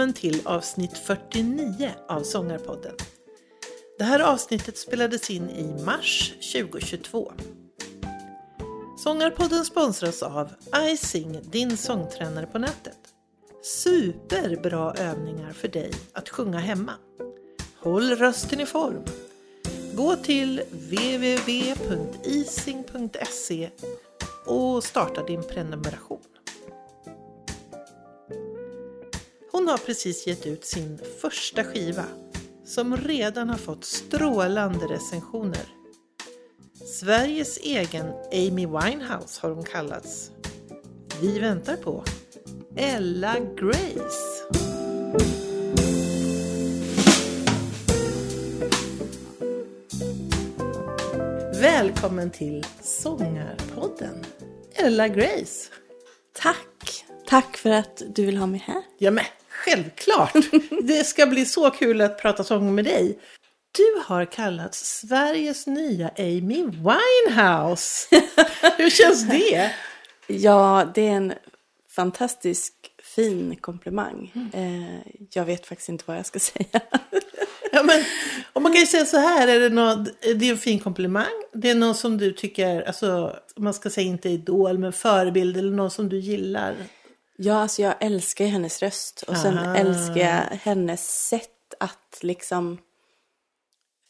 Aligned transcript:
Välkommen 0.00 0.20
till 0.20 0.46
avsnitt 0.46 0.98
49 0.98 1.90
av 2.08 2.22
Sångarpodden. 2.22 2.94
Det 3.98 4.04
här 4.04 4.20
avsnittet 4.20 4.78
spelades 4.78 5.30
in 5.30 5.50
i 5.50 5.84
mars 5.84 6.34
2022. 6.52 7.32
Sångarpodden 8.98 9.64
sponsras 9.64 10.22
av 10.22 10.48
iSing, 10.76 11.40
din 11.50 11.76
sångtränare 11.76 12.46
på 12.46 12.58
nätet. 12.58 12.98
Superbra 13.62 14.94
övningar 14.94 15.52
för 15.52 15.68
dig 15.68 15.92
att 16.12 16.28
sjunga 16.28 16.58
hemma. 16.58 16.92
Håll 17.78 18.10
rösten 18.10 18.60
i 18.60 18.66
form. 18.66 19.04
Gå 19.94 20.16
till 20.16 20.62
www.ising.se 20.70 21.70
och 24.46 24.84
starta 24.84 25.24
din 25.26 25.42
prenumeration. 25.42 26.29
Hon 29.60 29.68
har 29.68 29.78
precis 29.78 30.26
gett 30.26 30.46
ut 30.46 30.64
sin 30.64 31.00
första 31.20 31.64
skiva 31.64 32.04
som 32.64 32.96
redan 32.96 33.48
har 33.48 33.56
fått 33.56 33.84
strålande 33.84 34.86
recensioner. 34.86 35.74
Sveriges 37.00 37.58
egen 37.58 38.06
Amy 38.32 38.66
Winehouse 38.66 39.40
har 39.42 39.50
hon 39.50 39.64
kallats. 39.64 40.30
Vi 41.20 41.38
väntar 41.38 41.76
på 41.76 42.04
Ella 42.76 43.36
Grace. 43.38 44.44
Välkommen 51.60 52.30
till 52.30 52.66
Sångarpodden, 52.82 54.24
Ella 54.74 55.08
Grace. 55.08 55.70
Tack! 56.32 57.04
Tack 57.26 57.56
för 57.56 57.70
att 57.70 58.02
du 58.08 58.26
vill 58.26 58.36
ha 58.36 58.46
mig 58.46 58.60
här. 58.66 58.82
Ja 58.98 59.10
men 59.10 59.24
självklart! 59.64 60.32
Det 60.82 61.04
ska 61.04 61.26
bli 61.26 61.44
så 61.44 61.70
kul 61.70 62.00
att 62.00 62.18
prata 62.18 62.44
sång 62.44 62.74
med 62.74 62.84
dig. 62.84 63.18
Du 63.76 64.02
har 64.06 64.24
kallats 64.24 65.00
Sveriges 65.00 65.66
nya 65.66 66.08
Amy 66.18 66.64
Winehouse. 66.64 68.08
Hur 68.76 68.90
känns 68.90 69.28
det? 69.28 69.70
Ja, 70.26 70.90
det 70.94 71.06
är 71.06 71.12
en 71.12 71.32
fantastisk 71.90 72.72
fin 73.02 73.56
komplimang. 73.56 74.32
Eh, 74.52 75.12
jag 75.32 75.44
vet 75.44 75.66
faktiskt 75.66 75.88
inte 75.88 76.04
vad 76.06 76.16
jag 76.16 76.26
ska 76.26 76.38
säga. 76.38 76.80
Ja, 77.72 77.82
men, 77.82 78.04
och 78.52 78.62
man 78.62 78.72
kan 78.72 78.80
ju 78.80 78.86
säga 78.86 79.04
så 79.04 79.16
här, 79.16 79.48
är 79.48 79.60
det, 79.60 79.68
något, 79.68 80.08
det 80.22 80.46
är 80.46 80.50
en 80.50 80.58
fin 80.58 80.78
komplimang. 80.78 81.42
Det 81.52 81.70
är 81.70 81.74
någon 81.74 81.94
som 81.94 82.18
du 82.18 82.32
tycker, 82.32 82.82
alltså, 82.82 83.36
man 83.56 83.74
ska 83.74 83.90
säga 83.90 84.06
inte 84.06 84.28
idol, 84.28 84.78
men 84.78 84.92
förebild 84.92 85.56
eller 85.56 85.72
någon 85.72 85.90
som 85.90 86.08
du 86.08 86.18
gillar. 86.18 86.76
Ja, 87.42 87.54
alltså 87.60 87.82
jag 87.82 87.94
älskar 88.00 88.46
hennes 88.46 88.82
röst 88.82 89.22
och 89.22 89.36
sen 89.36 89.58
Ah. 89.58 89.76
älskar 89.76 90.16
jag 90.16 90.42
hennes 90.56 91.26
sätt 91.28 91.74
att 91.80 92.18
liksom 92.22 92.78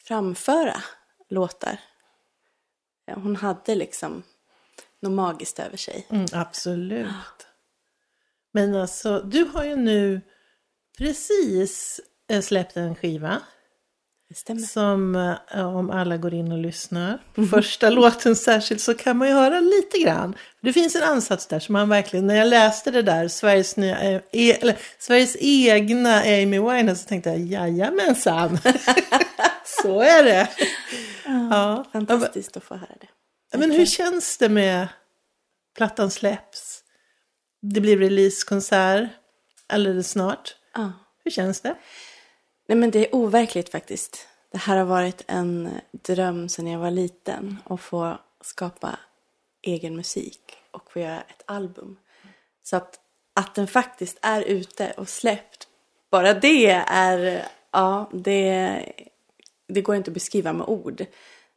framföra 0.04 0.82
låtar. 1.28 1.80
Ja, 3.06 3.14
Hon 3.14 3.36
hade 3.36 3.74
liksom 3.74 4.22
något 5.00 5.12
magiskt 5.12 5.58
över 5.58 5.76
sig. 5.76 6.06
Mm, 6.10 6.26
absolut. 6.32 7.46
Men 8.52 8.74
alltså, 8.74 9.20
du 9.20 9.44
har 9.44 9.64
ju 9.64 9.76
nu 9.76 10.20
precis 10.98 12.00
eh, 12.28 12.40
släppt 12.42 12.76
en 12.76 12.94
skiva. 12.94 13.42
Som 14.68 15.14
eh, 15.54 15.76
om 15.76 15.90
alla 15.90 16.16
går 16.16 16.34
in 16.34 16.52
och 16.52 16.58
lyssnar 16.58 17.18
på 17.34 17.46
första 17.46 17.90
låten 17.90 18.36
särskilt 18.36 18.80
så 18.80 18.94
kan 18.94 19.16
man 19.16 19.28
ju 19.28 19.34
höra 19.34 19.60
lite 19.60 19.98
grann. 19.98 20.34
Det 20.62 20.72
finns 20.72 20.96
en 20.96 21.02
ansats 21.02 21.46
där 21.46 21.60
som 21.60 21.72
man 21.72 21.88
verkligen, 21.88 22.26
när 22.26 22.34
jag 22.34 22.48
läste 22.48 22.90
det 22.90 23.02
där, 23.02 23.28
Sveriges, 23.28 23.76
nya, 23.76 24.00
eh, 24.00 24.20
e, 24.32 24.52
eller, 24.52 24.76
Sveriges 24.98 25.36
egna 25.40 26.20
Amy 26.20 26.60
Winehouse 26.60 27.02
så 27.02 27.08
tänkte 27.08 27.30
jag 27.30 27.38
jajamensan. 27.38 28.58
så 29.82 30.00
är 30.00 30.24
det. 30.24 30.48
Ja. 31.24 31.84
Fantastiskt 31.92 32.56
att 32.56 32.64
få 32.64 32.74
höra 32.74 32.96
det. 33.00 33.08
Ja, 33.52 33.58
Men 33.58 33.70
hur 33.70 33.86
känns 33.86 34.38
det 34.38 34.48
med 34.48 34.88
plattan 35.76 36.10
släpps? 36.10 36.80
Det 37.62 37.80
blir 37.80 37.98
releasekonsert 37.98 39.10
alldeles 39.68 40.10
snart. 40.10 40.54
Ja. 40.74 40.92
Hur 41.24 41.30
känns 41.30 41.60
det? 41.60 41.76
Nej 42.70 42.76
men 42.76 42.90
det 42.90 43.06
är 43.06 43.14
overkligt 43.14 43.68
faktiskt. 43.68 44.28
Det 44.52 44.58
här 44.58 44.76
har 44.76 44.84
varit 44.84 45.24
en 45.26 45.70
dröm 45.92 46.48
sedan 46.48 46.66
jag 46.66 46.80
var 46.80 46.90
liten. 46.90 47.56
Att 47.64 47.80
få 47.80 48.18
skapa 48.40 48.98
egen 49.62 49.96
musik 49.96 50.40
och 50.70 50.92
få 50.92 50.98
göra 51.00 51.20
ett 51.20 51.42
album. 51.44 51.96
Så 52.62 52.76
att, 52.76 53.00
att 53.34 53.54
den 53.54 53.66
faktiskt 53.66 54.18
är 54.22 54.42
ute 54.42 54.92
och 54.96 55.08
släppt. 55.08 55.68
Bara 56.10 56.34
det 56.34 56.66
är, 56.86 57.46
ja 57.70 58.10
det, 58.12 58.92
det 59.66 59.82
går 59.82 59.96
inte 59.96 60.10
att 60.10 60.14
beskriva 60.14 60.52
med 60.52 60.68
ord. 60.68 61.06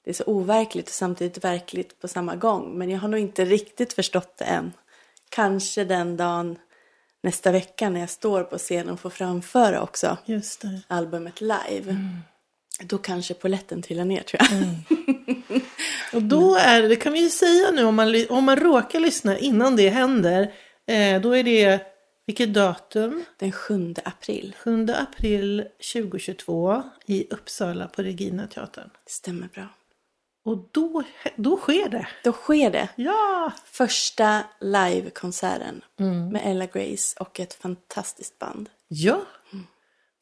Det 0.03 0.09
är 0.09 0.13
så 0.13 0.23
overkligt 0.27 0.87
och 0.87 0.93
samtidigt 0.93 1.43
verkligt 1.43 1.99
på 2.01 2.07
samma 2.07 2.35
gång. 2.35 2.77
Men 2.77 2.89
jag 2.89 2.99
har 2.99 3.07
nog 3.07 3.19
inte 3.19 3.45
riktigt 3.45 3.93
förstått 3.93 4.37
det 4.37 4.45
än. 4.45 4.73
Kanske 5.29 5.83
den 5.83 6.17
dagen 6.17 6.57
nästa 7.23 7.51
vecka 7.51 7.89
när 7.89 7.99
jag 7.99 8.09
står 8.09 8.43
på 8.43 8.57
scenen 8.57 8.89
och 8.89 8.99
får 8.99 9.09
framföra 9.09 9.81
också 9.81 10.17
albumet 10.87 11.41
live. 11.41 11.97
Då 12.81 12.97
kanske 12.97 13.33
poletten 13.33 13.81
trillar 13.81 14.05
ner 14.05 14.21
tror 14.21 14.41
jag. 14.41 14.63
Och 16.13 16.21
då 16.21 16.55
är 16.55 16.81
det, 16.81 16.87
det 16.87 16.95
kan 16.95 17.13
vi 17.13 17.19
ju 17.19 17.29
säga 17.29 17.71
nu 17.71 17.83
om 17.83 17.95
man, 17.95 18.25
om 18.29 18.43
man 18.43 18.55
råkar 18.55 18.99
lyssna 18.99 19.37
innan 19.37 19.75
det 19.75 19.89
händer. 19.89 20.53
Eh, 20.87 21.21
då 21.21 21.35
är 21.35 21.43
det, 21.43 21.79
vilket 22.25 22.53
datum? 22.53 23.25
Den 23.39 23.51
7 23.51 23.93
april. 24.05 24.55
7 24.59 24.87
april 24.95 25.65
2022 25.93 26.83
i 27.05 27.27
Uppsala 27.29 27.87
på 27.87 28.01
Regina 28.01 28.47
teatern. 28.47 28.89
Stämmer 29.07 29.47
bra. 29.53 29.67
Och 30.45 30.69
då, 30.71 31.03
då 31.35 31.57
sker 31.57 31.89
det. 31.89 32.07
Då 32.23 32.31
sker 32.31 32.71
det. 32.71 32.89
Ja! 32.95 33.51
Första 33.65 34.43
livekonserten 34.59 35.81
med 36.31 36.41
Ella 36.45 36.65
Grace 36.65 37.19
och 37.19 37.39
ett 37.39 37.53
fantastiskt 37.53 38.39
band. 38.39 38.69
Ja! 38.87 39.21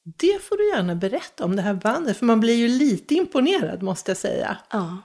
Det 0.04 0.44
får 0.44 0.58
du 0.58 0.70
gärna 0.70 0.96
berätta 0.96 1.46
om 1.46 1.56
det 1.56 1.62
här 1.62 1.74
bandet. 1.74 2.18
För 2.18 2.26
man 2.26 2.40
blir 2.40 2.56
ju 2.56 2.68
lite 2.68 3.16
imponerad 3.16 3.82
måste 3.84 4.12
jag 4.12 4.18
säga. 4.18 4.58
Ja, 4.72 4.98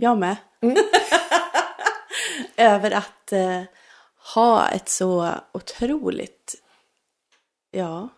jag 0.00 0.18
med. 0.18 0.36
Över 2.56 2.90
att 2.90 3.32
eh, 3.32 3.62
ha 4.34 4.68
ett 4.68 4.88
så 4.88 5.34
otroligt, 5.52 6.54
ja, 7.70 8.08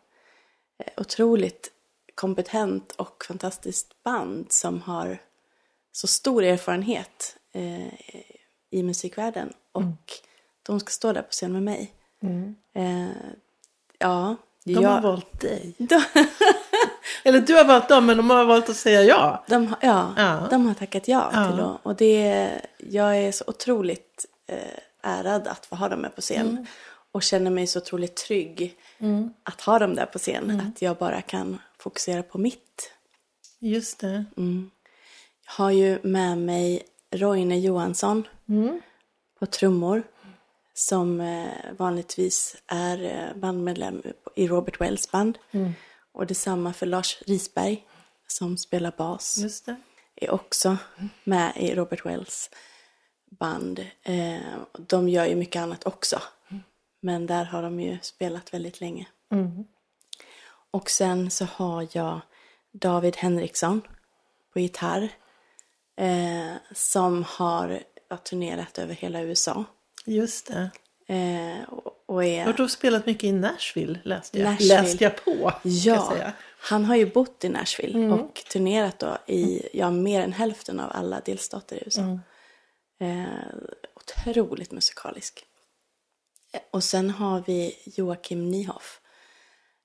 eh, 0.78 0.92
otroligt 0.96 1.70
kompetent 2.14 2.92
och 2.92 3.24
fantastiskt 3.28 4.02
band 4.02 4.52
som 4.52 4.82
har 4.82 5.18
så 5.92 6.06
stor 6.06 6.44
erfarenhet 6.44 7.36
eh, 7.52 7.94
i 8.70 8.82
musikvärlden. 8.82 9.52
Och 9.72 9.82
de 10.62 10.80
ska 10.80 10.90
stå 10.90 11.12
där 11.12 11.22
på 11.22 11.30
scen 11.30 11.52
med 11.52 11.62
mig. 11.62 11.92
Eh, 12.74 13.08
ja, 13.98 14.36
De 14.64 14.72
jag, 14.72 14.88
har 14.90 15.00
valt 15.00 15.40
dig. 15.40 15.74
de, 15.78 16.02
Eller 17.24 17.40
du 17.40 17.54
har 17.54 17.64
valt 17.64 17.88
dem 17.88 18.06
men 18.06 18.16
de 18.16 18.30
har 18.30 18.44
valt 18.44 18.68
att 18.68 18.76
säga 18.76 19.02
ja. 19.02 19.44
De, 19.48 19.66
har- 19.66 19.78
ja, 19.82 20.14
Ja. 20.16 20.46
de 20.50 20.66
har 20.66 20.74
tackat 20.74 21.08
ja, 21.08 21.30
Ja. 21.34 21.50
till 21.50 21.60
att, 21.60 21.86
och 21.86 21.96
det, 21.96 22.50
jag 22.78 23.16
är 23.18 23.32
så 23.32 23.44
otroligt 23.46 24.26
eh, 24.46 24.58
ärad 25.02 25.48
att 25.48 25.66
få 25.66 25.76
ha 25.76 25.88
dem 25.88 26.00
med 26.00 26.14
på 26.14 26.20
scen. 26.20 26.48
Mm. 26.48 26.66
Och 27.12 27.22
känner 27.22 27.50
mig 27.50 27.66
så 27.66 27.78
otroligt 27.78 28.16
trygg 28.16 28.76
att 29.42 29.60
ha 29.60 29.78
dem 29.78 29.94
där 29.94 30.06
på 30.06 30.18
scen. 30.18 30.50
Mm. 30.50 30.68
Att 30.68 30.82
jag 30.82 30.96
bara 30.96 31.22
kan 31.22 31.58
fokusera 31.78 32.22
på 32.22 32.38
mitt. 32.38 32.92
Just 33.58 33.98
det. 33.98 34.24
Har 35.56 35.70
ju 35.70 35.98
med 36.02 36.38
mig 36.38 36.82
Roine 37.10 37.60
Johansson 37.60 38.28
Mm. 38.48 38.80
på 39.38 39.46
trummor. 39.46 40.02
Som 40.74 41.20
eh, 41.20 41.72
vanligtvis 41.78 42.56
är 42.66 43.04
eh, 43.04 43.36
bandmedlem 43.40 44.02
i 44.36 44.48
Robert 44.48 44.80
Wells 44.80 45.10
band. 45.10 45.38
Mm. 45.50 45.72
Och 46.12 46.26
detsamma 46.26 46.72
för 46.72 46.86
Lars 46.86 47.22
Risberg 47.26 47.84
som 48.26 48.56
spelar 48.56 48.92
bas. 48.96 49.38
Just 49.38 49.66
det. 49.66 49.76
är 50.14 50.30
också 50.30 50.76
med 51.24 51.52
i 51.56 51.74
Robert 51.74 52.06
Wells 52.06 52.50
band. 53.30 53.78
Eh, 54.02 54.40
de 54.78 55.08
gör 55.08 55.24
ju 55.26 55.34
mycket 55.36 55.62
annat 55.62 55.86
också. 55.86 56.22
Men 57.00 57.26
där 57.26 57.44
har 57.44 57.62
de 57.62 57.80
ju 57.80 57.98
spelat 58.02 58.54
väldigt 58.54 58.80
länge. 58.80 59.06
Och 60.70 60.90
sen 60.90 61.30
så 61.30 61.44
har 61.44 61.88
jag 61.92 62.20
David 62.72 63.16
Henriksson 63.16 63.82
på 64.52 64.60
gitarr. 64.60 65.08
Eh, 66.00 66.52
som 66.72 67.24
har 67.28 67.82
turnerat 68.24 68.78
över 68.78 68.94
hela 68.94 69.20
USA. 69.22 69.64
Just 70.04 70.46
det. 70.46 70.70
Eh, 71.14 71.68
och, 71.68 72.04
och 72.06 72.24
Jag 72.24 72.48
är... 72.48 72.52
har 72.58 72.68
spelat 72.68 73.06
mycket 73.06 73.24
i 73.24 73.32
Nashville 73.32 74.00
läste 74.04 74.38
jag. 74.38 74.50
Nashville. 74.50 74.82
Läste 74.82 75.04
jag 75.04 75.24
på. 75.24 75.30
jag 75.62 75.96
Ja, 75.96 76.10
säga. 76.12 76.32
han 76.60 76.84
har 76.84 76.96
ju 76.96 77.06
bott 77.06 77.44
i 77.44 77.48
Nashville 77.48 78.08
och 78.08 78.34
turnerat 78.34 78.98
då 78.98 79.18
i 79.26 79.68
ja, 79.72 79.90
mer 79.90 80.20
än 80.20 80.32
hälften 80.32 80.80
av 80.80 80.90
alla 80.94 81.20
delstater 81.20 81.76
i 81.76 81.82
USA. 81.84 82.18
Eh, 83.00 83.24
otroligt 83.94 84.70
musikalisk. 84.72 85.44
Eh, 86.52 86.60
Och 86.70 86.84
sen 86.84 87.10
har 87.10 87.42
vi 87.46 87.74
Joakim 87.84 88.50
Niehoff 88.50 89.00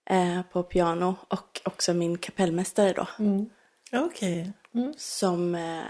eh, 0.09 0.41
på 0.41 0.63
piano 0.63 1.15
och 1.27 1.61
också 1.65 1.93
min 1.93 2.17
kapellmästare 2.17 2.93
då. 2.93 3.07
Okej. 3.93 4.53
Mm. 4.75 4.93
Som 4.97 5.55
eh, 5.55 5.81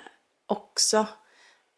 också 0.48 1.08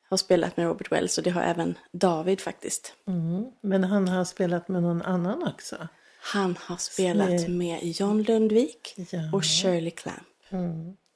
har 0.10 0.18
spelat 0.18 0.58
med 0.58 0.66
Robert 0.66 0.92
Wells 0.92 1.18
och 1.18 1.24
det 1.24 1.30
har 1.30 1.42
även 1.42 1.78
David 1.92 2.42
faktiskt. 2.42 2.94
Mm. 3.08 3.46
Men 3.62 3.84
han 3.84 4.08
har 4.08 4.26
spelat 4.26 4.68
med 4.68 4.84
någon 4.84 5.02
annan 5.02 5.48
också. 5.48 5.88
Han 6.20 6.58
har 6.62 6.78
spelat 6.78 7.28
Snyggt. 7.28 7.50
med 7.50 7.80
John 7.84 8.22
Lundvik 8.24 8.94
Ja. 9.12 9.20
och 9.34 9.46
Shirley 9.46 9.92
Clamp. 9.92 10.28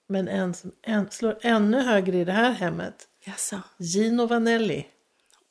Men 0.07 0.27
en 0.27 0.53
som 0.53 0.71
en, 0.81 1.09
slår 1.11 1.37
ännu 1.41 1.79
högre 1.81 2.17
i 2.17 2.25
det 2.25 2.31
här 2.31 2.51
hemmet. 2.51 3.07
Jaså? 3.25 3.59
Gino 3.77 4.25
Vanelli. 4.27 4.87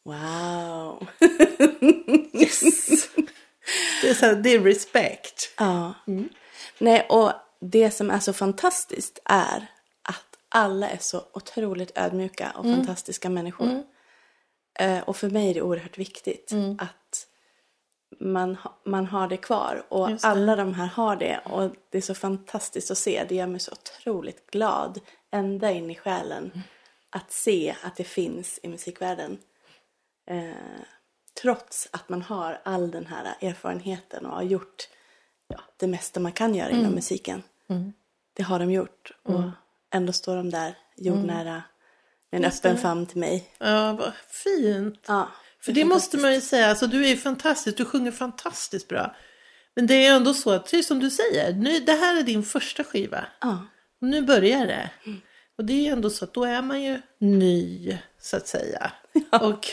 Wow! 0.05 1.07
Det 4.03 4.09
är, 4.11 4.15
så 4.15 4.27
här, 4.27 4.35
det 4.35 4.51
är 4.55 4.61
respect. 4.61 5.55
Ja. 5.59 5.95
Nej, 6.79 7.07
och 7.09 7.33
det 7.61 7.91
som 7.91 8.11
är 8.11 8.19
så 8.19 8.33
fantastiskt 8.33 9.19
är 9.25 9.67
alla 10.51 10.89
är 10.89 10.99
så 10.99 11.23
otroligt 11.33 11.99
ödmjuka 11.99 12.53
och 12.57 12.65
fantastiska 12.65 13.31
människor. 13.31 13.83
Eh, 14.79 15.01
och 15.01 15.17
för 15.17 15.31
mig 15.31 15.51
är 15.51 15.55
det 15.55 15.63
oerhört 15.63 15.99
viktigt 15.99 16.53
att 16.79 17.27
man, 18.21 18.57
man 18.85 19.07
har 19.07 19.29
det 19.29 19.37
kvar. 19.37 19.87
Och 19.89 20.11
Just 20.11 20.23
det. 20.23 20.29
alla 20.29 20.57
de 20.57 20.75
här 20.75 20.87
har 20.87 21.17
det. 21.17 21.41
Och 21.45 21.71
det 21.91 21.99
är 21.99 22.03
så 22.03 22.15
fantastiskt 22.15 22.91
att 22.91 22.99
se. 22.99 23.25
Det 23.29 23.35
gör 23.35 23.47
mig 23.47 23.61
så 23.61 23.73
otroligt 23.73 24.51
glad 24.51 25.01
ända 25.31 25.71
in 25.71 25.91
i 25.91 25.95
själen. 25.95 26.63
Att 27.11 27.33
se 27.33 27.77
att 27.83 27.97
det 27.97 28.05
finns 28.05 28.61
i 28.63 28.69
musikvärlden. 28.69 29.39
Eh, 30.27 30.81
trots 31.43 31.89
att 31.91 32.09
man 32.09 32.23
har 32.23 32.61
all 32.65 32.91
den 32.91 33.07
här 33.07 33.35
erfarenheten 33.41 34.27
och 34.27 34.33
har 34.35 34.43
gjort 34.43 34.89
ja, 35.49 35.61
det 35.77 35.87
mesta 35.87 36.21
man 36.21 36.33
kan 36.33 36.55
göra 36.55 36.71
inom 36.71 36.93
musiken. 36.95 37.43
Det 38.33 38.43
har 38.43 38.59
de 38.59 38.71
gjort. 38.73 39.13
Och 39.23 39.43
ändå 39.95 40.13
står 40.13 40.37
de 40.37 40.51
där 40.51 40.75
jordnära 40.97 41.63
med 42.33 42.45
en 42.45 42.51
öppen 42.51 42.79
famn 42.79 43.07
till 43.07 43.19
mig. 43.19 43.51
Ja, 43.59 43.93
vad 43.93 44.13
fint. 44.31 45.05
Ja, 45.07 45.29
För 45.61 45.73
det 45.73 45.85
måste 45.85 46.19
man 46.19 46.35
ju 46.35 46.41
säga, 46.41 46.67
alltså 46.69 46.87
du 46.87 47.05
är 47.05 47.09
ju 47.09 47.17
fantastisk, 47.17 47.77
du 47.77 47.85
sjunger 47.85 48.13
fantastiskt 48.13 48.89
bra. 48.89 49.17
Men 49.75 49.87
det 49.87 50.07
är 50.07 50.17
ändå 50.17 50.35
så 50.35 50.51
att, 50.51 50.65
precis 50.65 50.87
som 50.87 50.99
du 50.99 51.11
säger, 51.11 51.53
nu, 51.53 51.79
det 51.81 51.93
här 51.93 52.19
är 52.19 52.23
din 52.23 52.43
första 52.43 52.85
skiva. 52.85 53.25
Ja, 53.41 53.67
Och 54.01 54.07
nu 54.09 54.23
börjar 54.23 54.67
det. 54.67 54.91
Och 55.59 55.65
det 55.65 55.73
är 55.73 55.83
ju 55.83 55.89
ändå 55.89 56.11
så 56.11 56.25
att 56.25 56.35
då 56.35 56.45
är 56.45 56.63
man 56.63 56.83
ju 56.83 57.01
ny, 57.19 57.99
så 58.21 58.37
att 58.37 58.49
säga. 58.49 58.93
Och 59.41 59.67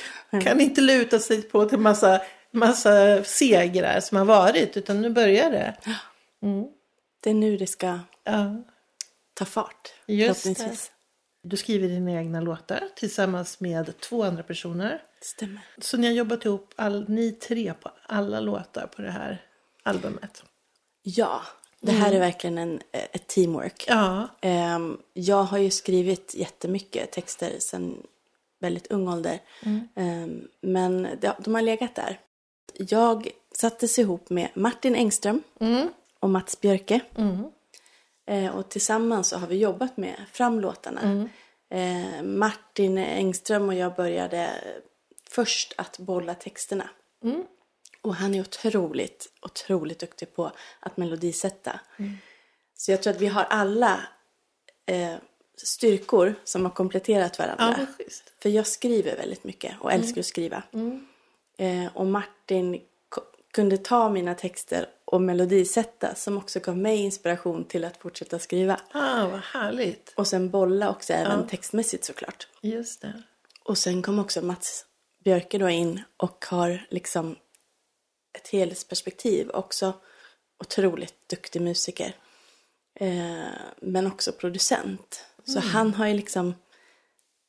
kan 0.43 0.61
inte 0.61 0.81
luta 0.81 1.19
sig 1.19 1.41
på 1.41 1.65
till 1.65 1.79
massa, 1.79 2.21
massa 2.51 3.23
segrar 3.23 3.99
som 3.99 4.17
har 4.17 4.25
varit, 4.25 4.77
utan 4.77 5.01
nu 5.01 5.09
börjar 5.09 5.51
det. 5.51 5.77
det 7.23 7.29
är 7.29 7.33
nu 7.33 7.57
det 7.57 7.67
ska 7.67 7.99
Ja, 8.23 8.63
ta 9.37 9.45
fart. 9.45 9.93
Just 10.05 10.41
förhoppningsvis. 10.41 10.91
du 11.43 11.57
skriver 11.57 11.87
dina 11.87 12.11
egna 12.11 12.41
låtar 12.41 12.83
tillsammans 12.95 13.59
med 13.59 13.99
två 13.99 14.23
andra 14.23 14.43
personer. 14.43 15.03
Det 15.19 15.25
stämmer. 15.25 15.61
Så 15.77 15.97
ni 15.97 16.07
har 16.07 16.13
jobbat 16.13 16.45
ihop, 16.45 16.73
all, 16.75 17.09
ni 17.09 17.31
tre, 17.31 17.73
på 17.73 17.91
alla 18.07 18.39
låtar 18.39 18.87
på 18.87 19.01
det 19.01 19.11
här 19.11 19.45
albumet. 19.83 20.43
Ja, 21.01 21.41
det 21.81 21.91
här 21.91 22.11
är 22.11 22.19
verkligen 22.19 22.57
en, 22.57 22.81
ett 22.91 23.27
teamwork. 23.27 23.85
Ja, 23.87 24.27
Ehm, 24.41 24.97
jag 25.13 25.43
har 25.43 25.57
ju 25.57 25.69
skrivit 25.69 26.35
jättemycket 26.35 27.11
texter 27.11 27.59
sedan 27.59 28.03
väldigt 28.59 28.87
ung 28.87 29.07
ålder. 29.07 29.39
Ehm, 29.95 30.47
men 30.61 31.07
de, 31.39 31.55
har 31.55 31.61
legat 31.61 31.95
där. 31.95 32.19
Jag 32.73 33.29
sattes 33.55 33.99
ihop 33.99 34.29
med 34.29 34.49
Martin 34.53 34.95
Engström 34.95 35.43
och 36.19 36.29
Mats 36.29 36.61
Björke. 36.61 36.99
Eh, 38.27 38.55
och 38.55 38.69
tillsammans 38.69 39.27
så 39.27 39.37
har 39.37 39.47
vi 39.47 39.55
jobbat 39.57 39.97
med 39.97 40.15
fram 40.31 40.59
låtarna. 40.59 41.27
Eh, 41.69 42.23
Martin 42.23 42.97
Engström 42.97 43.67
och 43.69 43.75
jag 43.75 43.95
började 43.95 44.49
först 45.29 45.73
att 45.77 45.99
bolla 45.99 46.33
texterna. 46.35 46.89
Och 48.01 48.15
han 48.15 48.35
är 48.35 48.41
otroligt, 48.41 49.27
otroligt 49.41 49.99
duktig 49.99 50.35
på 50.35 50.51
att 50.79 50.97
melodisätta. 50.97 51.79
Så 52.77 52.91
jag 52.91 53.03
tror 53.03 53.13
att 53.13 53.21
vi 53.21 53.27
har 53.27 53.43
alla 53.43 53.99
eh, 54.85 55.15
styrkor 55.57 56.35
som 56.43 56.65
har 56.65 56.71
kompletterat 56.71 57.39
varandra. 57.39 57.87
ja. 57.97 58.05
För 58.41 58.49
jag 58.49 58.67
skriver 58.67 59.17
väldigt 59.17 59.43
mycket 59.43 59.75
och 59.79 59.91
älskar 59.93 60.19
att 60.19 60.25
skriva. 60.25 60.63
Eh, 61.57 61.85
och 61.93 62.05
Martin 62.05 62.81
kunde 63.51 63.77
ta 63.77 64.09
mina 64.09 64.35
texter 64.35 64.89
och 65.07 65.21
melodisätta 65.21 66.15
som 66.15 66.37
också 66.37 66.59
gav 66.59 66.77
mig 66.77 66.97
inspiration 66.97 67.65
till 67.65 67.85
att 67.85 67.97
fortsätta 67.97 68.39
skriva. 68.39 68.79
Ah, 68.91 69.27
vad 69.27 69.39
härligt. 69.39 70.13
Och 70.15 70.27
sen 70.27 70.49
bolla 70.49 70.89
också 70.89 71.13
även 71.13 71.47
textmässigt 71.47 72.05
såklart. 72.05 72.47
Just 72.61 73.01
det. 73.01 73.23
Och 73.63 73.77
sen 73.77 74.01
kom 74.01 74.19
också 74.19 74.41
Mats 74.41 74.85
Björke 75.23 75.57
då 75.57 75.69
in 75.69 76.01
och 76.17 76.45
har 76.49 76.87
liksom 76.89 77.35
ett 78.37 78.47
helhetsperspektiv. 78.47 79.49
Också 79.49 79.93
otroligt 80.59 81.29
duktig 81.29 81.61
musiker. 81.61 82.15
Eh, 82.99 83.47
men 83.81 84.07
också 84.07 84.31
producent. 84.31 85.25
Så 85.45 85.59
han 85.59 85.93
har 85.93 86.07
ju 86.07 86.13
liksom... 86.13 86.55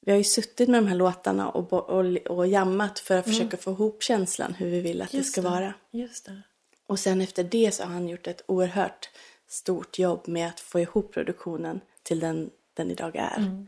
Vi 0.00 0.12
har 0.12 0.18
ju 0.18 0.24
suttit 0.24 0.68
med 0.68 0.82
de 0.82 0.88
här 0.88 0.96
låtarna 0.96 1.50
och, 1.50 1.72
och, 1.72 2.16
och 2.16 2.46
jammat 2.46 2.98
för 2.98 3.16
att 3.16 3.24
försöka 3.24 3.56
få 3.56 3.70
ihop 3.70 4.02
känslan 4.02 4.54
hur 4.54 4.70
vi 4.70 4.80
vill 4.80 5.02
att 5.02 5.12
det 5.12 5.24
ska 5.24 5.42
vara. 5.42 5.74
Just 5.90 6.26
det. 6.26 6.42
Och 6.88 6.98
sen 6.98 7.20
efter 7.20 7.44
det 7.44 7.74
så 7.74 7.82
har 7.82 7.92
han 7.92 8.08
gjort 8.08 8.26
ett 8.26 8.42
oerhört 8.46 9.10
stort 9.48 9.98
jobb 9.98 10.28
med 10.28 10.48
att 10.48 10.60
få 10.60 10.80
ihop 10.80 11.12
produktionen 11.14 11.80
till 12.02 12.20
den 12.20 12.50
den 12.78 12.90
idag 12.90 13.16
är. 13.16 13.66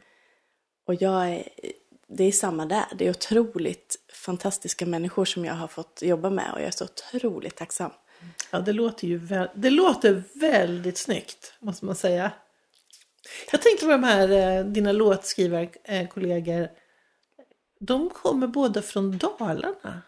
Och 0.87 0.95
jag 1.03 1.29
är, 1.29 1.49
det 2.09 2.25
är 2.25 2.33
samma 2.33 2.67
där. 2.67 2.85
Det 2.95 3.07
är 3.07 3.11
otroligt 3.11 3.97
fantastiska 4.13 4.87
människor 4.87 5.25
som 5.25 5.45
jag 5.45 5.55
har 5.55 5.69
fått 5.69 6.03
jobba 6.03 6.31
med 6.31 6.53
och 6.53 6.61
jag 6.61 6.67
är 6.67 6.71
så 6.71 6.85
otroligt 6.85 7.57
tacksam. 7.57 7.91
Ja, 8.51 8.61
det 8.61 8.73
låter 8.73 9.09
ju 9.09 9.19
väl, 9.19 9.49
det 9.55 9.71
låter 9.71 10.23
väldigt 10.35 10.99
snyggt, 10.99 11.55
måste 11.61 11.85
man 11.85 11.97
säga. 11.97 12.33
Jag 13.53 13.62
tänkte 13.62 13.85
på 13.85 13.91
de 13.93 14.05
här, 14.05 14.29
eh, 14.31 14.65
dina 14.65 14.93
låtskrivarkollegor. 14.93 16.69
De 17.81 18.11
kommer 18.11 18.47
båda 18.47 18.83
från 18.83 19.19
Dalarna. 19.19 20.03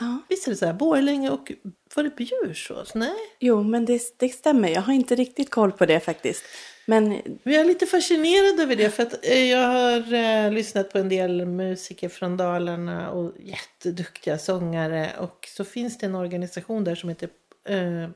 Ja. 0.00 0.18
Visst 0.28 0.46
är 0.46 0.50
det 0.50 0.56
så 0.56 0.66
här, 0.66 0.72
Borlänge 0.72 1.30
och 1.30 1.52
var 1.94 2.02
det 2.02 2.16
Bjursås? 2.16 2.94
Nej. 2.94 3.14
Jo, 3.40 3.62
men 3.62 3.84
det, 3.84 4.02
det 4.16 4.28
stämmer. 4.28 4.68
Jag 4.68 4.82
har 4.82 4.92
inte 4.92 5.14
riktigt 5.14 5.50
koll 5.50 5.72
på 5.72 5.86
det 5.86 6.00
faktiskt. 6.00 6.44
Men 6.86 7.12
jag 7.42 7.54
är 7.54 7.64
lite 7.64 7.86
fascinerad 7.86 8.60
över 8.60 8.76
det 8.76 8.90
för 8.90 9.02
att 9.02 9.26
eh, 9.26 9.50
jag 9.50 9.68
har 9.68 10.12
eh, 10.12 10.52
lyssnat 10.52 10.92
på 10.92 10.98
en 10.98 11.08
del 11.08 11.46
musiker 11.46 12.08
från 12.08 12.36
Dalarna 12.36 13.10
och 13.10 13.32
jätteduktiga 13.40 14.38
sångare 14.38 15.10
och 15.18 15.48
så 15.56 15.64
finns 15.64 15.98
det 15.98 16.06
en 16.06 16.14
organisation 16.14 16.84
där 16.84 16.94
som 16.94 17.08
heter 17.08 17.28
eh, 17.68 18.08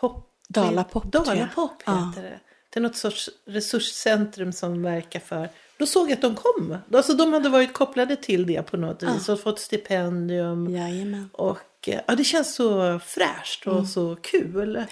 Pop. 0.00 0.26
Dalapop. 0.48 1.04
Dalapop 1.04 1.82
Ja. 1.86 2.12
heter 2.16 2.30
det. 2.30 2.40
Det 2.70 2.80
är 2.80 2.82
något 2.82 2.96
sorts 2.96 3.30
resurscentrum 3.46 4.52
som 4.52 4.82
verkar 4.82 5.20
för. 5.20 5.48
Då 5.80 5.86
såg 5.86 6.10
jag 6.10 6.12
att 6.14 6.22
de 6.22 6.34
kom. 6.34 6.76
Alltså 6.94 7.14
de 7.14 7.32
hade 7.32 7.48
varit 7.48 7.72
kopplade 7.72 8.16
till 8.16 8.46
det 8.46 8.62
på 8.62 8.76
något 8.76 9.02
vis 9.02 9.28
och 9.28 9.40
fått 9.40 9.58
stipendium. 9.58 10.70
jajamän. 10.76 11.30
Och 11.32 11.88
eh, 11.88 12.00
ja, 12.06 12.14
det 12.14 12.24
känns 12.24 12.54
så 12.54 12.98
fräscht 12.98 13.66
och 13.66 13.86
så 13.88 14.16
kul. 14.16 14.84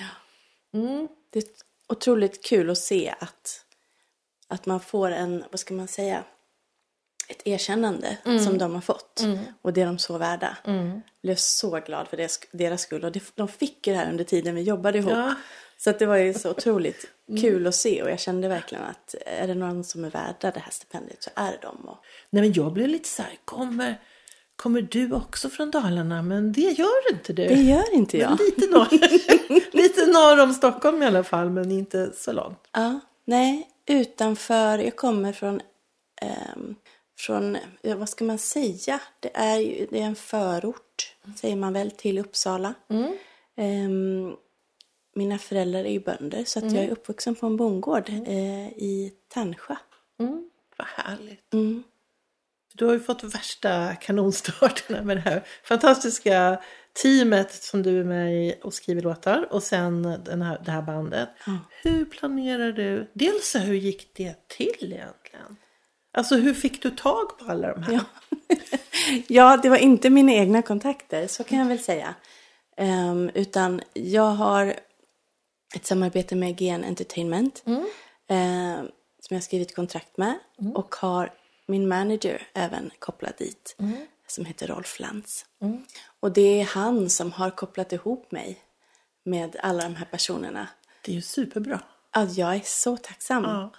Det 1.30 1.38
är 1.38 1.44
otroligt 1.88 2.44
kul 2.44 2.70
att 2.70 2.78
se 2.78 3.14
att, 3.20 3.64
att 4.48 4.66
man 4.66 4.80
får 4.80 5.10
en, 5.10 5.44
vad 5.50 5.60
ska 5.60 5.74
man 5.74 5.88
säga, 5.88 6.24
ett 7.28 7.46
erkännande 7.46 8.18
som 8.44 8.58
de 8.58 8.74
har 8.74 8.80
fått. 8.80 9.20
Och 9.62 9.72
det 9.72 9.82
är 9.82 9.86
de 9.86 9.98
så 9.98 10.18
värda. 10.18 10.56
Jag 10.64 11.00
blev 11.22 11.34
så 11.36 11.80
glad 11.80 12.08
för 12.08 12.16
deras, 12.16 12.40
deras 12.52 12.82
skull. 12.82 13.04
Och 13.04 13.12
det, 13.12 13.22
de 13.34 13.48
fick 13.48 13.86
ju 13.86 13.92
det 13.92 13.98
här 13.98 14.10
under 14.10 14.24
tiden 14.24 14.54
vi 14.54 14.62
jobbade 14.62 14.98
ihop. 14.98 15.12
Ja. 15.12 15.34
Så 15.80 15.90
att 15.90 15.98
det 15.98 16.06
var 16.06 16.16
ju 16.16 16.34
så 16.34 16.50
otroligt 16.50 17.06
kul 17.40 17.66
att 17.66 17.74
se. 17.74 18.02
Och 18.02 18.10
jag 18.10 18.20
kände 18.20 18.48
verkligen 18.48 18.84
att 18.84 19.14
är 19.26 19.46
det 19.46 19.54
någon 19.54 19.84
som 19.84 20.04
är 20.04 20.10
värda 20.10 20.50
det 20.50 20.60
här 20.60 20.70
stipendiet 20.70 21.22
så 21.22 21.30
är 21.34 21.58
det. 21.60 21.66
Och, 21.66 21.96
Nej 22.30 22.42
men 22.42 22.52
jag 22.52 22.72
blev 22.72 22.88
lite 22.88 23.08
så 23.08 23.22
här, 23.22 23.38
kommer, 23.44 24.00
kommer 24.56 24.82
du 24.82 25.12
också 25.12 25.48
från 25.48 25.70
Dalarna? 25.70 26.22
Men 26.22 26.52
det 26.52 26.60
gör 26.60 27.12
inte 27.12 27.32
du. 27.32 27.48
det 27.48 27.62
gör 27.62 27.94
inte 27.94 28.18
jag. 28.18 28.30
Men 28.30 28.38
lite, 28.46 28.66
norr, 28.70 29.72
lite 29.76 30.06
norr 30.06 30.42
om 30.42 30.54
Stockholm 30.54 31.02
i 31.02 31.06
alla 31.06 31.24
fall, 31.24 31.50
men 31.50 31.72
inte 31.72 32.12
så 32.14 32.32
långt. 32.32 32.68
Ja, 32.72 33.00
nej, 33.24 33.68
utanför. 33.86 34.78
Jag 34.78 34.96
kommer 34.96 35.32
från, 35.32 35.60
ehm, 36.20 36.74
från 37.18 37.56
vad 37.82 38.08
ska 38.08 38.24
man 38.24 38.38
säga? 38.38 39.00
Det 39.20 39.30
är, 39.34 39.86
det 39.90 40.00
är 40.00 40.04
en 40.04 40.16
förort, 40.16 41.14
säger 41.36 41.56
man 41.56 41.72
väl, 41.72 41.90
till 41.90 42.18
Uppsala. 42.18 42.74
Ehm, 43.56 44.36
mina 45.18 45.38
föräldrar 45.38 45.84
är 45.84 45.92
ju 45.92 46.00
bönder, 46.00 46.44
så 46.44 46.58
att 46.58 46.72
jag 46.72 46.84
är 46.84 46.90
uppvuxen 46.90 47.34
på 47.34 47.46
en 47.46 47.56
bondgård 47.56 48.08
eh, 48.08 48.68
i 48.68 49.12
Tärnsjö. 49.34 49.74
Mm, 50.20 50.50
vad 50.76 50.86
härligt. 50.86 51.54
Mm. 51.54 51.82
Du 52.74 52.84
har 52.84 52.92
ju 52.92 53.00
fått 53.00 53.24
värsta 53.24 53.94
kanonstarterna 53.94 55.02
med 55.02 55.16
det 55.16 55.20
här 55.20 55.42
fantastiska 55.64 56.60
teamet 57.02 57.52
som 57.52 57.82
du 57.82 58.00
är 58.00 58.04
med 58.04 58.34
i 58.34 58.54
och 58.62 58.74
skriver 58.74 59.02
låtar 59.02 59.52
och 59.52 59.62
sen 59.62 60.02
den 60.02 60.42
här, 60.42 60.60
det 60.64 60.70
här 60.70 60.82
bandet. 60.82 61.28
Hur 61.82 62.04
planerar 62.04 62.72
du? 62.72 63.10
Dels 63.12 63.54
hur 63.54 63.74
gick 63.74 64.16
det 64.16 64.48
till 64.48 64.92
egentligen? 64.92 65.56
Alltså 66.12 66.36
hur 66.36 66.54
fick 66.54 66.82
du 66.82 66.90
tag 66.90 67.38
på 67.38 67.44
alla 67.50 67.74
de 67.74 67.82
här? 67.82 67.92
Ja. 67.92 68.04
ja, 69.28 69.56
det 69.62 69.68
var 69.68 69.76
inte 69.76 70.10
mina 70.10 70.32
egna 70.32 70.62
kontakter, 70.62 71.26
så 71.26 71.44
kan 71.44 71.58
jag 71.58 71.66
väl 71.66 71.78
säga. 71.78 72.14
Ehm, 72.76 73.30
utan 73.34 73.80
jag 73.92 74.30
har 74.30 74.74
ett 75.74 75.86
samarbete 75.86 76.36
med 76.36 76.56
GN 76.58 76.84
Entertainment. 76.84 77.62
ehm, 78.28 78.86
som 79.20 79.34
jag 79.34 79.36
har 79.36 79.40
skrivit 79.40 79.74
kontrakt 79.74 80.16
med. 80.16 80.38
Och 80.74 80.94
har 80.94 81.32
min 81.66 81.88
manager 81.88 82.46
även 82.54 82.90
kopplat 82.98 83.38
dit. 83.38 83.76
Som 84.26 84.44
heter 84.44 84.66
Rolf 84.66 85.00
Lantz. 85.00 85.46
Och 86.20 86.32
det 86.32 86.60
är 86.60 86.64
han 86.64 87.10
som 87.10 87.32
har 87.32 87.50
kopplat 87.50 87.92
ihop 87.92 88.32
mig 88.32 88.58
med 89.24 89.56
alla 89.62 89.82
de 89.82 89.96
här 89.96 90.04
personerna. 90.06 90.68
Det 91.04 91.12
är 91.12 91.14
ju 91.16 91.22
superbra. 91.22 91.80
Att 92.10 92.36
jag 92.36 92.54
är 92.56 92.60
så 92.64 92.96
tacksam. 92.96 93.44
Ja. 93.44 93.70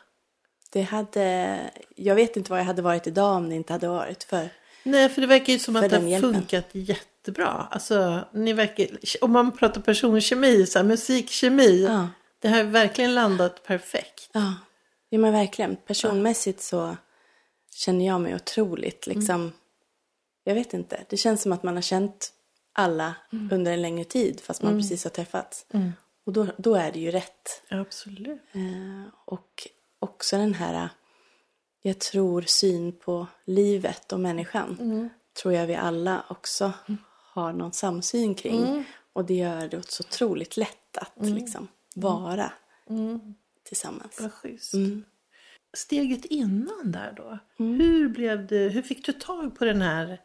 Det 0.72 0.81
hade, 0.81 1.60
jag 1.96 2.15
vet 2.15 2.38
inte 2.38 2.51
vad 2.51 2.60
jag 2.60 2.65
hade 2.65 2.81
varit 2.81 3.08
idag 3.08 3.36
om 3.36 3.50
det 3.50 3.55
inte 3.55 3.74
hade 3.74 3.88
varit 3.88 4.24
för. 4.24 4.50
Nej, 4.83 5.09
för 5.09 5.21
det 5.21 5.27
verkar 5.27 5.53
ju 5.53 5.59
som 5.59 5.75
att 5.75 5.89
det 5.89 5.98
har 5.98 6.07
hjälpen. 6.07 6.33
funkat 6.33 6.65
jättebra. 6.71 7.67
Alltså, 7.71 8.27
ni 8.33 8.53
verkar, 8.53 8.88
om 9.21 9.31
man 9.31 9.51
pratar 9.51 9.81
personkemi, 9.81 10.65
så 10.65 10.79
här, 10.79 10.86
musikkemi. 10.86 11.83
Ja. 11.83 12.07
Det 12.39 12.50
har 12.50 12.63
verkligen 12.63 13.15
landat 13.15 13.63
perfekt. 13.63 14.29
Ja, 14.31 14.55
ja 15.09 15.19
men 15.19 15.33
verkligen. 15.33 15.75
Personmässigt 15.75 16.62
så 16.62 16.98
känner 17.75 18.05
jag 18.07 18.21
mig 18.21 18.36
otroligt 18.36 19.07
liksom. 19.07 19.51
Jag 20.43 20.55
vet 20.55 20.74
inte. 20.74 21.05
Det 21.09 21.17
känns 21.17 21.41
som 21.41 21.51
att 21.51 21.63
man 21.63 21.75
har 21.75 21.81
känt 21.81 22.33
alla 22.74 23.15
under 23.51 23.71
en 23.71 23.81
längre 23.81 24.03
tid 24.03 24.41
fast 24.41 24.62
man 24.62 24.81
precis 24.81 25.03
har 25.03 25.12
träffats. 25.12 25.65
Och 26.25 26.33
då, 26.33 26.48
då 26.57 26.75
är 26.75 26.91
det 26.91 27.00
ju 27.00 27.12
rätt. 27.12 27.63
Absolut. 27.69 28.41
Eh, 28.51 29.13
och 29.25 29.67
också 30.00 30.38
den 30.38 30.53
här, 30.53 30.89
jag 31.81 32.00
tror, 32.00 32.41
syn 32.41 32.91
på 32.91 33.27
livet 33.45 34.13
och 34.13 34.19
människan. 34.19 35.09
Tror 35.41 35.53
jag 35.53 35.67
vi 35.67 35.75
alla 35.75 36.24
också 36.29 36.74
har 37.33 37.53
någon 37.53 37.74
samsyn 37.74 38.36
kring. 38.36 38.86
Och 39.13 39.25
det 39.25 39.33
gör 39.33 39.67
det 39.67 39.91
så 39.91 40.03
otroligt 40.03 40.57
lätt 40.57 40.98
att 40.98 41.29
liksom 41.29 41.67
vara 41.95 42.51
tillsammans. 43.67 44.19
Vad 44.21 44.33
schysst. 44.33 44.74
Mm. 44.74 45.03
Steget 45.74 46.25
innan 46.25 46.91
där 46.91 47.13
då. 47.17 47.39
Mm. 47.59 47.79
Hur, 47.79 48.09
blev 48.09 48.48
det, 48.48 48.69
hur 48.69 48.81
fick 48.81 49.05
du 49.05 49.13
tag 49.13 49.55
på 49.57 49.65
den 49.65 49.81
här 49.81 50.19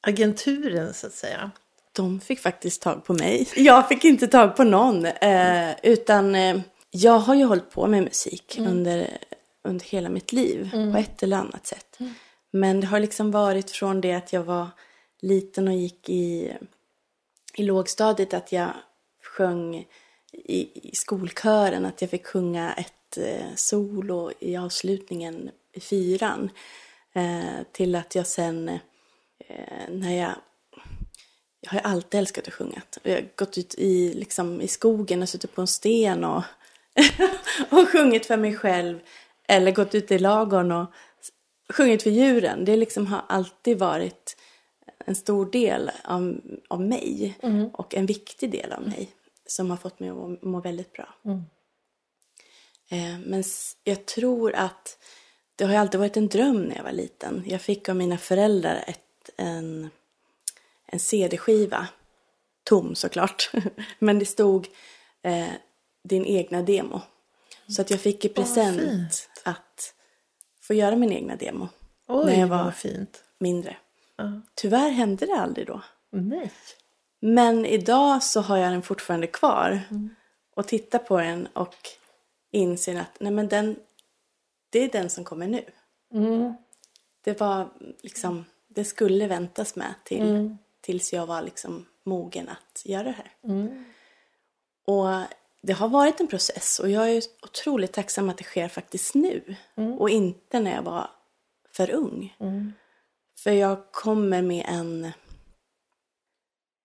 agenturen 0.00 0.94
så 0.94 1.06
att 1.06 1.12
säga? 1.12 1.50
De 1.92 2.20
fick 2.20 2.40
faktiskt 2.40 2.82
tag 2.82 3.04
på 3.04 3.14
mig. 3.14 3.48
Jag 3.56 3.88
fick 3.88 4.04
inte 4.04 4.26
tag 4.26 4.56
på 4.56 4.64
någon. 4.64 5.06
Eh, 5.06 5.74
utan 5.82 6.34
eh, 6.34 6.60
jag 6.90 7.18
har 7.18 7.34
ju 7.34 7.44
hållit 7.44 7.70
på 7.70 7.86
med 7.86 8.02
musik 8.02 8.56
under, 8.58 9.18
under 9.66 9.84
hela 9.84 10.08
mitt 10.08 10.32
liv. 10.32 10.70
På 10.92 10.98
ett 10.98 11.22
eller 11.22 11.36
annat 11.36 11.66
sätt. 11.66 11.98
Men 12.50 12.80
det 12.80 12.86
har 12.86 13.00
liksom 13.00 13.30
varit 13.30 13.70
från 13.70 14.00
det 14.00 14.12
att 14.12 14.32
jag 14.32 14.42
var 14.42 14.68
liten 15.20 15.68
och 15.68 15.74
gick 15.74 16.08
i, 16.08 16.52
i 17.54 17.62
lågstadiet. 17.62 18.34
Att 18.34 18.52
jag 18.52 18.70
sjöng 19.22 19.86
i, 20.32 20.88
i 20.88 20.94
skolkören. 20.94 21.86
Att 21.86 22.00
jag 22.00 22.10
fick 22.10 22.26
sjunga 22.26 22.72
ett 22.74 23.18
eh, 23.18 23.54
solo 23.54 24.30
i 24.38 24.56
avslutningen 24.56 25.50
i 25.72 25.80
fyran. 25.80 26.50
Eh, 27.12 27.62
till 27.72 27.94
att 27.94 28.14
jag 28.14 28.26
sen 28.26 28.68
eh, 29.48 29.88
när 29.88 30.16
jag 30.16 30.34
jag 31.60 31.70
har 31.70 31.90
alltid 31.90 32.20
älskat 32.20 32.48
att 32.48 32.54
sjunga. 32.54 32.82
Jag 33.02 33.14
har 33.14 33.28
gått 33.36 33.58
ut 33.58 33.74
i, 33.78 34.14
liksom, 34.14 34.60
i 34.60 34.68
skogen 34.68 35.22
och 35.22 35.28
suttit 35.28 35.54
på 35.54 35.60
en 35.60 35.66
sten 35.66 36.24
och, 36.24 36.42
och 37.70 37.88
sjungit 37.88 38.26
för 38.26 38.36
mig 38.36 38.56
själv. 38.56 39.00
Eller 39.48 39.72
gått 39.72 39.94
ut 39.94 40.10
i 40.10 40.18
lagorn 40.18 40.72
och 40.72 40.86
sjungit 41.68 42.02
för 42.02 42.10
djuren. 42.10 42.64
Det 42.64 42.76
liksom 42.76 43.06
har 43.06 43.24
alltid 43.28 43.78
varit 43.78 44.36
en 45.06 45.14
stor 45.14 45.50
del 45.50 45.90
av, 46.04 46.40
av 46.68 46.80
mig. 46.80 47.38
Och 47.72 47.94
en 47.94 48.06
viktig 48.06 48.50
del 48.50 48.72
av 48.72 48.82
mig. 48.82 49.10
Som 49.46 49.70
har 49.70 49.76
fått 49.76 50.00
mig 50.00 50.08
att 50.08 50.16
må, 50.16 50.38
må 50.42 50.60
väldigt 50.60 50.92
bra. 50.92 51.14
Eh, 52.90 53.18
men 53.24 53.44
jag 53.84 54.06
tror 54.06 54.54
att 54.54 54.98
det 55.56 55.64
har 55.64 55.72
ju 55.72 55.78
alltid 55.78 56.00
varit 56.00 56.16
en 56.16 56.28
dröm 56.28 56.62
när 56.62 56.76
jag 56.76 56.84
var 56.84 56.92
liten. 56.92 57.44
Jag 57.46 57.60
fick 57.62 57.88
av 57.88 57.96
mina 57.96 58.18
föräldrar 58.18 58.84
ett, 58.86 59.30
en, 59.36 59.90
en 60.86 60.98
CD-skiva. 60.98 61.88
Tom 62.64 62.94
såklart. 62.94 63.50
Men 63.98 64.18
det 64.18 64.26
stod 64.26 64.68
eh, 65.22 65.48
din 66.02 66.24
egna 66.24 66.62
demo. 66.62 67.00
Så 67.68 67.82
att 67.82 67.90
jag 67.90 68.00
fick 68.00 68.24
i 68.24 68.28
present. 68.28 69.28
Att 69.46 69.94
få 70.60 70.74
göra 70.74 70.96
min 70.96 71.12
egna 71.12 71.36
demo. 71.36 71.68
Oj, 72.06 72.26
när 72.26 72.40
jag 72.40 72.46
var 72.48 72.70
fint. 72.70 73.24
mindre. 73.38 73.76
Ja. 74.16 74.40
Tyvärr 74.54 74.90
hände 74.90 75.26
det 75.26 75.34
aldrig 75.34 75.66
då. 75.66 75.82
Nej. 76.10 76.52
Men 77.20 77.66
idag 77.66 78.22
så 78.22 78.40
har 78.40 78.56
jag 78.56 78.72
den 78.72 78.82
fortfarande 78.82 79.26
kvar. 79.26 79.80
Och 80.56 80.68
tittar 80.68 80.98
på 80.98 81.18
den 81.20 81.46
och 81.46 81.76
inser 82.50 83.00
att 83.00 83.20
nej 83.20 83.32
men 83.32 83.48
den, 83.48 83.76
det 84.70 84.78
är 84.78 84.88
den 84.92 85.10
som 85.10 85.24
kommer 85.24 85.46
nu. 85.46 85.64
Det 87.24 87.40
var 87.40 87.68
liksom, 88.02 88.44
det 88.68 88.84
skulle 88.84 89.26
väntas 89.26 89.76
med 89.76 89.94
till, 90.04 90.56
tills 90.80 91.12
jag 91.12 91.26
var 91.26 91.42
liksom 91.42 91.86
mogen 92.04 92.48
att 92.48 92.82
göra 92.84 93.02
det 93.02 93.12
här. 93.18 93.32
Och 94.86 95.08
det 95.66 95.72
har 95.72 95.88
varit 95.88 96.20
en 96.20 96.28
process 96.28 96.78
och 96.78 96.90
jag 96.90 97.10
är 97.10 97.22
otroligt 97.42 97.92
tacksam 97.92 98.28
att 98.28 98.38
det 98.38 98.44
sker 98.44 98.68
faktiskt 98.68 99.14
nu. 99.14 99.56
Och 99.98 100.10
inte 100.10 100.60
när 100.60 100.74
jag 100.74 100.82
var 100.82 101.10
för 101.72 101.90
ung. 101.90 102.34
För 103.38 103.50
jag 103.50 103.92
kommer 103.92 104.42
med 104.42 104.66
en, 104.68 105.12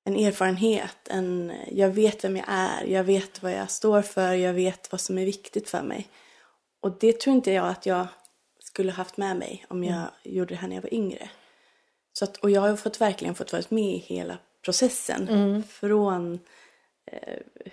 en 0.05 0.15
erfarenhet. 0.15 0.97
En, 1.09 1.53
jag 1.71 1.89
vet 1.89 2.23
vem 2.23 2.38
jag 2.38 2.45
är. 2.47 2.85
Jag 2.85 3.03
vet 3.03 3.43
vad 3.43 3.51
jag 3.51 3.71
står 3.71 4.01
för. 4.01 4.33
Jag 4.33 4.53
vet 4.53 4.91
vad 4.91 5.01
som 5.01 5.17
är 5.17 5.25
viktigt 5.25 5.69
för 5.69 5.83
mig. 5.83 6.07
Och 6.81 6.97
det 7.00 7.19
tror 7.19 7.35
inte 7.35 7.51
jag 7.51 7.67
att 7.67 7.85
jag 7.85 8.07
skulle 8.59 8.91
haft 8.91 9.17
med 9.17 9.38
mig 9.38 9.65
om 9.69 9.83
jag 9.83 10.07
gjorde 10.23 10.53
det 10.53 10.59
här 10.59 10.67
när 10.67 10.75
jag 10.75 10.83
var 10.83 10.93
yngre. 10.93 11.29
Så 12.13 12.25
att, 12.25 12.38
och 12.38 12.50
jag 12.50 12.61
har 12.61 12.75
fått, 12.75 13.01
verkligen 13.01 13.35
fått 13.35 13.53
vara 13.53 13.63
med 13.69 13.93
i 13.93 13.97
hela 13.97 14.38
processen. 14.65 15.27
Från 15.63 16.33
eh, 16.33 16.39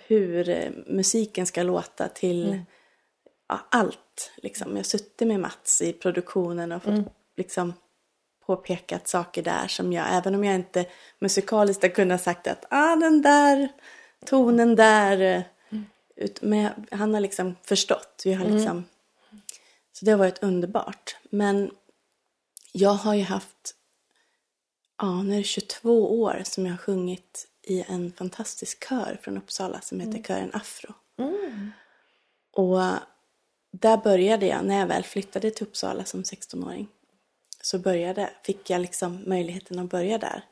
hur 0.07 0.49
eh, 0.49 0.71
musiken 0.87 1.45
ska 1.45 1.63
låta 1.63 2.07
till 2.07 2.61
ja, 3.47 3.59
allt. 3.71 4.31
Liksom. 4.37 4.69
Jag 4.71 4.77
har 4.77 4.83
suttit 4.83 5.27
med 5.27 5.39
Mats 5.39 5.81
i 5.81 5.93
produktionen 5.93 6.71
och 6.71 6.83
fått 6.83 6.93
liksom, 7.37 7.73
påpekat 8.45 9.07
saker 9.07 9.43
där 9.43 9.67
som 9.67 9.93
jag, 9.93 10.05
även 10.09 10.35
om 10.35 10.43
jag 10.43 10.55
inte 10.55 10.85
musikaliskt 11.19 11.83
har 11.83 11.89
kunnat 11.89 12.21
sagt 12.21 12.47
att 12.47 12.65
ah, 12.69 12.95
den 12.95 13.21
där 13.21 13.69
tonen 14.25 14.75
där. 14.75 15.19
eh, 15.19 15.41
Ut, 16.21 16.41
men 16.41 16.71
han 16.91 17.13
har 17.13 17.21
liksom 17.21 17.55
förstått. 17.63 18.21
Vi 18.25 18.33
har 18.33 18.45
liksom, 18.45 18.85
Så 19.93 20.05
det 20.05 20.11
har 20.11 20.17
varit 20.17 20.43
underbart. 20.43 21.17
Men 21.29 21.71
jag 22.71 22.93
har 22.93 23.13
ju 23.13 23.23
haft, 23.23 23.75
ja 24.97 25.23
nu 25.23 25.33
är 25.33 25.37
det 25.37 25.43
22 25.43 26.21
år 26.21 26.41
som 26.45 26.65
jag 26.65 26.73
har 26.73 26.77
sjungit 26.77 27.47
i 27.69 27.85
en 27.87 28.11
fantastisk 28.11 28.89
kör 28.89 29.17
från 29.21 29.37
Uppsala 29.37 29.81
som 29.81 29.99
heter 29.99 30.23
Kören 30.23 30.51
Afro. 30.53 30.93
Och 32.51 32.79
där 33.71 33.97
började 33.97 34.47
jag, 34.47 34.65
när 34.65 34.79
jag 34.79 34.87
väl 34.87 35.03
flyttade 35.03 35.51
till 35.51 35.67
Uppsala 35.67 36.05
som 36.05 36.23
16-åring, 36.23 36.87
så 37.61 37.79
började, 37.79 38.29
fick 38.43 38.69
jag 38.69 38.81
liksom 38.81 39.23
möjligheten 39.25 39.79
att 39.79 39.89
börja 39.89 40.17
där. 40.17 40.43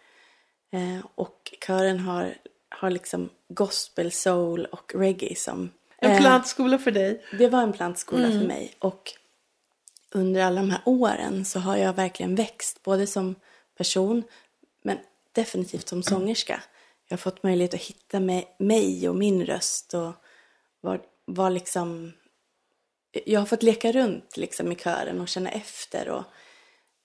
Eh, 0.72 1.06
och 1.16 1.54
kören 1.68 2.00
har, 2.00 2.38
har 2.70 2.90
liksom 2.90 3.30
gospel, 3.50 4.12
soul 4.12 4.66
och 4.66 4.96
reggae 4.96 5.36
som... 5.36 5.72
En 5.98 6.12
eh, 6.12 6.18
plantskola 6.18 6.78
för 6.80 6.92
dig. 6.92 7.26
det 7.38 7.50
var 7.50 7.64
en 7.64 7.74
plantskola 7.74 8.28
för 8.28 8.48
mig. 8.48 8.74
Och 8.80 9.14
under 10.12 10.42
alla 10.44 10.62
de 10.62 10.72
här 10.72 10.82
åren 10.86 11.46
så 11.46 11.60
har 11.60 11.78
jag 11.78 11.94
verkligen 11.94 12.36
växt. 12.36 12.84
Både 12.84 13.08
som 13.08 13.36
person 13.78 14.24
men 14.82 14.98
definitivt 15.32 15.88
som 15.88 16.04
sångerska. 16.04 16.64
Jag 17.08 17.18
har 17.18 17.22
fått 17.22 17.44
möjlighet 17.44 17.74
att 17.74 17.82
hitta 17.82 18.20
mig, 18.20 18.56
mig 18.60 19.10
och 19.10 19.16
min 19.16 19.46
röst. 19.46 19.94
Och 19.94 20.14
var, 20.82 21.02
var 21.26 21.50
liksom... 21.50 22.14
Jag 23.26 23.40
har 23.40 23.46
fått 23.46 23.64
leka 23.64 23.92
runt 23.92 24.38
liksom 24.38 24.72
i 24.72 24.76
kören 24.76 25.22
och 25.22 25.28
känna 25.28 25.52
efter. 25.52 26.10
Och, 26.10 26.24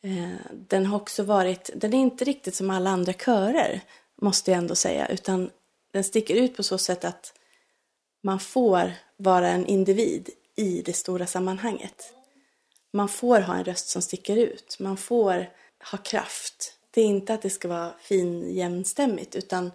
eh, 0.08 0.36
den 0.52 0.86
har 0.86 0.96
också 0.96 1.22
varit... 1.22 1.70
Den 1.74 1.94
är 1.94 1.98
inte 1.98 2.24
riktigt 2.24 2.54
som 2.54 2.70
alla 2.70 2.90
andra 2.90 3.12
körer, 3.12 3.80
måste 4.22 4.50
jag 4.50 4.58
ändå 4.58 4.74
säga. 4.74 5.06
Utan 5.06 5.50
den 5.92 6.04
sticker 6.04 6.34
ut 6.34 6.56
på 6.56 6.62
så 6.62 6.78
sätt 6.78 7.04
att 7.04 7.34
man 8.22 8.40
får 8.40 8.92
vara 9.16 9.48
en 9.48 9.66
individ 9.66 10.30
i 10.56 10.82
det 10.82 10.92
stora 10.92 11.26
sammanhanget. 11.26 12.14
Man 12.92 13.08
får 13.08 13.40
ha 13.40 13.54
en 13.54 13.64
röst 13.64 13.88
som 13.88 14.02
sticker 14.02 14.36
ut. 14.36 14.76
Man 14.80 14.96
får 14.96 15.50
ha 15.90 15.98
kraft. 15.98 16.78
Det 16.90 17.00
är 17.00 17.06
inte 17.06 17.34
att 17.34 17.42
det 17.42 17.50
ska 17.50 17.68
vara 17.68 17.92
fin 18.00 18.54
jämnstämmigt 18.54 19.36
utan 19.36 19.70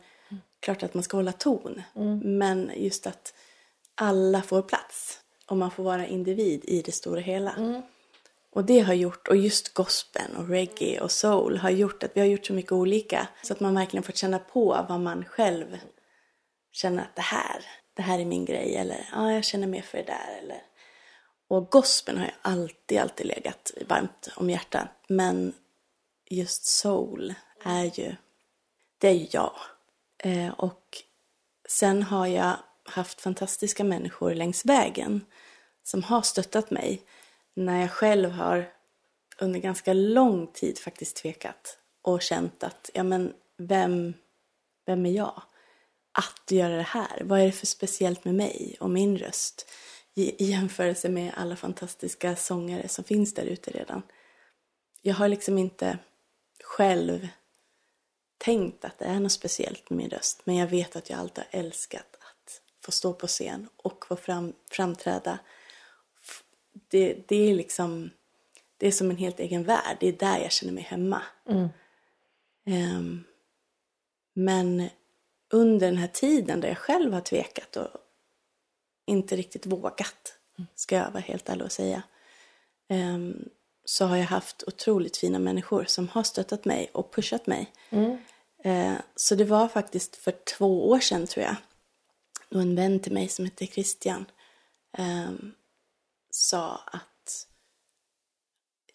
klart 0.59 0.83
att 0.83 0.93
man 0.93 1.03
ska 1.03 1.17
hålla 1.17 1.31
ton. 1.31 1.81
Men 2.23 2.71
just 2.75 3.07
att 3.07 3.33
alla 3.95 4.41
får 4.41 4.61
plats. 4.61 5.19
Och 5.45 5.57
man 5.57 5.71
får 5.71 5.83
vara 5.83 6.07
individ 6.07 6.65
i 6.65 6.81
det 6.81 6.91
stora 6.91 7.21
hela. 7.21 7.81
Och 8.51 8.65
det 8.65 8.79
har 8.79 8.93
gjort, 8.93 9.27
och 9.27 9.35
just 9.35 9.73
gospeln 9.73 10.35
och 10.35 10.47
reggae 10.47 10.99
och 11.01 11.11
soul 11.11 11.57
har 11.57 11.69
gjort 11.69 12.03
att 12.03 12.11
vi 12.13 12.19
har 12.19 12.27
gjort 12.27 12.45
så 12.45 12.53
mycket 12.53 12.71
olika. 12.71 13.27
Så 13.43 13.53
att 13.53 13.59
man 13.59 13.75
verkligen 13.75 14.03
fått 14.03 14.17
känna 14.17 14.39
på 14.39 14.85
vad 14.89 14.99
man 14.99 15.25
själv 15.25 15.77
känner 16.71 17.01
att 17.03 17.15
det 17.15 17.21
här, 17.21 17.65
det 17.93 18.01
här 18.01 18.19
är 18.19 18.25
min 18.25 18.45
grej. 18.45 18.75
Eller 18.75 19.09
ja, 19.11 19.31
jag 19.31 19.43
känner 19.43 19.67
mer 19.67 19.81
för 19.81 19.97
det 19.97 20.03
där. 20.03 20.39
Eller. 20.43 20.61
Och 21.47 21.71
gospeln 21.71 22.17
har 22.17 22.25
ju 22.25 22.31
alltid, 22.41 22.97
alltid 22.97 23.25
legat 23.25 23.71
varmt 23.87 24.29
om 24.35 24.49
hjärtat. 24.49 24.87
Men 25.07 25.53
just 26.29 26.65
soul 26.65 27.33
är 27.63 27.99
ju, 27.99 28.15
det 28.97 29.07
är 29.07 29.13
ju 29.13 29.27
jag. 29.31 29.55
Eh, 30.17 30.49
och 30.49 31.03
sen 31.69 32.03
har 32.03 32.27
jag 32.27 32.57
haft 32.83 33.21
fantastiska 33.21 33.83
människor 33.83 34.33
längs 34.33 34.65
vägen 34.65 35.25
som 35.83 36.03
har 36.03 36.21
stöttat 36.21 36.71
mig 36.71 37.01
när 37.55 37.81
jag 37.81 37.91
själv 37.91 38.29
har 38.29 38.73
under 39.39 39.59
ganska 39.59 39.93
lång 39.93 40.47
tid 40.47 40.79
faktiskt 40.79 41.17
tvekat 41.17 41.77
och 42.01 42.21
känt 42.21 42.63
att, 42.63 42.89
ja 42.93 43.03
men 43.03 43.33
vem, 43.57 44.13
vem 44.85 45.05
är 45.05 45.11
jag? 45.11 45.41
Att 46.11 46.51
göra 46.51 46.75
det 46.75 46.81
här, 46.81 47.21
vad 47.23 47.39
är 47.39 47.45
det 47.45 47.51
för 47.51 47.65
speciellt 47.65 48.25
med 48.25 48.35
mig 48.35 48.77
och 48.79 48.89
min 48.89 49.17
röst 49.17 49.69
i, 50.15 50.43
i 50.45 50.51
jämförelse 50.51 51.09
med 51.09 51.33
alla 51.37 51.55
fantastiska 51.55 52.35
sångare 52.35 52.87
som 52.87 53.03
finns 53.03 53.33
där 53.33 53.45
ute 53.45 53.71
redan? 53.71 54.01
Jag 55.01 55.15
har 55.15 55.27
liksom 55.27 55.57
inte 55.57 55.97
själv 56.63 57.27
tänkt 58.37 58.85
att 58.85 58.99
det 58.99 59.05
är 59.05 59.19
något 59.19 59.31
speciellt 59.31 59.89
med 59.89 59.97
min 59.97 60.09
röst, 60.09 60.41
men 60.43 60.55
jag 60.55 60.67
vet 60.67 60.95
att 60.95 61.09
jag 61.09 61.19
alltid 61.19 61.43
har 61.51 61.59
älskat 61.59 62.15
att 62.19 62.61
få 62.85 62.91
stå 62.91 63.13
på 63.13 63.27
scen 63.27 63.69
och 63.77 64.05
få 64.05 64.15
fram, 64.15 64.53
framträda 64.71 65.39
det, 66.87 67.27
det 67.27 67.35
är 67.35 67.55
liksom, 67.55 68.09
det 68.77 68.87
är 68.87 68.91
som 68.91 69.09
en 69.09 69.17
helt 69.17 69.39
egen 69.39 69.63
värld. 69.63 69.97
Det 69.99 70.07
är 70.07 70.13
där 70.13 70.39
jag 70.39 70.51
känner 70.51 70.73
mig 70.73 70.83
hemma. 70.83 71.21
Mm. 71.49 71.69
Um, 72.95 73.23
men 74.33 74.89
under 75.49 75.87
den 75.87 75.97
här 75.97 76.07
tiden 76.07 76.61
där 76.61 76.67
jag 76.67 76.77
själv 76.77 77.13
har 77.13 77.21
tvekat 77.21 77.75
och 77.75 77.89
inte 79.05 79.35
riktigt 79.35 79.65
vågat, 79.65 80.37
ska 80.75 80.95
jag 80.95 81.11
vara 81.11 81.23
helt 81.23 81.49
ärlig 81.49 81.65
och 81.65 81.71
säga, 81.71 82.03
um, 82.89 83.49
så 83.85 84.05
har 84.05 84.17
jag 84.17 84.25
haft 84.25 84.63
otroligt 84.67 85.17
fina 85.17 85.39
människor 85.39 85.85
som 85.87 86.07
har 86.07 86.23
stöttat 86.23 86.65
mig 86.65 86.89
och 86.93 87.13
pushat 87.13 87.47
mig. 87.47 87.73
Mm. 87.89 88.17
Eh, 88.67 88.95
så 89.15 89.35
det 89.35 89.45
var 89.45 89.67
faktiskt 89.67 90.15
för 90.15 90.31
två 90.31 90.89
år 90.89 90.99
sedan 90.99 91.27
tror 91.27 91.45
jag, 91.45 91.55
då 92.49 92.59
en 92.59 92.75
vän 92.75 92.99
till 92.99 93.13
mig 93.13 93.27
som 93.27 93.45
hette 93.45 93.67
Christian 93.67 94.25
ehm, 94.97 95.53
sa 96.29 96.81
att 96.85 97.47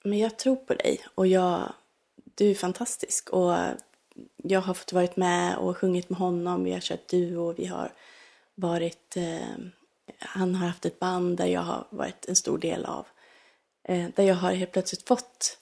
men 0.04 0.18
jag 0.18 0.38
tror 0.38 0.56
på 0.56 0.74
dig 0.74 1.04
och 1.14 1.26
jag, 1.26 1.72
du 2.34 2.50
är 2.50 2.54
fantastisk 2.54 3.30
och 3.30 3.56
jag 4.36 4.60
har 4.60 4.74
fått 4.74 4.92
varit 4.92 5.16
med 5.16 5.56
och 5.56 5.76
sjungit 5.76 6.10
med 6.10 6.18
honom, 6.18 6.64
vi 6.64 6.72
har 6.72 6.80
kört 6.80 7.08
duo, 7.08 7.52
vi 7.52 7.66
har 7.66 7.92
varit, 8.54 9.16
eh, 9.16 9.56
han 10.18 10.54
har 10.54 10.66
haft 10.66 10.86
ett 10.86 10.98
band 10.98 11.36
där 11.36 11.46
jag 11.46 11.60
har 11.60 11.86
varit 11.90 12.26
en 12.26 12.36
stor 12.36 12.58
del 12.58 12.84
av, 12.84 13.06
eh, 13.84 14.08
där 14.16 14.24
jag 14.24 14.34
har 14.34 14.52
helt 14.52 14.72
plötsligt 14.72 15.08
fått 15.08 15.58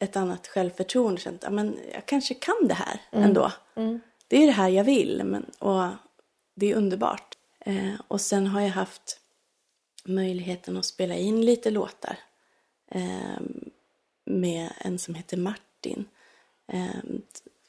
ett 0.00 0.16
annat 0.16 0.46
självförtroende, 0.46 1.20
känt 1.20 1.44
att 1.44 1.54
jag 1.92 2.06
kanske 2.06 2.34
kan 2.34 2.68
det 2.68 2.74
här 2.74 3.00
mm. 3.12 3.24
ändå. 3.24 3.52
Mm. 3.76 4.00
Det 4.28 4.36
är 4.36 4.46
det 4.46 4.52
här 4.52 4.68
jag 4.68 4.84
vill 4.84 5.22
men, 5.24 5.50
och 5.58 5.88
det 6.54 6.70
är 6.70 6.76
underbart. 6.76 7.36
Eh, 7.60 7.94
och 8.08 8.20
sen 8.20 8.46
har 8.46 8.60
jag 8.60 8.68
haft 8.68 9.20
möjligheten 10.04 10.76
att 10.76 10.84
spela 10.84 11.14
in 11.14 11.44
lite 11.44 11.70
låtar 11.70 12.18
eh, 12.90 13.40
med 14.24 14.72
en 14.78 14.98
som 14.98 15.14
heter 15.14 15.36
Martin. 15.36 16.04
Eh, 16.72 17.02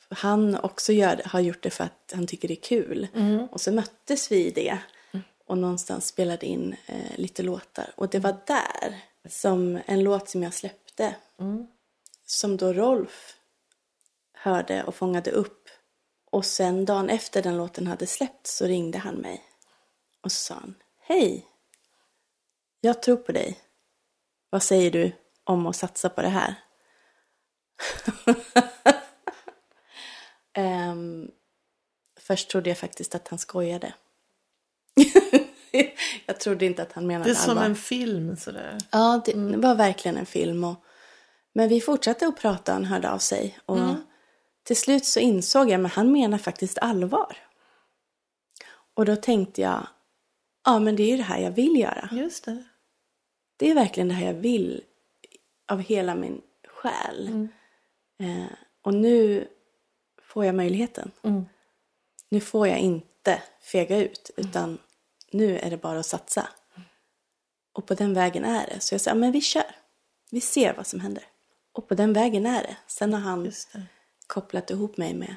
han 0.09 0.55
också 0.55 0.93
gör, 0.93 1.21
har 1.25 1.39
gjort 1.39 1.63
det 1.63 1.69
för 1.69 1.83
att 1.83 2.13
han 2.15 2.27
tycker 2.27 2.47
det 2.47 2.53
är 2.53 2.63
kul. 2.63 3.07
Mm. 3.13 3.47
Och 3.47 3.61
så 3.61 3.71
möttes 3.71 4.31
vi 4.31 4.45
i 4.45 4.51
det 4.51 4.77
mm. 5.11 5.23
och 5.45 5.57
någonstans 5.57 6.07
spelade 6.07 6.45
in 6.45 6.75
eh, 6.85 7.15
lite 7.17 7.43
låtar. 7.43 7.91
Och 7.95 8.09
det 8.09 8.19
var 8.19 8.35
där 8.47 9.01
som 9.29 9.79
en 9.85 10.03
låt 10.03 10.29
som 10.29 10.43
jag 10.43 10.53
släppte 10.53 11.15
mm. 11.39 11.67
Som 12.31 12.57
då 12.57 12.73
Rolf 12.73 13.37
hörde 14.33 14.83
och 14.83 14.95
fångade 14.95 15.31
upp. 15.31 15.69
Och 16.31 16.45
sen 16.45 16.85
dagen 16.85 17.09
efter 17.09 17.43
den 17.43 17.57
låten 17.57 17.87
hade 17.87 18.07
släppts 18.07 18.57
så 18.57 18.65
ringde 18.65 18.97
han 18.97 19.15
mig 19.15 19.43
och 20.21 20.31
så 20.31 20.35
sa 20.35 20.53
han 20.53 20.75
Hej, 20.99 21.45
jag 22.81 23.01
tror 23.01 23.17
på 23.17 23.31
dig. 23.31 23.59
Vad 24.49 24.63
säger 24.63 24.91
du 24.91 25.11
om 25.43 25.67
att 25.67 25.75
satsa 25.75 26.09
på 26.09 26.21
det 26.21 26.27
här? 26.27 26.55
um, 30.57 31.31
först 32.19 32.49
trodde 32.49 32.69
jag 32.69 32.77
faktiskt 32.77 33.15
att 33.15 33.27
han 33.27 33.39
skojade. 33.39 33.93
jag 36.25 36.39
trodde 36.39 36.65
inte 36.65 36.81
att 36.81 36.93
han 36.93 37.07
menade 37.07 37.23
allvar. 37.23 37.33
Det 37.33 37.39
är 37.39 37.45
som 37.45 37.51
allvar. 37.51 37.65
en 37.65 37.75
film 37.75 38.37
sådär. 38.37 38.77
Ja, 38.91 39.21
det 39.25 39.33
mm. 39.33 39.61
var 39.61 39.75
verkligen 39.75 40.17
en 40.17 40.25
film. 40.25 40.63
Och, 40.63 40.85
men 41.53 41.69
vi 41.69 41.81
fortsatte 41.81 42.27
att 42.27 42.39
prata 42.39 42.71
och 42.71 42.75
han 42.75 42.85
hörde 42.85 43.11
av 43.11 43.19
sig. 43.19 43.59
Och 43.65 43.77
mm. 43.77 43.95
till 44.63 44.77
slut 44.77 45.05
så 45.05 45.19
insåg 45.19 45.69
jag 45.69 45.85
att 45.85 45.93
han 45.93 46.11
menar 46.11 46.37
faktiskt 46.37 46.77
allvar. 46.77 47.37
Och 48.93 49.05
då 49.05 49.15
tänkte 49.15 49.61
jag, 49.61 49.87
ja 50.65 50.79
men 50.79 50.95
det 50.95 51.03
är 51.03 51.11
ju 51.11 51.17
det 51.17 51.23
här 51.23 51.39
jag 51.39 51.51
vill 51.51 51.79
göra. 51.79 52.09
Just 52.11 52.45
det 52.45 52.63
det 53.61 53.69
är 53.69 53.75
verkligen 53.75 54.07
det 54.07 54.13
här 54.13 54.25
jag 54.25 54.33
vill 54.33 54.83
av 55.67 55.79
hela 55.79 56.15
min 56.15 56.41
själ. 56.67 57.27
Mm. 57.27 57.49
Eh, 58.19 58.51
och 58.81 58.93
nu 58.93 59.47
får 60.21 60.45
jag 60.45 60.55
möjligheten. 60.55 61.11
Mm. 61.23 61.45
Nu 62.29 62.39
får 62.39 62.67
jag 62.67 62.79
inte 62.79 63.41
fega 63.59 63.97
ut, 63.97 64.31
utan 64.37 64.77
nu 65.31 65.57
är 65.57 65.69
det 65.69 65.77
bara 65.77 65.99
att 65.99 66.05
satsa. 66.05 66.47
Och 67.73 67.85
på 67.85 67.93
den 67.93 68.13
vägen 68.13 68.45
är 68.45 68.67
det. 68.67 68.79
Så 68.79 68.93
jag 68.93 69.01
säger, 69.01 69.17
men 69.17 69.31
vi 69.31 69.41
kör. 69.41 69.75
Vi 70.31 70.41
ser 70.41 70.73
vad 70.73 70.87
som 70.87 70.99
händer. 70.99 71.23
Och 71.73 71.87
på 71.87 71.95
den 71.95 72.13
vägen 72.13 72.45
är 72.45 72.63
det. 72.63 72.77
Sen 72.87 73.13
har 73.13 73.19
han 73.19 73.51
kopplat 74.27 74.69
ihop 74.69 74.97
mig 74.97 75.13
med 75.13 75.35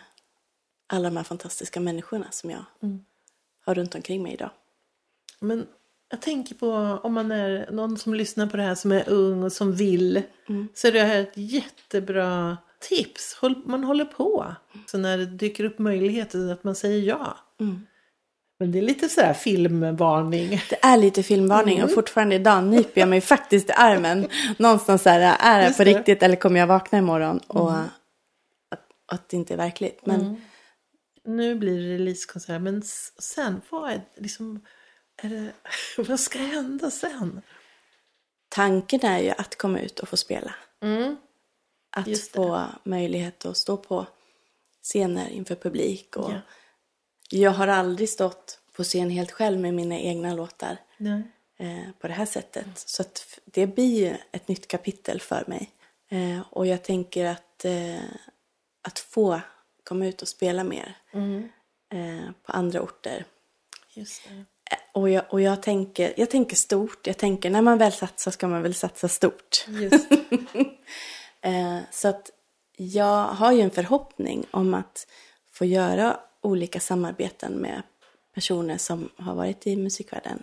alla 0.86 1.08
de 1.08 1.16
här 1.16 1.24
fantastiska 1.24 1.80
människorna 1.80 2.26
som 2.30 2.50
jag 2.50 2.64
mm. 2.82 3.04
har 3.64 3.74
runt 3.74 3.94
omkring 3.94 4.22
mig 4.22 4.32
idag. 4.32 4.50
Men 5.40 5.66
jag 6.10 6.22
tänker 6.22 6.54
på 6.54 6.70
om 7.02 7.12
man 7.14 7.32
är 7.32 7.70
någon 7.70 7.98
som 7.98 8.14
lyssnar 8.14 8.46
på 8.46 8.56
det 8.56 8.62
här 8.62 8.74
som 8.74 8.92
är 8.92 9.08
ung 9.08 9.42
och 9.42 9.52
som 9.52 9.72
vill. 9.72 10.22
Mm. 10.48 10.68
Så 10.74 10.88
är 10.88 10.92
det 10.92 11.02
här 11.02 11.20
ett 11.20 11.36
jättebra 11.36 12.58
tips. 12.80 13.40
Man 13.64 13.84
håller 13.84 14.04
på. 14.04 14.54
Så 14.86 14.98
när 14.98 15.18
det 15.18 15.26
dyker 15.26 15.64
upp 15.64 15.78
möjligheter 15.78 16.52
att 16.52 16.64
man 16.64 16.74
säger 16.74 17.02
ja. 17.02 17.38
Mm. 17.60 17.86
Men 18.58 18.72
det 18.72 18.78
är 18.78 18.82
lite 18.82 19.08
sådär 19.08 19.34
filmvarning. 19.34 20.60
Det 20.70 20.78
är 20.82 20.96
lite 20.96 21.22
filmvarning 21.22 21.78
mm. 21.78 21.84
och 21.84 21.94
fortfarande 21.94 22.34
idag 22.34 22.64
nyper 22.64 23.00
jag 23.00 23.08
mig 23.08 23.20
faktiskt 23.20 23.70
i 23.70 23.72
armen. 23.72 24.28
Någonstans 24.58 25.02
så 25.02 25.08
här, 25.08 25.36
är 25.40 25.68
det 25.68 25.76
på 25.76 25.84
riktigt 25.84 26.22
eller 26.22 26.36
kommer 26.36 26.60
jag 26.60 26.66
vakna 26.66 26.98
imorgon 26.98 27.38
och 27.38 27.70
mm. 27.70 27.84
att, 28.70 28.86
att 29.06 29.28
det 29.28 29.36
inte 29.36 29.54
är 29.54 29.58
verkligt. 29.58 30.06
Men... 30.06 30.20
Mm. 30.20 30.36
Nu 31.26 31.54
blir 31.54 31.82
det 31.82 31.94
releasekonsert 31.94 32.60
men 32.60 32.82
sen, 33.18 33.60
vad 33.70 33.90
är 33.90 34.00
liksom 34.16 34.60
är 35.22 35.28
det, 35.28 35.52
vad 36.08 36.20
ska 36.20 36.38
hända 36.38 36.90
sen? 36.90 37.42
Tanken 38.48 39.00
är 39.04 39.18
ju 39.18 39.30
att 39.30 39.58
komma 39.58 39.80
ut 39.80 40.00
och 40.00 40.08
få 40.08 40.16
spela. 40.16 40.54
Mm. 40.82 41.16
Att 41.90 42.28
få 42.34 42.66
möjlighet 42.84 43.44
att 43.44 43.56
stå 43.56 43.76
på 43.76 44.06
scener 44.82 45.28
inför 45.28 45.54
publik. 45.54 46.16
Och 46.16 46.32
ja. 46.32 46.40
Jag 47.34 47.50
har 47.50 47.68
aldrig 47.68 48.08
stått 48.08 48.58
på 48.72 48.84
scen 48.84 49.10
helt 49.10 49.30
själv 49.30 49.60
med 49.60 49.74
mina 49.74 49.98
egna 49.98 50.34
låtar 50.34 50.76
eh, 51.58 51.90
på 51.98 52.08
det 52.08 52.14
här 52.14 52.26
sättet. 52.26 52.62
Mm. 52.62 52.74
Så 52.76 53.04
det 53.44 53.66
blir 53.66 54.04
ju 54.04 54.16
ett 54.32 54.48
nytt 54.48 54.68
kapitel 54.68 55.20
för 55.20 55.44
mig. 55.46 55.70
Eh, 56.08 56.40
och 56.50 56.66
jag 56.66 56.82
tänker 56.82 57.24
att, 57.24 57.64
eh, 57.64 58.02
att 58.82 58.98
få 58.98 59.40
komma 59.84 60.06
ut 60.06 60.22
och 60.22 60.28
spela 60.28 60.64
mer 60.64 60.96
mm. 61.12 61.48
Eh, 61.90 62.30
på 62.42 62.52
andra 62.52 62.80
orter. 62.80 63.24
Och 64.92 65.10
jag, 65.10 65.24
och 65.30 65.40
jag, 65.40 65.62
tänker, 65.62 66.14
jag 66.16 66.30
tänker 66.30 66.56
stort. 66.56 67.06
Jag 67.06 67.18
tänker 67.18 67.50
när 67.50 67.62
man 67.62 67.78
väl 67.78 67.92
satsar 67.92 68.30
ska 68.30 68.48
man 68.48 68.62
väl 68.62 68.74
satsa 68.74 69.08
stort. 69.08 69.66
så 71.90 72.08
att 72.08 72.30
jag 72.76 73.24
har 73.24 73.52
ju 73.52 73.60
en 73.60 73.70
förhoppning 73.70 74.46
om 74.50 74.74
att 74.74 75.06
få 75.52 75.64
göra 75.64 76.20
olika 76.44 76.80
samarbeten 76.80 77.52
med 77.52 77.82
personer 78.34 78.78
som 78.78 79.08
har 79.16 79.34
varit 79.34 79.66
i 79.66 79.76
musikvärlden 79.76 80.42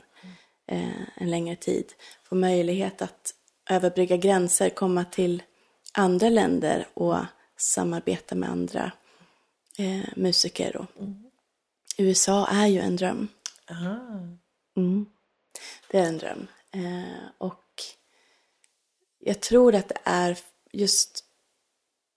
eh, 0.67 1.01
en 1.15 1.31
längre 1.31 1.55
tid. 1.55 1.93
Få 2.23 2.35
möjlighet 2.35 3.01
att 3.01 3.33
överbrygga 3.69 4.17
gränser, 4.17 4.69
komma 4.69 5.05
till 5.05 5.43
andra 5.93 6.29
länder 6.29 6.87
och 6.93 7.17
samarbeta 7.57 8.35
med 8.35 8.49
andra 8.49 8.91
eh, 9.77 10.03
musiker 10.15 10.77
och, 10.77 10.85
USA 11.97 12.47
är 12.47 12.67
ju 12.67 12.79
en 12.79 12.95
dröm. 12.95 13.27
Ah. 13.65 14.77
Mm. 14.77 15.05
Det 15.87 15.99
är 15.99 16.05
en 16.05 16.17
dröm. 16.17 16.47
Eh, 16.71 17.29
och 17.37 17.63
jag 19.19 19.39
tror 19.39 19.75
att 19.75 19.89
det 19.89 19.97
är 20.03 20.37
just 20.71 21.25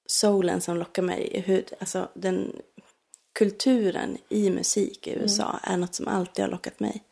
soulen 0.06 0.60
som 0.60 0.76
lockar 0.76 1.02
mig. 1.02 1.42
Hur, 1.46 1.64
alltså 1.80 2.08
den 2.14 2.62
kulturen 3.34 4.18
i 4.28 4.50
musik 4.50 5.06
i 5.06 5.10
USA 5.10 5.60
är 5.62 5.76
något 5.76 5.94
som 5.94 6.08
alltid 6.08 6.44
har 6.44 6.50
lockat 6.50 6.80
mig. 6.80 7.04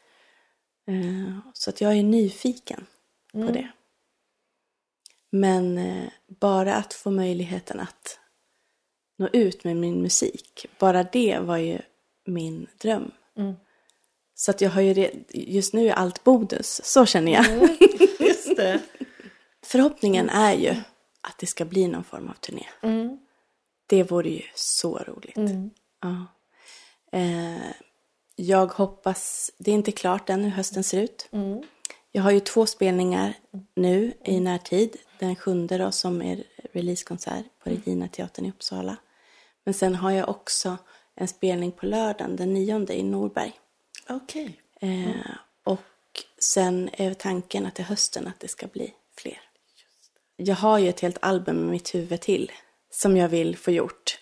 Eh, 0.88 1.38
så 1.52 1.70
att 1.70 1.80
jag 1.80 1.98
är 1.98 2.02
nyfiken 2.02 2.86
på 3.32 3.38
det. 3.52 3.68
Men 5.30 5.78
eh, 5.78 6.08
bara 6.40 6.74
att 6.74 6.94
få 6.94 7.10
möjligheten 7.10 7.80
att 7.80 8.18
nå 9.18 9.28
ut 9.32 9.64
med 9.64 9.76
min 9.76 10.02
musik, 10.02 10.66
bara 10.78 11.02
det 11.02 11.38
var 11.38 11.56
ju 11.56 11.78
min 12.26 12.66
dröm. 12.78 13.10
Så 14.34 14.50
att 14.50 14.60
jag 14.60 14.70
har 14.70 14.80
ju 14.80 15.10
just 15.30 15.74
nu 15.74 15.88
är 15.88 15.92
allt 15.92 16.24
bonus, 16.24 16.80
så 16.84 17.06
känner 17.06 17.32
jag. 17.32 17.46
Just 18.20 18.56
det. 18.56 18.80
Förhoppningen 19.64 20.28
är 20.30 20.54
ju 20.54 20.74
att 21.20 21.38
det 21.38 21.46
ska 21.46 21.64
bli 21.64 21.88
någon 21.88 22.04
form 22.04 22.28
av 22.28 22.34
turné. 22.34 22.66
Det 23.86 24.02
vore 24.02 24.30
ju 24.30 24.42
så 24.54 24.98
roligt. 24.98 25.36
Ja. 26.02 26.26
Eh, 27.12 27.72
jag 28.36 28.66
hoppas, 28.66 29.50
det 29.58 29.70
är 29.70 29.74
inte 29.74 29.92
klart 29.92 30.30
än 30.30 30.44
hur 30.44 30.50
hösten 30.50 30.84
ser 30.84 31.02
ut. 31.02 31.28
Jag 32.12 32.22
har 32.22 32.30
ju 32.30 32.40
två 32.40 32.66
spelningar 32.66 33.34
nu 33.74 34.12
i 34.24 34.40
närtid. 34.40 34.96
Den 35.18 35.36
sjunde 35.36 35.78
då 35.78 35.92
som 35.92 36.22
är 36.22 36.44
releasekonsert 36.72 37.44
på 37.64 37.70
Regina 37.70 38.08
teatern 38.08 38.46
i 38.46 38.50
Uppsala. 38.50 38.96
Men 39.64 39.74
sen 39.74 39.94
har 39.94 40.10
jag 40.10 40.28
också 40.28 40.76
en 41.14 41.28
spelning 41.28 41.72
på 41.72 41.86
lördagen 41.86 42.36
den 42.36 42.54
nionde 42.54 42.98
i 42.98 43.02
Norberg. 43.02 43.52
Okej. 44.08 44.60
Eh, 44.80 45.36
och 45.64 45.80
sen 46.38 46.90
är 46.92 47.14
tanken 47.14 47.66
att 47.66 47.74
till 47.74 47.84
hösten 47.84 48.26
att 48.26 48.40
det 48.40 48.48
ska 48.48 48.66
bli 48.66 48.94
fler. 49.16 49.40
Jag 50.36 50.56
har 50.56 50.78
ju 50.78 50.88
ett 50.88 51.00
helt 51.00 51.18
album 51.20 51.56
med 51.56 51.70
mitt 51.70 51.94
huvud 51.94 52.20
till 52.20 52.52
som 52.90 53.16
jag 53.16 53.28
vill 53.28 53.56
få 53.56 53.70
gjort. 53.70 54.18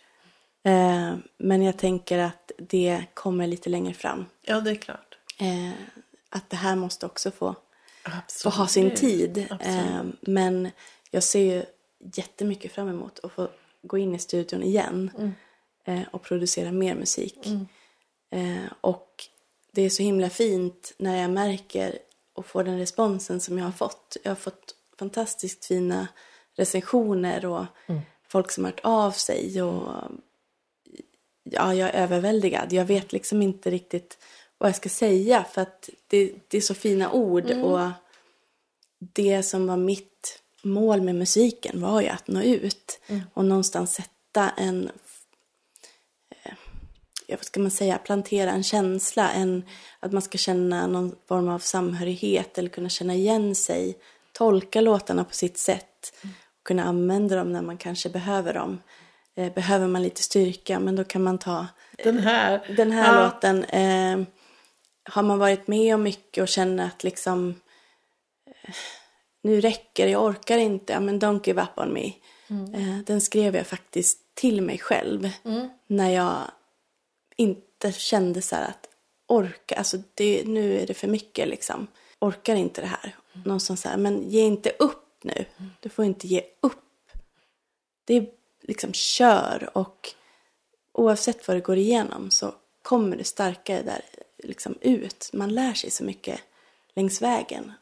Eh, 0.63 1.15
men 1.39 1.63
jag 1.63 1.79
tänker 1.79 2.19
att 2.19 2.53
det 2.59 3.05
kommer 3.15 3.47
lite 3.47 3.71
längre 3.71 3.95
fram. 3.95 4.27
Ja, 4.43 4.61
det 4.61 4.71
är 4.71 4.75
klart. 4.75 5.19
Eh, 5.39 5.73
att 6.31 6.51
det 6.51 6.57
här 6.57 6.77
måste 6.77 7.07
också 7.07 7.31
få, 7.31 7.55
få 8.43 8.51
ha 8.51 8.67
sin 8.67 8.95
tid. 8.95 9.47
Eh, 9.61 10.03
men 10.21 10.71
jag 11.11 11.23
ser 11.23 11.41
ju 11.41 11.65
jättemycket 12.15 12.73
fram 12.73 12.89
emot 12.89 13.19
att 13.23 13.33
få 13.33 13.49
gå 13.83 13.99
in 13.99 14.15
i 14.15 14.19
studion 14.19 14.63
igen 14.63 15.11
eh, 15.85 16.03
och 16.11 16.23
producera 16.23 16.73
mer 16.73 16.95
musik. 16.95 17.47
Eh, 18.31 18.73
och 18.81 19.25
det 19.73 19.83
är 19.83 19.91
så 19.91 20.03
himla 20.03 20.31
fint 20.31 20.93
när 20.97 21.23
jag 21.23 21.31
märker 21.31 21.99
och 22.35 22.47
får 22.47 22.65
den 22.65 22.79
responsen 22.79 23.41
som 23.41 23.59
jag 23.59 23.65
har 23.65 23.73
fått. 23.73 24.17
Jag 24.23 24.31
har 24.31 24.37
fått 24.37 24.75
fantastiskt 24.99 25.65
fina 25.65 26.09
recensioner 26.57 27.47
och 27.47 27.65
folk 28.29 28.51
som 28.51 28.65
har 28.65 28.71
hört 28.71 28.81
av 28.83 29.11
sig. 29.11 29.63
Och 29.63 29.93
ja, 31.43 31.75
jag 31.75 31.89
är 31.89 32.03
överväldigad. 32.03 32.73
Jag 32.73 32.85
vet 32.85 33.13
liksom 33.13 33.43
inte 33.43 33.71
riktigt 33.71 34.19
vad 34.59 34.69
jag 34.69 34.77
ska 34.77 34.89
säga 34.89 35.45
för 35.53 35.63
att 35.63 35.91
det, 36.07 36.33
det 36.49 36.57
är 36.57 36.61
så 36.61 36.75
fina 36.75 37.13
ord. 37.13 37.51
Och 37.51 37.91
det 38.99 39.43
som 39.43 39.67
var 39.67 39.77
mitt 39.77 40.41
mål 40.63 41.01
med 41.01 41.15
musiken 41.15 41.81
var 41.81 42.01
ju 42.01 42.09
att 42.09 42.29
nå 42.29 42.43
ut 42.43 43.01
och 43.35 43.45
någonstans 43.45 43.95
sätta 43.95 44.51
en 44.51 44.91
eh, 46.31 46.53
ja, 47.27 47.37
vad 47.37 47.45
ska 47.45 47.61
man 47.61 47.71
säga, 47.71 47.99
plantera 47.99 48.51
en 48.51 48.63
känsla, 48.63 49.31
en, 49.31 49.65
att 50.01 50.13
man 50.13 50.23
ska 50.23 50.39
känna 50.39 50.87
någon 50.87 51.17
form 51.29 51.49
av 51.49 51.59
samhörighet 51.59 52.59
eller 52.59 52.69
kunna 52.69 52.89
känna 52.89 53.15
igen 53.15 53.55
sig, 53.55 53.99
tolka 54.33 54.81
låtarna 54.81 55.25
på 55.25 55.35
sitt 55.35 55.59
sätt 55.59 56.15
och 56.61 56.67
kunna 56.67 56.85
använda 56.85 57.37
dem 57.37 57.53
när 57.53 57.63
man 57.63 57.77
kanske 57.77 58.09
behöver 58.09 58.55
dem. 58.55 58.79
Eh, 59.41 59.53
behöver 59.53 59.87
man 59.89 60.03
lite 60.03 60.23
styrka, 60.23 60.81
men 60.81 60.97
då 60.97 61.05
kan 61.05 61.23
man 61.23 61.39
ta 61.39 61.67
Den 62.05 62.19
här. 62.19 62.75
den 62.77 62.93
här 62.93 63.15
Ja. 63.21 63.25
låten. 63.25 63.65
Eh, 63.65 64.27
har 65.05 65.23
man 65.23 65.39
varit 65.39 65.67
med 65.67 65.95
om 65.95 66.03
mycket 66.03 66.43
och 66.43 66.49
känner 66.49 66.87
att 66.87 67.05
liksom 67.05 67.55
eh, 68.47 68.75
nu 69.43 69.61
räcker 69.61 70.05
det, 70.07 70.11
jag 70.13 70.25
orkar 70.25 70.59
inte, 70.59 70.93
ja 70.93 71.01
men 71.01 71.21
don't 71.21 71.41
give 71.47 71.63
up 71.63 71.79
on 71.79 71.93
me. 71.93 72.13
Eh, 72.75 72.99
den 73.07 73.21
skrev 73.21 73.57
jag 73.57 73.67
faktiskt 73.67 74.19
till 74.35 74.63
mig 74.63 74.79
själv 74.79 75.31
när 75.87 76.11
jag 76.11 76.39
inte 77.37 77.93
kände 77.93 78.43
så 78.43 78.57
här 78.57 78.69
att 78.69 78.89
orka, 79.29 79.75
alltså 79.75 79.99
det, 80.15 80.45
nu 80.47 80.79
är 80.81 80.87
det 80.87 80.95
för 80.95 81.09
mycket 81.09 81.49
liksom. 81.49 81.87
Orkar 82.19 82.55
inte 82.55 82.81
det 82.81 82.87
här. 82.87 83.17
Någonstans 83.45 83.81
så 83.81 83.89
här, 83.89 83.97
men 83.97 84.29
ge 84.31 84.41
inte 84.41 84.71
upp 84.79 85.19
nu. 85.25 85.45
Du 85.81 85.89
får 85.89 86.05
inte 86.05 86.27
ge 86.29 86.43
upp. 86.61 87.11
Det 88.05 88.15
är 88.15 88.27
liksom 88.71 88.93
kör 88.93 89.71
och 89.75 90.15
oavsett 90.93 91.49
vad 91.49 91.57
du 91.57 91.61
går 91.61 91.77
igenom 91.77 92.31
så 92.31 92.55
kommer 92.83 93.17
du 93.17 93.25
starkare 93.25 93.83
där 93.83 94.01
liksom 94.39 94.75
ut. 94.81 95.31
Man 95.33 95.55
lär 95.55 95.75
sig 95.75 95.91
så 95.91 96.05
mycket 96.05 96.41
längs 96.95 97.23
vägen. 97.23 97.73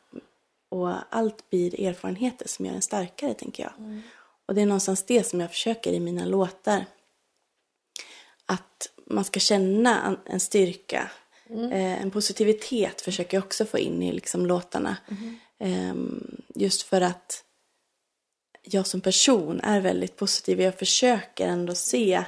Och 0.68 0.94
allt 1.10 1.50
blir 1.50 1.80
erfarenheter 1.80 2.48
som 2.48 2.66
gör 2.66 2.72
en 2.74 2.82
starkare, 2.82 3.34
tänker 3.34 3.62
jag. 3.62 3.72
Och 4.46 4.54
det 4.54 4.60
är 4.62 4.66
någonstans 4.66 5.02
det 5.06 5.24
som 5.24 5.40
jag 5.40 5.50
försöker 5.50 5.92
i 5.92 6.00
mina 6.00 6.24
låtar. 6.24 6.84
Att 8.46 8.90
man 9.06 9.24
ska 9.24 9.40
känna 9.40 10.18
en- 10.26 10.40
styrka. 10.40 11.10
Eh, 11.50 12.02
en 12.02 12.10
positivitet 12.10 13.00
försöker 13.00 13.36
jag 13.36 13.44
också 13.44 13.64
få 13.64 13.78
in 13.78 14.02
i 14.02 14.12
liksom 14.12 14.46
låtarna. 14.46 14.96
Ehm, 15.58 16.36
just 16.54 16.82
för 16.82 17.00
att 17.00 17.44
jag 18.74 18.86
som 18.86 19.00
person 19.00 19.60
är 19.60 19.80
väldigt 19.80 20.16
positiv. 20.16 20.60
Jag 20.60 20.78
försöker 20.78 21.48
ändå 21.48 21.74
se 21.74 22.24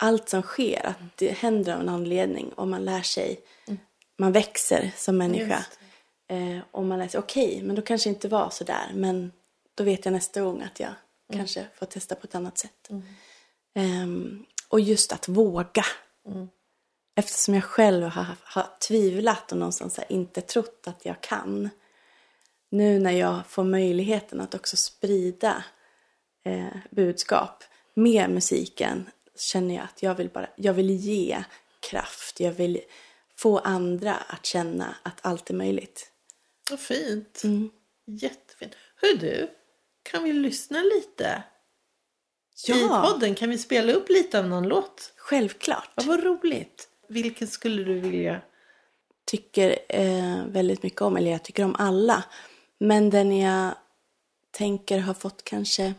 allt 0.00 0.28
som 0.28 0.42
sker, 0.42 0.86
att 0.86 1.16
det 1.16 1.30
händer 1.30 1.74
av 1.74 1.80
en 1.80 1.88
anledning 1.88 2.52
och 2.52 2.68
man 2.68 2.84
lär 2.84 3.02
sig, 3.02 3.40
man 4.18 4.32
växer 4.32 4.92
som 4.96 5.18
människa. 5.18 5.66
Eh, 6.28 6.58
och 6.70 6.84
man 6.84 6.98
lär 6.98 7.08
sig, 7.08 7.20
okej, 7.20 7.62
men 7.62 7.76
då 7.76 7.82
kanske 7.82 8.08
inte 8.08 8.28
var 8.28 8.50
så 8.50 8.64
där, 8.64 8.90
men 8.94 9.32
då 9.74 9.84
vet 9.84 10.04
jag 10.04 10.12
nästa 10.12 10.40
gång 10.40 10.62
att 10.62 10.80
jag 10.80 10.90
kanske 11.32 11.66
får 11.74 11.86
testa 11.86 12.14
på 12.14 12.24
ett 12.26 12.34
annat 12.34 12.58
sätt. 12.58 12.90
Ehm, 13.74 14.44
och 14.68 14.80
just 14.80 15.12
att 15.12 15.28
våga. 15.28 15.84
Eftersom 17.16 17.54
jag 17.54 17.64
själv 17.64 18.04
har, 18.06 18.26
har 18.42 18.66
tvivlat 18.88 19.52
och 19.52 19.58
någonstans 19.58 20.00
inte 20.08 20.40
trott 20.40 20.84
att 20.86 21.04
jag 21.04 21.20
kan. 21.20 21.70
Nu 22.74 22.98
när 22.98 23.12
jag 23.12 23.46
får 23.48 23.64
möjligheten 23.64 24.40
att 24.40 24.54
också 24.54 24.76
sprida 24.76 25.64
eh, 26.44 26.76
budskap 26.90 27.64
med 27.94 28.30
musiken 28.30 29.10
känner 29.36 29.74
jag 29.74 29.84
att 29.84 30.02
jag 30.02 30.14
vill, 30.14 30.28
bara, 30.28 30.48
jag 30.56 30.72
vill 30.74 30.90
ge 30.90 31.44
kraft. 31.90 32.40
Jag 32.40 32.52
vill 32.52 32.80
få 33.36 33.58
andra 33.58 34.14
att 34.14 34.46
känna 34.46 34.94
att 35.02 35.18
allt 35.26 35.50
är 35.50 35.54
möjligt. 35.54 36.10
Vad 36.70 36.80
fint. 36.80 37.40
Mm. 37.44 37.70
Jättefint. 38.06 38.72
Hör 38.96 39.16
du, 39.16 39.50
kan 40.02 40.24
vi 40.24 40.32
lyssna 40.32 40.82
lite? 40.82 41.42
I 42.68 42.70
Ja, 42.70 43.08
podden 43.12 43.34
kan 43.34 43.50
vi 43.50 43.58
spela 43.58 43.92
upp 43.92 44.08
lite 44.08 44.38
av 44.38 44.46
någon 44.48 44.68
låt? 44.68 45.12
självklart. 45.16 45.90
Ja, 45.94 46.02
vad 46.06 46.24
roligt. 46.24 46.88
Vilken 47.08 47.48
skulle 47.48 47.84
du 47.84 48.00
vilja? 48.00 48.40
tycker 49.26 49.78
eh, 49.88 50.46
väldigt 50.46 50.82
mycket 50.82 51.02
om, 51.02 51.16
eller 51.16 51.30
jag 51.30 51.42
tycker 51.42 51.64
om 51.64 51.76
alla. 51.78 52.24
Men 52.80 53.10
den 53.10 53.36
jag 53.38 53.74
tänker 54.50 54.98
har 54.98 55.14
fått 55.14 55.44
kanske 55.44 55.94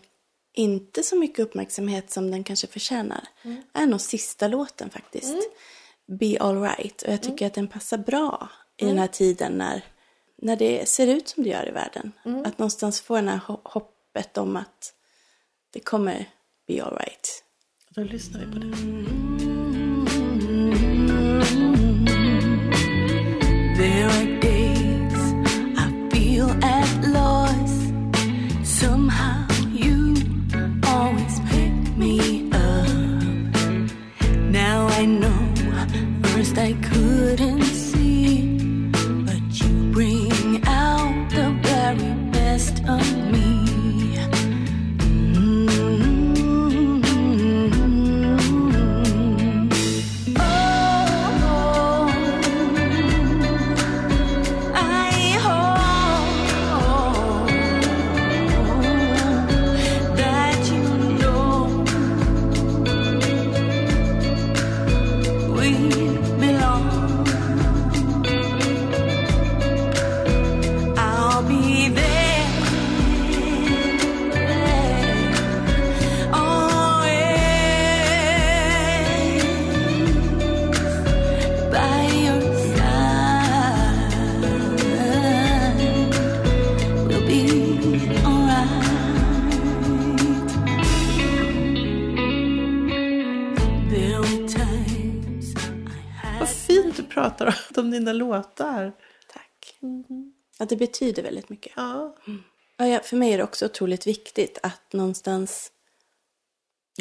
inte 0.54 1.04
så 1.04 1.16
mycket 1.16 1.40
uppmärksamhet 1.40 2.12
som 2.12 2.32
den 2.32 2.44
kanske 2.44 2.68
förtjänar 2.68 3.28
är 3.74 3.86
nog 3.86 4.02
sista 4.02 4.48
låten 4.48 4.90
faktiskt. 4.90 5.36
Be 6.08 6.38
alright. 6.40 7.02
Och 7.02 7.14
jag 7.14 7.22
tycker 7.24 7.48
att 7.48 7.54
den 7.54 7.68
passar 7.68 7.98
bra 7.98 8.50
i 8.78 8.86
den 8.86 8.98
här 8.98 9.08
tiden 9.08 9.52
när, 9.54 9.84
när 10.42 10.56
det 10.56 10.90
ser 10.90 11.08
ut 11.08 11.28
som 11.28 11.44
det 11.44 11.50
gör 11.50 11.68
i 11.70 11.72
världen. 11.72 12.12
Att 12.46 12.58
någonstans 12.60 13.02
få 13.02 13.16
den 13.16 13.28
här 13.28 13.40
ho- 13.48 13.62
hoppet 13.64 14.38
om 14.38 14.56
att 14.56 14.94
det 15.74 15.80
kommer 15.80 16.30
be 16.68 16.84
alright. 16.84 17.44
Då 17.90 18.02
lyssnar 18.04 18.40
vi 18.46 18.54
på 18.54 18.60
det. 18.60 19.25
Dina 98.06 98.14
låtar. 98.14 98.94
Tack. 99.28 99.78
Ja, 100.60 100.66
det 100.66 100.76
betyder 100.76 101.24
väldigt 101.24 101.50
mycket. 101.50 101.74
Ja. 101.76 102.16
Ja, 102.78 103.00
för 103.04 103.18
mig 103.18 103.34
är 103.34 103.38
det 103.38 103.44
också 103.44 103.66
otroligt 103.66 104.08
viktigt 104.08 104.60
att 104.64 104.94
någonstans 104.94 105.72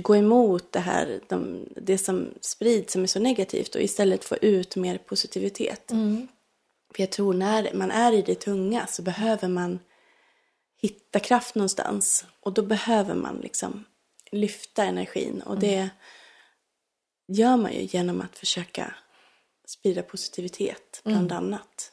gå 0.03 0.17
emot 0.17 0.73
det 0.73 0.81
här, 0.81 1.21
de, 1.29 1.69
det 1.77 1.99
som 1.99 2.35
sprids 2.41 2.93
som 2.93 3.03
är 3.03 3.07
så 3.07 3.21
negativt 3.21 3.75
och 3.75 3.81
istället 3.81 4.25
få 4.25 4.37
ut 4.37 4.77
mer 4.77 4.99
positivitet. 4.99 5.93
För 6.95 7.03
jag 7.03 7.11
tror 7.11 7.35
när 7.35 7.75
man 7.75 7.91
är 7.91 8.13
i 8.13 8.23
det 8.23 8.35
tunga 8.35 8.87
så 8.87 9.03
behöver 9.03 9.49
man 9.49 9.79
hitta 10.83 11.21
kraft 11.21 11.55
någonstans 11.55 12.25
och 12.41 12.53
då 12.53 12.63
behöver 12.63 13.15
man 13.15 13.37
liksom 13.37 13.85
lyfta 14.31 14.85
energin 14.85 15.43
och 15.43 15.59
det 15.59 15.91
gör 17.29 17.57
man 17.57 17.73
ju 17.73 17.81
genom 17.83 18.21
att 18.21 18.39
försöka 18.39 18.95
sprida 19.65 20.03
positivitet 20.03 21.01
bland 21.05 21.33
annat. 21.33 21.93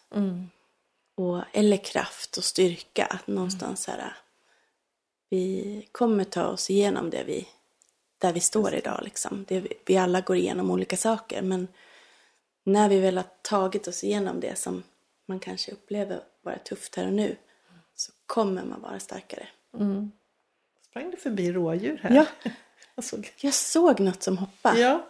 Och, 1.16 1.42
eller 1.54 1.78
kraft 1.78 2.38
och 2.38 2.44
styrka. 2.44 3.06
Att 3.06 3.28
någonstans 3.28 3.84
så 3.84 3.92
här, 3.92 4.16
vi 5.30 5.88
kommer 5.92 6.24
ta 6.24 6.46
oss 6.48 6.70
igenom 6.70 7.10
det 7.10 7.24
vi, 7.24 7.48
där 8.18 8.34
vi 8.34 8.40
står 8.40 8.74
idag. 8.74 9.00
Liksom. 9.04 9.46
Det, 9.48 9.68
vi- 9.86 9.98
alla 9.98 10.22
går 10.22 10.36
igenom 10.38 10.72
olika 10.72 10.98
saker. 10.98 11.42
Men 11.42 11.68
när 12.64 12.90
vi 12.90 13.00
väl 13.00 13.18
har 13.18 13.26
tagit 13.42 13.88
oss 13.88 14.04
igenom 14.04 14.40
det 14.40 14.56
som 14.58 14.84
man 15.26 15.40
kanske 15.40 15.72
upplever 15.72 16.20
vara 16.42 16.58
tufft 16.58 16.96
här 16.96 17.06
och 17.08 17.14
nu. 17.14 17.36
Så 17.96 18.12
kommer 18.26 18.64
man 18.64 18.82
vara 18.82 19.00
starkare. 19.00 19.48
Sprang 20.90 21.12
du 21.12 21.18
förbi 21.18 21.52
rådjur 21.52 22.00
här? 22.04 22.16
Ja. 22.16 22.26
Alltså, 22.96 23.18
Jag 23.38 23.54
såg 23.54 24.00
något 24.00 24.24
som 24.24 24.38
hoppade. 24.38 24.80
ja. 24.80 25.08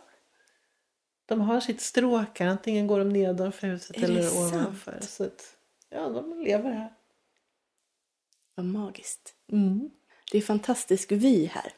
De 1.32 1.42
har 1.42 1.62
sitt 1.62 1.82
stråk 1.82 2.40
här. 2.40 2.48
Antingen 2.48 2.88
går 2.88 3.00
de 3.00 3.10
nedanför 3.10 3.68
huset 3.68 3.98
Är 3.98 4.04
eller 4.04 4.22
sant? 4.24 4.54
ovanför. 4.54 5.00
Så 5.02 5.24
att, 5.24 5.56
ja, 5.90 6.10
de 6.10 6.42
lever 6.42 6.72
här. 6.72 6.94
Vad 8.56 8.66
magiskt. 8.66 9.36
Mm. 9.52 9.92
Det 10.32 10.38
är 10.38 10.42
fantastisk 10.42 11.12
vy 11.12 11.46
här. 11.46 11.74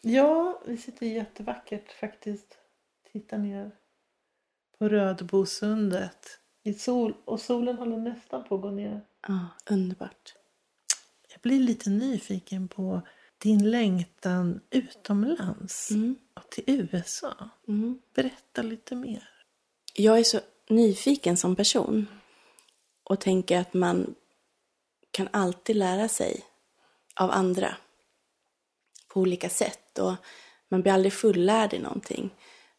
Ja, 0.00 0.62
vi 0.66 0.76
sitter 0.76 1.06
jättevackert 1.06 1.92
faktiskt. 1.92 2.58
Titta 3.12 3.36
ner 3.36 3.70
på 4.78 4.88
Rödbosundet. 4.88 6.38
I 6.62 6.74
sol, 6.74 7.14
och 7.24 7.40
solen 7.40 7.78
håller 7.78 7.96
nästan 7.98 8.44
på 8.44 8.54
att 8.54 8.62
gå 8.62 8.70
ner. 8.70 9.00
Ja, 9.28 9.48
underbart. 9.70 10.34
Jag 11.32 11.40
blir 11.40 11.60
lite 11.60 11.90
nyfiken 11.90 12.68
på 12.68 13.02
din 13.44 13.70
längtan 13.70 14.60
utomlands. 14.70 15.90
Och 16.34 16.50
till 16.50 16.64
USA. 16.66 17.50
Mm. 17.68 17.98
Berätta 18.14 18.62
lite 18.62 18.94
mer. 18.94 19.28
Jag 19.94 20.18
är 20.18 20.24
så 20.24 20.40
nyfiken 20.68 21.36
som 21.36 21.56
person 21.56 22.06
och 23.04 23.20
tänker 23.20 23.60
att 23.60 23.74
man 23.74 24.14
kan 25.10 25.28
alltid 25.32 25.76
lära 25.76 26.08
sig 26.08 26.44
av 27.14 27.30
andra 27.30 27.76
på 29.08 29.20
olika 29.20 29.48
sätt 29.48 29.98
och 29.98 30.14
man 30.68 30.82
blir 30.82 30.92
aldrig 30.92 31.12
fullärd 31.12 31.74
i 31.74 31.78
någonting. 31.78 32.34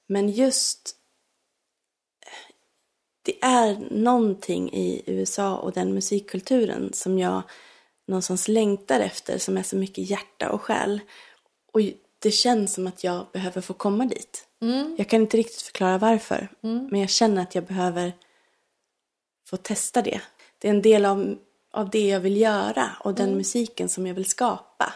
Men 0.08 0.30
just 0.30 0.96
det 3.22 3.44
är 3.44 3.76
någonting 3.92 4.74
i 4.74 5.04
USA 5.06 5.58
och 5.58 5.72
den 5.72 5.94
musikkulturen 5.94 6.94
som 6.94 7.20
jag 7.20 7.44
någonstans 8.08 8.48
längtar 8.48 9.00
efter 9.00 9.38
som 9.38 9.58
är 9.58 9.64
så 9.64 9.76
mycket 9.76 10.10
hjärta 10.10 10.50
och 10.50 10.62
själ. 10.62 11.00
Och 11.74 11.82
det 12.20 12.32
känns 12.32 12.74
som 12.74 12.88
att 12.88 13.04
jag 13.04 13.26
behöver 13.34 13.62
få 13.62 13.74
komma 13.74 14.06
dit. 14.06 14.48
Jag 14.98 15.10
kan 15.10 15.22
inte 15.22 15.38
riktigt 15.38 15.62
förklara 15.62 15.98
varför. 15.98 16.48
Men 16.62 17.00
jag 17.00 17.10
känner 17.10 17.42
att 17.42 17.56
jag 17.56 17.64
behöver 17.64 18.14
få 19.50 19.58
testa 19.58 20.02
det. 20.02 20.22
Det 20.60 20.68
är 20.68 20.72
en 20.72 20.82
del 20.82 21.06
av, 21.06 21.38
av 21.74 21.90
det 21.90 22.08
jag 22.08 22.20
vill 22.20 22.38
göra 22.38 22.90
och 23.00 23.14
den 23.14 23.38
musiken 23.38 23.90
som 23.90 24.08
jag 24.08 24.14
vill 24.14 24.26
skapa. 24.26 24.94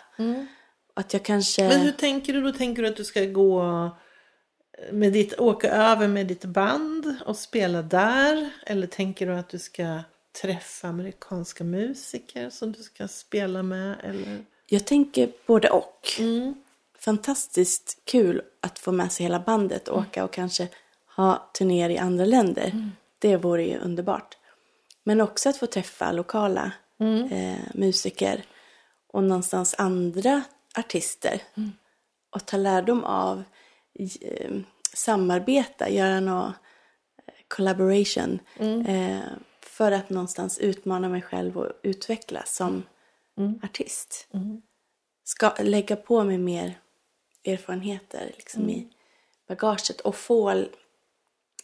Att 0.93 1.13
jag 1.13 1.23
kanske... 1.23 1.67
Men 1.67 1.81
hur 1.81 1.91
tänker 1.91 2.33
du 2.33 2.41
då? 2.41 2.51
Tänker 2.51 2.81
du 2.81 2.87
att 2.87 2.97
du 2.97 3.03
ska 3.03 3.25
gå 3.25 3.89
med 4.91 5.13
ditt, 5.13 5.39
åka 5.39 5.69
över 5.69 6.07
med 6.07 6.27
ditt 6.27 6.45
band 6.45 7.15
och 7.25 7.37
spela 7.37 7.81
där? 7.81 8.49
Eller 8.65 8.87
tänker 8.87 9.27
du 9.27 9.33
att 9.33 9.49
du 9.49 9.59
ska 9.59 9.99
träffa 10.41 10.87
amerikanska 10.87 11.63
musiker 11.63 12.49
som 12.49 12.71
du 12.71 12.83
ska 12.83 13.07
spela 13.07 13.63
med? 13.63 13.95
Eller? 14.03 14.45
Jag 14.65 14.85
tänker 14.85 15.31
både 15.45 15.69
och. 15.69 16.07
Fantastiskt 16.99 18.01
kul 18.05 18.41
att 18.61 18.79
få 18.79 18.91
med 18.91 19.11
sig 19.11 19.23
hela 19.23 19.39
bandet 19.39 19.87
och 19.87 19.97
åka 19.97 20.23
och 20.23 20.33
kanske 20.33 20.67
ha 21.15 21.49
turnéer 21.53 21.89
i 21.89 21.97
andra 21.97 22.25
länder. 22.25 22.91
Det 23.19 23.37
vore 23.37 23.63
ju 23.63 23.77
underbart. 23.77 24.37
Men 25.03 25.21
också 25.21 25.49
att 25.49 25.57
få 25.57 25.65
träffa 25.65 26.11
lokala 26.11 26.71
eh, 27.31 27.59
musiker 27.73 28.43
och 29.07 29.23
någonstans 29.23 29.75
andra 29.77 30.43
artister. 30.77 31.41
Och 32.29 32.45
ta 32.45 32.57
lärdom 32.57 33.03
av 33.03 33.43
eh, 34.21 34.51
samarbeta, 34.93 35.89
göra 35.89 36.19
någon 36.19 36.53
collaboration. 37.47 38.39
Eh, 38.87 39.19
för 39.79 39.91
att 39.91 40.09
någonstans 40.09 40.59
utmana 40.59 41.09
mig 41.09 41.21
själv 41.21 41.57
och 41.57 41.71
utvecklas 41.83 42.55
som 42.55 42.83
artist. 43.63 44.27
Ska 45.23 45.53
lägga 45.59 45.95
på 45.95 46.23
mig 46.23 46.37
mer 46.37 46.79
erfarenheter 47.45 48.31
liksom 48.35 48.69
i 48.69 48.89
bagaget 49.47 50.01
och 50.01 50.15
få 50.15 50.49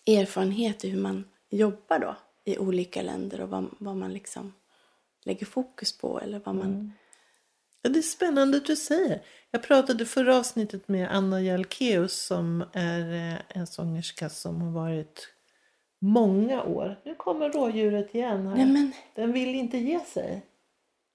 erfarenhet 0.07 0.85
i 0.85 0.89
hur 0.89 1.01
man 1.01 1.23
jobbar 1.49 1.99
då 1.99 2.15
i 2.43 2.57
olika 2.57 3.01
länder 3.01 3.41
och 3.41 3.49
vad, 3.49 3.67
vad 3.79 3.97
man 3.97 4.13
liksom 4.13 4.53
lägger 5.25 5.45
fokus 5.45 5.97
på 5.97 6.19
eller 6.19 6.41
vad 6.45 6.55
man... 6.55 6.93
Ja, 7.81 7.89
det 7.89 7.99
är 7.99 8.03
spännande 8.03 8.57
att 8.57 8.65
du 8.65 8.75
säger. 8.75 9.21
Jag 9.51 9.63
pratade 9.63 10.05
förra 10.05 10.37
avsnittet 10.37 10.87
med 10.87 11.11
Anna 11.11 11.41
Jalkeus 11.41 12.25
som 12.25 12.65
är 12.73 13.13
eh, 13.13 13.57
en 13.59 13.67
sångerska 13.67 14.29
som 14.29 14.61
har 14.61 14.71
varit 14.71 15.34
många 16.05 16.63
år. 16.63 16.99
Nu 17.05 17.15
kommer 17.15 17.49
rådjuret 17.49 18.15
igen 18.15 18.47
här. 18.47 18.55
Nej 18.55 18.65
men, 18.65 18.91
Den 19.15 19.33
vill 19.33 19.55
inte 19.55 19.77
ge 19.77 19.99
sig. 19.99 20.45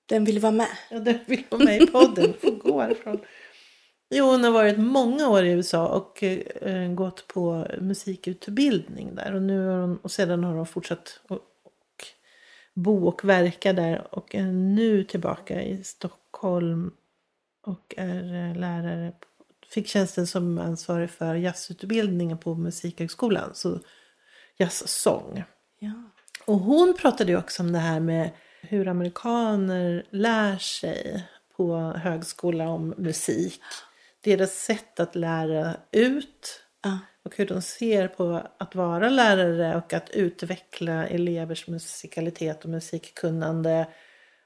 den 0.07 0.25
vill 0.25 0.39
vara 0.39 0.53
med. 0.53 0.69
Ja, 0.91 0.99
den 0.99 1.19
vill 1.27 1.45
vara 1.51 1.65
med 1.65 1.83
i 1.83 1.87
podden. 1.87 2.35
Får 2.41 2.51
gå 2.51 2.81
härifrån. 2.81 3.19
Jo, 4.15 4.25
hon 4.25 4.45
har 4.45 4.51
varit 4.51 4.79
många 4.79 5.29
år 5.29 5.45
i 5.45 5.51
USA 5.51 5.89
och 5.89 6.23
eh, 6.23 6.93
gått 6.93 7.27
på 7.27 7.67
musikutbildning 7.81 9.15
där. 9.15 9.35
Och, 9.35 9.43
nu 9.43 9.67
har 9.67 9.81
hon, 9.81 9.97
och 9.97 10.11
sedan 10.11 10.45
har 10.45 10.55
hon 10.55 10.67
fortsatt 10.67 11.21
och, 11.29 11.37
och 11.65 12.05
bo 12.75 13.09
och 13.09 13.25
verka 13.25 13.73
där. 13.73 14.15
Och 14.15 14.35
är 14.35 14.47
nu 14.53 15.05
tillbaka 15.05 15.63
i 15.63 15.85
Stockholm 15.85 16.91
och 17.67 17.95
är 17.97 18.49
eh, 18.51 18.57
lärare. 18.61 19.13
Fick 19.69 19.87
tjänsten 19.87 20.27
som 20.27 20.59
ansvarig 20.59 21.11
för 21.11 21.35
jazzutbildningen 21.35 22.39
på 22.39 22.55
Musikhögskolan. 22.55 23.51
Så 23.55 23.79
jazzsång. 24.61 25.45
Ja. 25.79 25.93
Och 26.45 26.59
hon 26.59 26.95
pratade 26.99 27.33
ju 27.33 27.39
också 27.39 27.63
om 27.63 27.73
det 27.73 27.79
här 27.79 28.01
med 28.01 28.31
hur 28.63 28.89
amerikaner 28.89 30.07
lär 30.11 30.59
sig 30.59 31.27
på 31.57 31.77
högskola 31.77 32.69
om 32.69 32.95
musik. 32.97 33.61
Deras 34.25 34.53
sätt 34.53 35.01
att 35.01 35.15
lära 35.15 35.77
ut 35.93 36.65
Ja. 36.83 36.99
och 37.25 37.37
hur 37.37 37.47
de 37.47 37.63
ser 37.63 38.09
på 38.09 38.43
att 38.59 38.75
vara 38.75 39.09
lärare 39.09 39.77
och 39.77 39.93
att 39.93 40.11
utveckla 40.11 41.07
elevers 41.07 41.69
musikalitet 41.69 42.65
och 42.65 42.71
musikkunnande 42.71 43.87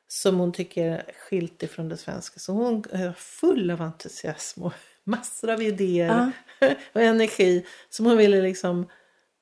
som 0.09 0.39
hon 0.39 0.53
tycker 0.53 0.85
är 0.87 1.13
skilt 1.19 1.63
ifrån 1.63 1.89
det 1.89 1.97
svenska. 1.97 2.41
Så 2.41 2.53
hon 2.53 2.85
är 2.93 3.13
full 3.13 3.71
av 3.71 3.83
entusiasm 3.83 4.63
och 4.63 4.73
massor 5.05 5.51
av 5.51 5.63
idéer 5.63 6.33
och 6.93 7.01
energi 7.03 7.67
som 7.91 8.07
hon 8.07 8.17
ville 8.17 8.43
liksom 8.43 8.89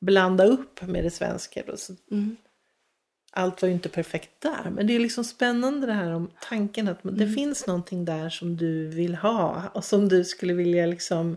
blanda 0.02 0.44
upp 0.44 0.82
med 0.82 1.04
det 1.04 1.10
svenska. 1.10 1.62
Då. 1.66 1.76
Så 1.76 1.92
Allt 3.34 3.62
var 3.62 3.66
ju 3.68 3.74
inte 3.74 3.88
perfekt 3.88 4.30
där, 4.38 4.70
men 4.74 4.86
det 4.86 4.94
är 4.94 4.98
liksom 5.00 5.24
spännande 5.24 5.86
det 5.86 5.92
här 5.92 6.10
om 6.14 6.30
tanken 6.48 6.88
att 6.88 6.98
det 7.02 7.28
finns 7.28 7.66
någonting 7.66 8.04
där 8.04 8.28
som 8.30 8.56
du 8.56 8.88
vill 8.88 9.14
ha 9.14 9.62
och 9.74 9.84
som 9.84 10.08
du 10.08 10.24
skulle 10.24 10.52
vilja 10.54 10.86
liksom 10.86 11.36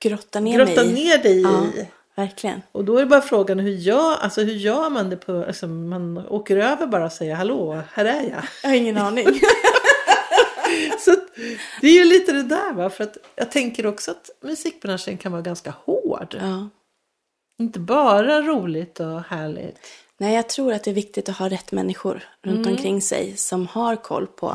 Grotta 0.00 0.40
ner 0.40 0.58
grotta 0.58 0.84
mig 0.84 0.92
ner 0.94 1.18
dig 1.22 1.40
Ja, 1.42 1.64
i. 1.76 1.88
verkligen. 2.16 2.62
Och 2.72 2.84
då 2.84 2.96
är 2.96 3.00
det 3.00 3.06
bara 3.06 3.20
frågan 3.20 3.58
hur 3.58 3.70
gör, 3.72 4.16
alltså 4.16 4.40
hur 4.42 4.54
gör 4.54 4.90
man 4.90 5.10
det 5.10 5.16
på, 5.16 5.44
alltså 5.44 5.66
man 5.66 6.18
åker 6.18 6.56
över 6.56 6.86
bara 6.86 7.04
och 7.04 7.12
säger 7.12 7.34
hallå, 7.34 7.82
här 7.92 8.04
är 8.04 8.22
jag. 8.22 8.42
Jag 8.62 8.70
har 8.70 8.76
ingen 8.76 8.96
aning. 8.98 9.26
Så 10.98 11.16
det 11.80 11.86
är 11.86 11.94
ju 11.94 12.04
lite 12.04 12.32
det 12.32 12.42
där 12.42 12.72
va, 12.72 12.90
för 12.90 13.04
att 13.04 13.16
jag 13.36 13.50
tänker 13.52 13.86
också 13.86 14.10
att 14.10 14.30
musikbranschen 14.42 15.18
kan 15.18 15.32
vara 15.32 15.42
ganska 15.42 15.70
hård. 15.84 16.36
ja. 16.40 16.68
Inte 17.58 17.78
bara 17.80 18.42
roligt 18.42 19.00
och 19.00 19.20
härligt. 19.22 19.78
Nej, 20.18 20.34
jag 20.34 20.48
tror 20.48 20.72
att 20.72 20.84
det 20.84 20.90
är 20.90 20.94
viktigt 20.94 21.28
att 21.28 21.36
ha 21.36 21.48
rätt 21.48 21.72
människor 21.72 22.22
runt 22.42 22.66
omkring 22.70 23.02
sig 23.02 23.36
som 23.36 23.66
har 23.66 23.96
koll 23.96 24.26
på 24.26 24.54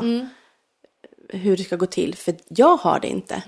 hur 1.28 1.56
det 1.56 1.64
ska 1.64 1.76
gå 1.76 1.86
till. 1.86 2.14
För 2.14 2.34
jag 2.48 2.76
har 2.76 3.00
det 3.00 3.08
inte. 3.08 3.42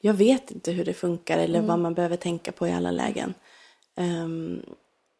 Jag 0.00 0.14
vet 0.14 0.50
inte 0.50 0.72
hur 0.72 0.84
det 0.84 0.94
funkar 0.94 1.38
eller 1.38 1.60
vad 1.68 1.78
man 1.78 1.94
behöver 1.94 2.16
tänka 2.16 2.52
på 2.52 2.68
i 2.68 2.72
alla 2.72 2.90
lägen. 2.90 3.34
Ehm, 3.96 4.62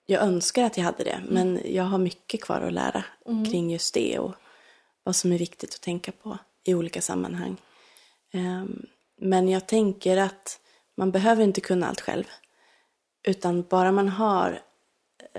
jag 0.07 0.23
önskar 0.23 0.65
att 0.65 0.77
jag 0.77 0.85
hade 0.85 1.05
det, 1.05 1.21
men 1.29 1.61
jag 1.65 1.85
har 1.85 1.99
mycket 1.99 2.43
kvar 2.43 2.61
att 2.61 2.73
lära 2.73 3.05
kring 3.51 3.71
just 3.71 3.95
det 3.95 4.19
och 4.19 4.35
vad 5.03 5.17
som 5.17 5.33
är 5.33 5.39
viktigt 5.39 5.75
att 5.75 5.81
tänka 5.81 6.13
på 6.13 6.39
i 6.65 6.75
olika 6.75 7.01
sammanhang. 7.01 7.57
Ehm, 8.33 8.87
Men 9.21 9.49
jag 9.49 9.67
tänker 9.67 10.17
att 10.17 10.61
man 10.97 11.11
behöver 11.11 11.45
inte 11.45 11.61
kunna 11.61 11.89
allt 11.89 12.01
själv. 12.01 12.25
Utan 13.27 13.63
bara 13.63 13.93
man 13.93 14.09
har 14.09 14.63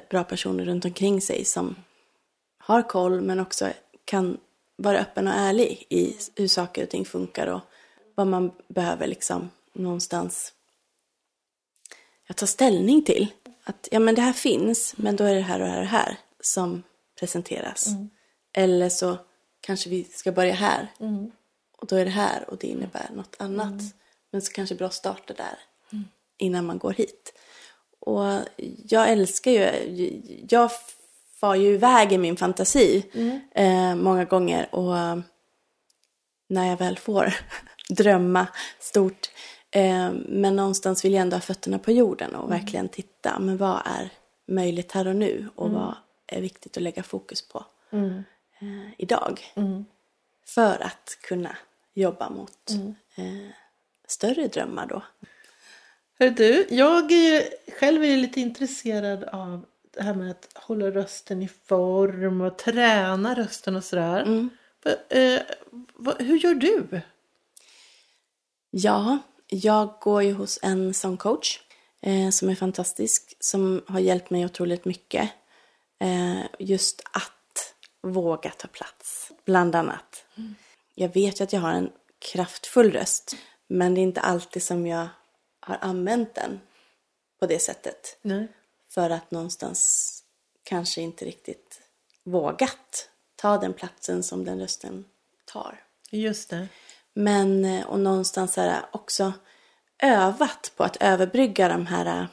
bra 0.09 0.23
personer 0.23 0.65
runt 0.65 0.85
omkring 0.85 1.21
sig 1.21 1.45
som 1.45 1.75
har 2.57 2.81
koll 2.81 3.21
men 3.21 3.39
också 3.39 3.69
kan 4.05 4.37
vara 4.75 4.99
öppen 4.99 5.27
och 5.27 5.33
ärlig 5.33 5.85
i 5.89 6.17
hur 6.35 6.47
saker 6.47 6.83
och 6.83 6.89
ting 6.89 7.05
funkar 7.05 7.47
och 7.47 7.61
vad 8.15 8.27
man 8.27 8.51
behöver 8.67 9.07
liksom 9.07 9.49
någonstans 9.73 10.53
ta 12.35 12.47
ställning 12.47 13.03
till. 13.03 13.27
Att 13.63 13.87
ja 13.91 13.99
men 13.99 14.15
det 14.15 14.21
här 14.21 14.33
finns 14.33 14.93
men 14.97 15.15
då 15.15 15.23
är 15.23 15.35
det 15.35 15.41
här 15.41 15.59
och 15.59 15.65
det 15.67 15.71
här 15.71 15.79
och 15.79 15.83
det 15.83 15.89
här 15.89 16.17
som 16.39 16.83
presenteras. 17.19 17.87
Eller 18.53 18.89
så 18.89 19.17
kanske 19.61 19.89
vi 19.89 20.03
ska 20.03 20.31
börja 20.31 20.53
här 20.53 20.91
och 21.77 21.87
då 21.87 21.95
är 21.95 22.05
det 22.05 22.11
här 22.11 22.49
och 22.49 22.57
det 22.57 22.67
innebär 22.67 23.09
något 23.13 23.35
annat. 23.39 23.81
Men 24.31 24.41
så 24.41 24.51
kanske 24.51 24.75
bra 24.75 24.89
starta 24.89 25.33
där 25.33 25.59
innan 26.37 26.65
man 26.65 26.77
går 26.77 26.93
hit. 26.93 27.33
Och 28.07 28.39
jag 28.87 29.09
älskar 29.09 29.51
ju, 29.51 30.21
jag 30.49 30.71
far 31.39 31.55
ju 31.55 31.73
iväg 31.73 32.13
i 32.13 32.17
min 32.17 32.37
fantasi 32.37 33.05
eh, 33.51 33.95
många 33.95 34.25
gånger. 34.25 34.75
Och 34.75 34.93
när 36.49 36.69
jag 36.69 36.77
väl 36.77 36.97
får 36.97 37.33
drömma 37.89 38.47
stort. 38.79 39.29
Eh, 39.71 40.11
men 40.25 40.55
någonstans 40.55 41.05
vill 41.05 41.13
jag 41.13 41.21
ändå 41.21 41.35
ha 41.35 41.41
fötterna 41.41 41.79
på 41.79 41.91
jorden 41.91 42.35
och 42.35 42.51
verkligen 42.51 42.89
titta, 42.89 43.39
men 43.39 43.57
vad 43.57 43.81
är 43.85 44.09
möjligt 44.47 44.91
här 44.91 45.07
och 45.07 45.15
nu? 45.15 45.49
Och 45.55 45.71
vad 45.71 45.95
är 46.27 46.41
viktigt 46.41 46.77
att 46.77 46.83
lägga 46.83 47.03
fokus 47.03 47.47
på 47.47 47.65
eh, 48.59 48.89
idag. 48.97 49.53
För 50.45 50.83
att 50.83 51.17
kunna 51.21 51.57
jobba 51.93 52.29
mot 52.29 52.71
eh, 53.15 53.49
större 54.07 54.47
drömmar 54.47 54.85
då. 54.85 55.01
Hör 56.19 56.29
du, 56.29 56.67
jag 56.69 57.11
är 57.11 57.33
ju, 57.33 57.43
själv 57.79 58.03
är 58.03 58.07
ju 58.07 58.17
lite 58.17 58.39
intresserad 58.41 59.23
av 59.23 59.65
det 59.93 60.03
här 60.03 60.13
med 60.13 60.31
att 60.31 60.49
hålla 60.55 60.91
rösten 60.91 61.41
i 61.41 61.47
form 61.65 62.41
och 62.41 62.57
träna 62.57 63.35
rösten 63.35 63.75
och 63.75 63.83
sådär. 63.83 64.23
Va- 64.83 65.15
eh, 65.17 65.41
hur 66.19 66.37
gör 66.37 66.53
du? 66.55 67.01
Ja, 68.71 69.17
jag 69.47 69.97
går 70.01 70.23
ju 70.23 70.33
hos 70.33 70.59
en 70.61 70.93
sångcoach 70.93 71.59
eh, 72.01 72.29
som 72.29 72.49
är 72.49 72.55
fantastisk, 72.55 73.37
som 73.39 73.83
har 73.87 73.99
hjälpt 73.99 74.29
mig 74.29 74.45
otroligt 74.45 74.85
mycket. 74.85 75.29
Eh, 75.99 76.41
just 76.59 77.01
att 77.13 77.73
våga 78.03 78.49
ta 78.49 78.67
plats, 78.67 79.31
bland 79.45 79.75
annat. 79.75 80.25
Jag 80.95 81.13
vet 81.13 81.39
ju 81.39 81.43
att 81.43 81.53
jag 81.53 81.61
har 81.61 81.71
en 81.71 81.91
kraftfull 82.31 82.91
röst, 82.91 83.35
men 83.67 83.93
det 83.93 84.01
är 84.01 84.03
inte 84.03 84.21
alltid 84.21 84.63
som 84.63 84.87
jag 84.87 85.07
har 85.67 85.77
använt 85.81 86.35
den 86.35 86.59
på 87.39 87.45
det 87.45 87.59
sättet. 87.59 88.17
Nej. 88.21 88.47
För 88.89 89.09
att 89.09 89.31
någonstans 89.31 90.23
kanske 90.63 91.01
inte 91.01 91.25
riktigt 91.25 91.81
vågat 92.23 93.09
ta 93.35 93.57
den 93.57 93.73
platsen 93.73 94.23
som 94.23 94.45
den 94.45 94.59
rösten 94.59 95.05
tar. 95.45 95.83
Just 96.11 96.49
det. 96.49 96.67
Men, 97.13 97.65
eh, 97.65 97.85
och 97.85 97.99
någonstans 97.99 98.55
här 98.55 98.85
också 98.91 99.33
övat 99.99 100.71
på 100.75 100.83
att 100.83 100.97
överbrygga 100.99 101.67
de 101.67 101.85
här 101.85 102.27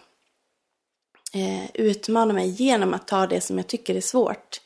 eh, 1.32 1.70
utmana 1.74 2.32
mig 2.32 2.48
genom 2.48 2.94
att 2.94 3.08
ta 3.08 3.26
det 3.26 3.40
som 3.40 3.58
jag 3.58 3.66
tycker 3.66 3.94
är 3.94 4.00
svårt. 4.00 4.60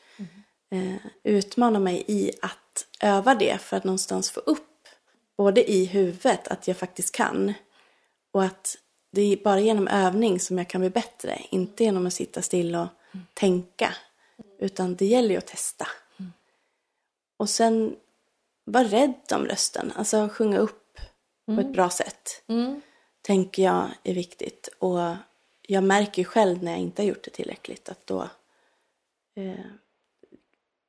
Eh, 0.71 0.95
utmana 1.23 1.79
mig 1.79 2.03
i 2.07 2.31
att 2.41 2.87
öva 3.01 3.35
det 3.35 3.61
för 3.61 3.77
att 3.77 3.83
någonstans 3.83 4.31
få 4.31 4.39
upp 4.39 4.87
både 5.37 5.71
i 5.71 5.85
huvudet 5.85 6.47
att 6.47 6.67
jag 6.67 6.77
faktiskt 6.77 7.15
kan 7.15 7.53
och 8.31 8.43
att 8.43 8.77
det 9.11 9.21
är 9.21 9.37
bara 9.43 9.59
genom 9.59 9.87
övning 9.87 10.39
som 10.39 10.57
jag 10.57 10.67
kan 10.69 10.81
bli 10.81 10.89
bättre. 10.89 11.41
Inte 11.49 11.83
genom 11.83 12.07
att 12.07 12.13
sitta 12.13 12.41
still 12.41 12.75
och 12.75 12.87
tänka. 13.33 13.93
Utan 14.59 14.95
det 14.95 15.05
gäller 15.05 15.29
ju 15.29 15.37
att 15.37 15.47
testa. 15.47 15.87
Och 17.37 17.49
sen 17.49 17.95
var 18.65 18.83
rädd 18.83 19.13
om 19.35 19.45
rösten. 19.45 19.91
Alltså 19.95 20.29
sjunga 20.31 20.57
upp 20.57 20.97
på 21.45 21.51
ett 21.61 21.73
bra 21.73 21.89
sätt. 21.89 22.43
Tänker 23.21 23.63
jag 23.63 23.89
är 24.03 24.13
viktigt. 24.13 24.69
Och 24.79 24.99
jag 25.61 25.83
märker 25.83 26.21
ju 26.21 26.25
själv 26.25 26.63
när 26.63 26.71
jag 26.71 26.81
inte 26.81 27.01
har 27.01 27.07
gjort 27.07 27.23
det 27.23 27.31
tillräckligt 27.31 27.89
att 27.89 28.07
då, 28.07 28.29
eh, 29.35 29.65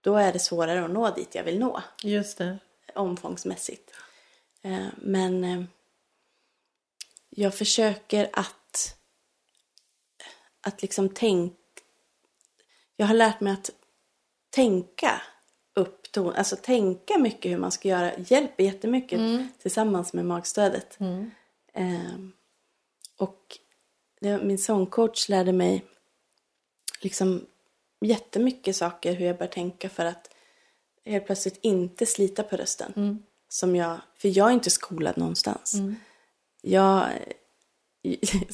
då 0.01 0.17
är 0.17 0.33
det 0.33 0.39
svårare 0.39 0.85
att 0.85 0.91
nå 0.91 1.11
dit 1.11 1.35
jag 1.35 1.45
vill 1.45 1.59
nå 1.59 1.83
Just 2.03 2.39
det. 2.39 2.59
omfångsmässigt. 2.95 3.95
Eh, 4.63 4.87
Men 4.97 5.45
eh, 5.45 5.63
jag 7.31 7.55
försöker 7.55 8.31
att, 8.33 8.97
att 10.61 10.83
liksom 10.83 11.09
tänka... 11.09 11.57
Jag 12.97 13.07
har 13.07 13.15
lärt 13.15 13.41
mig 13.41 13.53
att 13.53 13.71
tänka 14.51 15.23
upp 15.75 16.13
ton, 16.13 16.35
alltså 16.35 16.57
tänka 16.57 17.19
mycket 17.19 17.53
hur 17.53 17.59
man 17.59 17.73
ska 17.73 17.89
göra 17.89 18.13
hjälper 18.19 18.65
jättemycket 18.65 19.21
tillsammans 19.63 20.13
med 20.13 20.25
magstödet. 20.25 20.99
Eh, 21.73 22.19
och 23.17 23.59
det, 24.21 24.45
min 24.45 24.59
sångcoach 24.59 25.29
lärde 25.29 25.53
mig 25.53 25.85
liksom 27.01 27.47
jättemycket 28.01 28.77
saker 28.77 29.13
hur 29.13 29.27
jag 29.27 29.39
bör 29.39 29.47
tänka 29.47 29.89
för 29.89 30.05
att 30.05 30.35
helt 31.05 31.27
plötsligt 31.27 31.59
inte 31.63 32.07
slita 32.07 32.43
på 32.43 32.57
rösten. 32.57 32.93
Som 33.49 33.77
jag, 33.77 34.01
för 34.17 34.39
jag 34.39 34.49
är 34.49 34.53
inte 34.53 34.71
skolad 34.71 35.19
någonstans. 35.19 35.75
Jag... 36.63 37.03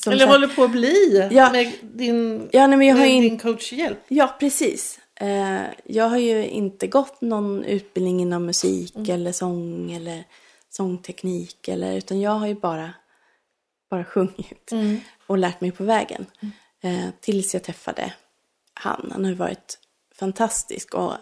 Eller 0.07 0.19
sagt- 0.19 0.23
håller 0.31 0.49
på 0.49 0.65
att 0.65 0.71
bli 0.71 1.29
Ja. 1.31 1.53
med 1.53 1.73
din, 1.83 2.49
Ja, 2.53 2.67
nej, 2.67 2.79
men 2.79 2.87
jag 2.87 2.95
har 2.97 3.03
med 3.03 3.15
ju 3.15 3.21
din 3.21 3.39
coachhjälp. 3.39 3.99
Ja, 4.09 4.37
precis. 4.41 5.01
Eh, 5.21 5.61
jag 5.85 6.09
har 6.09 6.19
ju 6.19 6.47
inte 6.47 6.87
gått 6.87 7.21
någon 7.21 7.65
utbildning 7.65 8.21
inom 8.21 8.47
musik 8.47 9.09
eller 9.09 9.33
sång 9.33 9.93
eller 9.93 10.25
sångteknik. 10.71 11.69
Eller, 11.69 11.97
utan 11.97 12.21
jag 12.21 12.31
har 12.31 12.47
ju 12.47 12.55
bara, 12.55 12.91
bara 13.91 14.05
sjungit 14.05 14.71
och 15.27 15.39
lärt 15.39 15.61
mig 15.61 15.71
på 15.73 15.85
vägen. 15.85 16.27
Eh, 16.83 17.05
tills 17.21 17.55
jag 17.55 17.63
träffade 17.63 18.13
han. 18.75 19.09
Han 19.13 19.25
har 19.25 19.31
ju 19.31 19.37
varit 19.37 19.79
fantastisk 20.19 20.95
och 20.95 21.13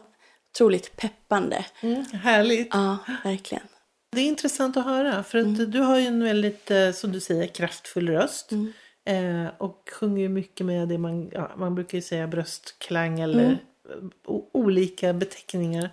otroligt 0.54 0.96
peppande. 0.96 1.64
Mm, 1.80 2.04
härligt. 2.22 2.68
Ja, 2.72 2.96
verkligen. 3.24 3.64
Det 4.14 4.20
är 4.20 4.26
intressant 4.26 4.76
att 4.76 4.84
höra. 4.84 5.22
För 5.22 5.38
att 5.38 5.72
du 5.72 5.80
har 5.80 5.98
ju 5.98 6.06
en 6.06 6.22
väldigt, 6.24 6.70
eh, 6.70 6.90
som 6.92 7.12
du 7.12 7.20
säger, 7.20 7.46
kraftfull 7.46 8.08
röst. 8.08 8.50
Eh, 9.04 9.46
och 9.58 9.90
sjunger 10.00 10.22
ju 10.22 10.28
mycket 10.28 10.66
med 10.66 10.88
det 10.88 10.98
man, 10.98 11.30
ja, 11.32 11.50
man 11.56 11.74
brukar 11.74 11.98
ju 11.98 12.02
säga 12.02 12.26
bröstklang 12.26 13.20
eller 13.20 13.58
o- 14.26 14.50
olika 14.52 15.12
beteckningar. 15.12 15.90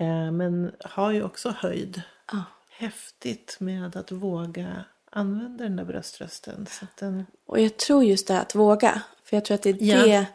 Eh, 0.00 0.30
men 0.32 0.72
har 0.80 1.10
ju 1.12 1.22
också 1.22 1.50
höjd. 1.58 2.02
Ja. 2.32 2.44
Häftigt 2.70 3.56
med 3.60 3.96
att 3.96 4.12
våga 4.12 4.84
använda 5.10 5.64
den 5.64 5.76
där 5.76 5.84
bröströsten. 5.84 6.66
Så 6.70 6.86
den, 6.98 7.26
Och 7.46 7.60
jag 7.60 7.76
tror 7.76 8.04
just 8.04 8.26
det 8.26 8.34
här 8.34 8.40
att 8.40 8.54
våga. 8.54 9.02
För 9.24 9.36
jag 9.36 9.44
tror 9.44 9.54
att 9.54 9.62
det 9.62 9.70
är 9.70 9.76
Ja. 9.80 10.02
det, 10.06 10.26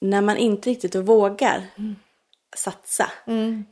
när 0.00 0.20
man 0.20 0.36
inte 0.36 0.70
riktigt 0.70 0.94
vågar 0.94 1.66
satsa. 2.56 3.10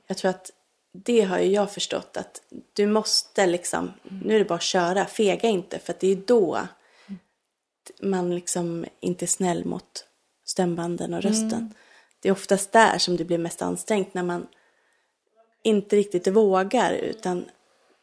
Jag 0.07 0.17
tror 0.17 0.31
att 0.31 0.51
det 0.93 1.21
har 1.21 1.39
ju 1.39 1.51
jag 1.51 1.73
förstått 1.73 2.17
att 2.17 2.43
du 2.73 2.87
måste 2.87 3.47
liksom, 3.47 3.93
nu 4.03 4.35
är 4.35 4.39
det 4.39 4.45
bara 4.45 4.55
att 4.55 4.63
köra, 4.63 5.07
fega 5.07 5.49
inte. 5.49 5.79
För 5.79 5.93
att 5.93 6.01
det 6.01 6.13
är 6.13 6.17
då 6.17 6.61
man 8.03 8.35
liksom 8.35 8.85
inte 9.01 9.25
är 9.25 9.27
snäll 9.27 9.65
mot 9.65 10.05
stämbanden 10.45 11.15
och 11.15 11.23
rösten. 11.23 11.75
Det 12.21 12.29
är 12.29 12.33
oftast 12.33 12.73
där 12.73 12.99
som 12.99 13.17
det 13.17 13.25
blir 13.25 13.39
mest 13.39 13.63
ansträngt 13.63 14.15
när 14.15 14.23
man 14.23 14.47
inte 15.63 15.97
riktigt 15.97 16.27
vågar 16.27 16.93
utan 16.93 17.45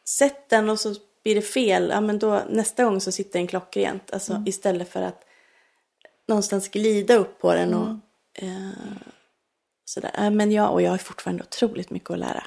sätt 0.04 0.48
den 0.48 0.70
och 0.70 0.80
så 0.80 0.94
blir 1.22 1.34
det 1.34 1.42
fel, 1.42 1.88
ja 1.90 2.00
men 2.00 2.18
då 2.18 2.42
nästa 2.48 2.84
gång 2.84 3.00
så 3.00 3.12
sitter 3.12 3.38
den 3.38 3.46
klockrent. 3.46 4.10
Alltså 4.10 4.42
istället 4.46 4.88
för 4.88 5.02
att 5.02 5.24
någonstans 6.28 6.68
glida 6.68 7.14
upp 7.14 7.38
på 7.38 7.54
den 7.54 7.74
och 7.74 7.96
eh, 8.34 8.70
sådär. 9.84 10.10
Ja, 10.14 10.30
men 10.30 10.52
jag, 10.52 10.72
och 10.72 10.82
jag 10.82 10.90
har 10.90 10.98
fortfarande 10.98 11.42
otroligt 11.42 11.90
mycket 11.90 12.10
att 12.10 12.18
lära. 12.18 12.44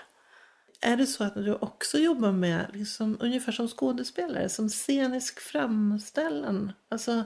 Är 0.82 0.98
det 0.98 1.08
så 1.08 1.24
att 1.24 1.36
du 1.36 1.54
också 1.54 1.98
jobbar 1.98 2.32
med, 2.32 2.66
liksom, 2.74 3.18
ungefär 3.20 3.52
som 3.52 3.68
skådespelare, 3.68 4.50
som 4.50 4.70
scenisk 4.70 5.40
framställan? 5.40 6.74
Alltså, 6.90 7.24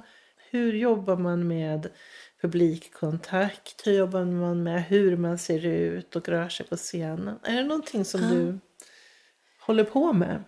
hur 0.49 0.73
jobbar 0.73 1.15
man 1.17 1.47
med 1.47 1.89
publikkontakt? 2.41 3.87
Hur 3.87 3.93
jobbar 3.93 4.25
man 4.25 4.63
med 4.63 4.83
hur 4.83 5.17
man 5.17 5.37
ser 5.37 5.65
ut 5.65 6.15
och 6.15 6.29
rör 6.29 6.49
sig 6.49 6.65
på 6.65 6.75
scenen? 6.75 7.39
Är 7.43 7.55
det 7.55 7.63
någonting 7.63 8.05
som 8.05 8.21
du 8.21 8.59
håller 9.65 9.83
på 9.83 10.13
med? 10.13 10.43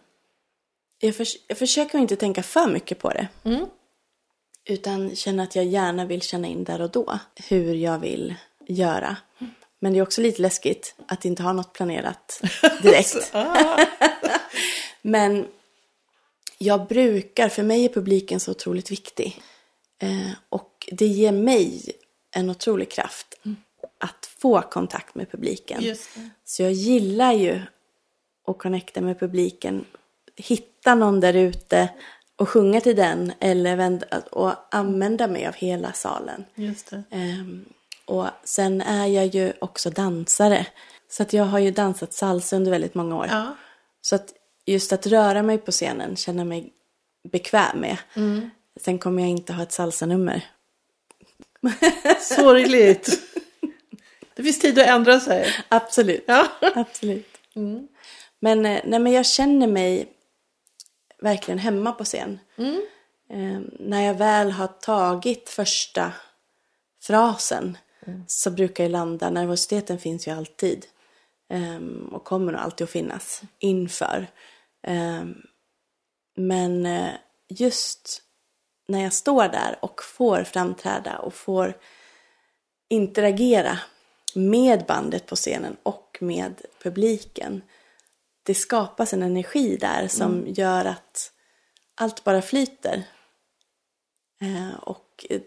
Jag, 0.99 1.15
förs- 1.15 1.37
jag 1.47 1.57
försöker 1.57 1.97
inte 1.97 2.15
tänka 2.15 2.43
för 2.43 2.67
mycket 2.67 2.99
på 2.99 3.09
det. 3.09 3.27
Mm. 3.43 3.65
Utan 4.65 5.15
känner 5.15 5.43
att 5.43 5.55
jag 5.55 5.65
gärna 5.65 6.05
vill 6.05 6.21
känna 6.21 6.47
in 6.47 6.63
där 6.63 6.81
och 6.81 6.91
då 6.91 7.19
hur 7.49 7.73
jag 7.73 7.99
vill 7.99 8.35
göra. 8.67 9.17
Men 9.79 9.93
det 9.93 9.99
är 9.99 10.03
också 10.03 10.21
lite 10.21 10.41
läskigt 10.41 10.95
att 11.07 11.25
inte 11.25 11.43
ha 11.43 11.53
något 11.53 11.73
planerat 11.73 12.41
direkt. 12.81 13.33
Men 15.01 15.47
jag 16.57 16.87
brukar, 16.87 17.49
för 17.49 17.63
mig 17.63 17.85
är 17.85 17.89
publiken 17.89 18.39
så 18.39 18.51
otroligt 18.51 18.91
viktig. 18.91 19.41
Eh, 19.99 20.31
och 20.49 20.89
det 20.91 21.05
ger 21.05 21.31
mig 21.31 21.91
en 22.31 22.49
otrolig 22.49 22.91
kraft 22.91 23.35
att 23.97 24.25
få 24.25 24.61
kontakt 24.61 25.15
med 25.15 25.31
publiken. 25.31 25.95
Så 26.45 26.63
jag 26.63 26.71
gillar 26.71 27.33
ju 27.33 27.61
att 28.47 28.57
connecta 28.57 29.01
med 29.01 29.19
publiken. 29.19 29.85
Hitta 30.35 30.95
någon 30.95 31.19
där 31.19 31.33
ute 31.33 31.89
och 32.35 32.49
sjunga 32.49 32.81
till 32.81 32.95
den. 32.95 33.31
Eller 33.39 33.75
vända, 33.75 34.05
och 34.31 34.53
använda 34.71 35.27
mig 35.27 35.47
av 35.47 35.53
hela 35.53 35.93
salen. 35.93 36.45
Just 36.55 36.89
det. 36.89 37.03
Ehm, 37.11 37.65
och 38.07 38.27
sen 38.43 38.81
är 38.81 39.05
jag 39.05 39.25
ju 39.25 39.53
också 39.61 39.89
dansare. 39.89 40.65
Så 41.09 41.23
att 41.23 41.33
jag 41.33 41.43
har 41.43 41.59
ju 41.59 41.71
dansat 41.71 42.13
salsa 42.13 42.55
under 42.55 42.71
väldigt 42.71 42.95
många 42.95 43.15
år. 43.15 43.27
Ja. 43.31 43.55
Så 44.01 44.15
att 44.15 44.33
just 44.65 44.93
att 44.93 45.07
röra 45.07 45.43
mig 45.43 45.57
på 45.57 45.71
scenen 45.71 46.15
känner 46.15 46.39
jag 46.39 46.47
mig 46.47 46.73
bekväm 47.31 47.79
med. 47.79 47.97
Sen 48.81 48.99
kommer 48.99 49.21
jag 49.21 49.29
inte 49.29 49.53
ha 49.53 49.63
ett 49.63 49.71
salsanummer. 49.71 50.41
Sorgligt. 52.21 53.19
Det 54.35 54.43
finns 54.43 54.59
tid 54.59 54.79
att 54.79 54.87
ändra 54.87 55.19
sig. 55.19 55.55
Absolut. 55.69 56.23
Ja. 56.27 56.47
Absolut. 56.61 57.37
Men, 58.39 58.65
eh, 58.65 58.81
nej, 58.85 58.99
men 58.99 59.11
jag 59.11 59.25
känner 59.25 59.67
mig 59.67 60.07
verkligen 61.21 61.59
hemma 61.59 61.91
på 61.91 62.03
scen. 62.03 62.39
Eh, 63.29 63.59
när 63.79 64.01
jag 64.01 64.13
väl 64.13 64.51
har 64.51 64.67
tagit 64.67 65.49
första 65.49 66.11
frasen 67.01 67.77
så 68.27 68.51
brukar 68.51 68.83
jag 68.83 68.91
landa, 68.91 69.29
nervositeten 69.29 69.99
finns 69.99 70.27
ju 70.27 70.31
alltid. 70.31 70.85
Ehm, 71.49 72.09
och 72.11 72.23
kommer 72.23 72.51
nog 72.51 72.61
alltid 72.61 72.85
att 72.85 72.91
finnas 72.91 73.41
inför. 73.59 74.27
Ehm, 74.83 75.35
men 76.35 76.85
eh, 76.85 77.13
just 77.47 78.21
när 78.87 79.03
jag 79.03 79.13
står 79.13 79.43
där 79.43 79.77
och 79.81 80.03
får 80.03 80.43
framträda 80.43 81.19
och 81.19 81.33
får 81.33 81.77
interagera 82.89 83.79
med 84.35 84.85
bandet 84.85 85.25
på 85.25 85.35
scenen 85.35 85.77
och 85.83 86.17
med 86.21 86.61
publiken. 86.83 87.61
Det 88.43 88.55
skapas 88.55 89.13
en 89.13 89.23
energi 89.23 89.77
där 89.77 90.07
som 90.07 90.45
gör 90.47 90.85
att 90.85 91.31
allt 91.95 92.23
bara 92.23 92.41
flyter. 92.41 93.03
Eh, 94.41 94.79
och 94.79 95.25
eh, 95.29 95.41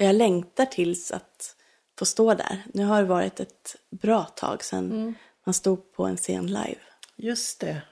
ja, 0.00 0.06
jag 0.06 0.16
längtar 0.16 0.66
tills 0.66 1.10
att 1.10 1.56
få 1.98 2.04
stå 2.04 2.34
där. 2.34 2.62
Nu 2.74 2.84
har 2.84 3.02
det 3.02 3.08
varit 3.08 3.40
ett 3.40 3.76
bra 3.90 4.24
tag 4.24 4.64
sedan 4.64 5.14
man 5.46 5.54
stod 5.54 5.92
på 5.92 6.04
en 6.04 6.16
scen 6.16 6.46
live. 6.46 6.80
Just 7.16 7.60
det. 7.60 7.82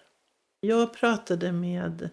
Jag 0.60 0.94
pratade 0.94 1.52
med 1.52 2.10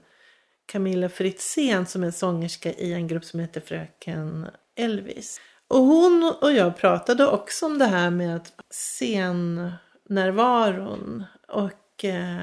Camilla 0.65 1.09
Fritzén 1.09 1.85
som 1.85 2.03
är 2.03 2.11
sångerska 2.11 2.73
i 2.73 2.93
en 2.93 3.07
grupp 3.07 3.25
som 3.25 3.39
heter 3.39 3.61
Fröken 3.61 4.47
Elvis. 4.75 5.41
Och 5.67 5.81
hon 5.81 6.33
och 6.41 6.53
jag 6.53 6.77
pratade 6.77 7.27
också 7.27 7.65
om 7.65 7.79
det 7.79 7.85
här 7.85 8.09
med 8.09 8.35
att 8.35 8.53
scennärvaron. 8.69 11.23
Och 11.47 12.05
eh, 12.05 12.41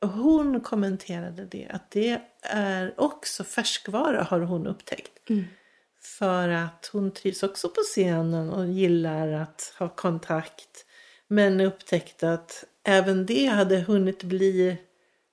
hon 0.00 0.60
kommenterade 0.60 1.46
det 1.46 1.68
att 1.70 1.90
det 1.90 2.20
är 2.42 2.94
också 2.96 3.44
färskvara 3.44 4.22
har 4.22 4.40
hon 4.40 4.66
upptäckt. 4.66 5.12
För 6.04 6.48
att 6.48 6.90
hon 6.92 7.10
trivs 7.10 7.42
också 7.42 7.68
på 7.68 7.80
scenen 7.80 8.50
och 8.50 8.66
gillar 8.66 9.32
att 9.32 9.74
ha 9.78 9.88
kontakt. 9.88 10.86
Men 11.28 11.60
upptäckte 11.60 12.32
att 12.32 12.64
även 12.84 13.26
det 13.26 13.46
hade 13.46 13.80
hunnit 13.80 14.22
bli 14.22 14.76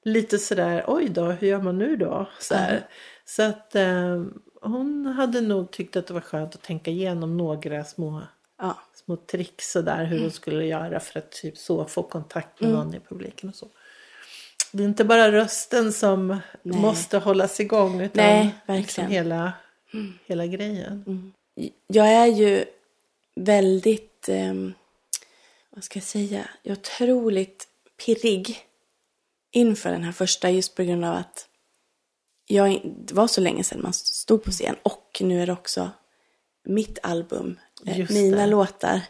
lite 0.04 0.38
sådär, 0.38 0.84
oj 0.88 1.10
då, 1.10 1.26
hur 1.26 1.48
gör 1.48 1.62
man 1.62 1.78
nu 1.78 1.96
då? 1.96 2.30
Så, 2.40 2.56
här. 2.56 2.88
så 3.26 3.44
att 3.44 3.76
eh, 3.76 4.24
hon 4.62 5.06
hade 5.06 5.42
nog 5.42 5.72
tyckt 5.72 5.96
att 5.96 6.08
det 6.08 6.14
var 6.14 6.22
skönt 6.22 6.56
att 6.56 6.62
tänka 6.62 6.92
igenom 6.92 7.38
några 7.38 7.84
små, 7.84 8.22
Ja, 8.58 8.78
små 9.06 9.16
tricks 9.16 9.76
och 9.76 9.84
där 9.84 10.06
hur 10.06 10.22
hon 10.22 10.32
skulle 10.32 10.66
göra 10.66 11.00
för 11.00 11.20
att 11.20 11.32
typ 11.32 11.58
så 11.58 11.86
få 11.86 12.04
kontakt 12.04 12.62
med 12.62 12.72
någon 12.72 12.96
i 12.96 13.00
publiken 13.00 13.50
och 13.50 13.56
så. 13.56 13.68
Det 14.72 14.84
är 14.84 14.88
inte 14.88 15.04
bara 15.04 15.32
rösten 15.32 15.94
som 15.94 16.28
Nej. 16.28 16.82
måste 16.82 17.18
hållas 17.18 17.60
igång 17.60 18.02
utan 18.02 18.26
Nej, 18.26 18.56
liksom 18.68 19.04
verkligen. 19.04 19.52
Hela, 19.92 20.14
hela 20.26 20.48
grejen. 20.48 21.04
jag 21.88 22.08
är 22.08 22.28
ju 22.28 22.66
väldigt, 23.36 24.30
ehm, 24.30 24.74
vad 25.70 25.84
ska 25.84 25.98
jag 26.00 26.04
säga, 26.04 26.50
jag 26.64 26.72
är 26.72 26.80
otroligt 26.80 27.68
pirrig 28.06 28.66
inför 29.52 29.92
den 29.92 30.04
här 30.04 30.12
första 30.12 30.50
just 30.50 30.76
på 30.76 30.84
grund 30.84 31.06
av 31.06 31.16
att 31.16 31.48
jag, 32.48 32.82
det 32.84 33.14
var 33.14 33.28
så 33.28 33.42
länge 33.42 33.64
sedan 33.64 33.82
man 33.82 33.94
stod 33.94 34.44
på 34.44 34.52
scen 34.52 34.76
och 34.84 35.18
nu 35.24 35.42
är 35.42 35.48
det 35.48 35.54
också 35.54 35.90
mitt 36.64 37.00
album, 37.04 37.60
eh, 37.86 38.12
mina 38.12 38.46
låtar. 38.46 39.02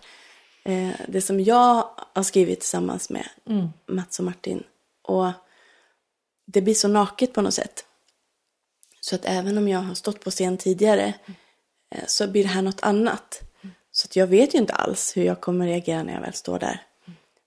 Eh, 0.64 0.92
det 1.08 1.22
som 1.22 1.40
jag 1.40 1.90
har 2.14 2.24
skrivit 2.24 2.60
tillsammans 2.60 3.10
med 3.10 3.30
Mats 3.88 4.20
och 4.20 4.26
Martin. 4.26 4.64
Och 5.02 5.32
det 6.46 6.62
blir 6.62 6.74
så 6.74 6.88
naket 6.88 7.34
på 7.34 7.42
något 7.42 7.54
sätt. 7.54 7.86
Så 9.04 9.16
att 9.16 9.26
även 9.26 9.58
om 9.58 9.68
jag 9.68 9.80
har 9.80 9.96
stått 9.96 10.24
på 10.24 10.32
scen 10.32 10.58
tidigare 10.58 11.14
eh, 11.96 12.04
så 12.08 12.28
blir 12.28 12.44
det 12.44 12.50
här 12.50 12.62
något 12.62 12.84
annat. 12.84 13.42
Så 13.92 14.06
att 14.06 14.16
jag 14.16 14.28
vet 14.28 14.54
ju 14.54 14.58
inte 14.58 14.74
alls 14.74 15.18
hur 15.18 15.24
jag 15.24 15.42
kommer 15.42 15.66
reagera 15.66 16.04
när 16.04 16.14
jag 16.14 16.22
väl 16.22 16.34
står 16.34 16.60
där. 16.60 16.82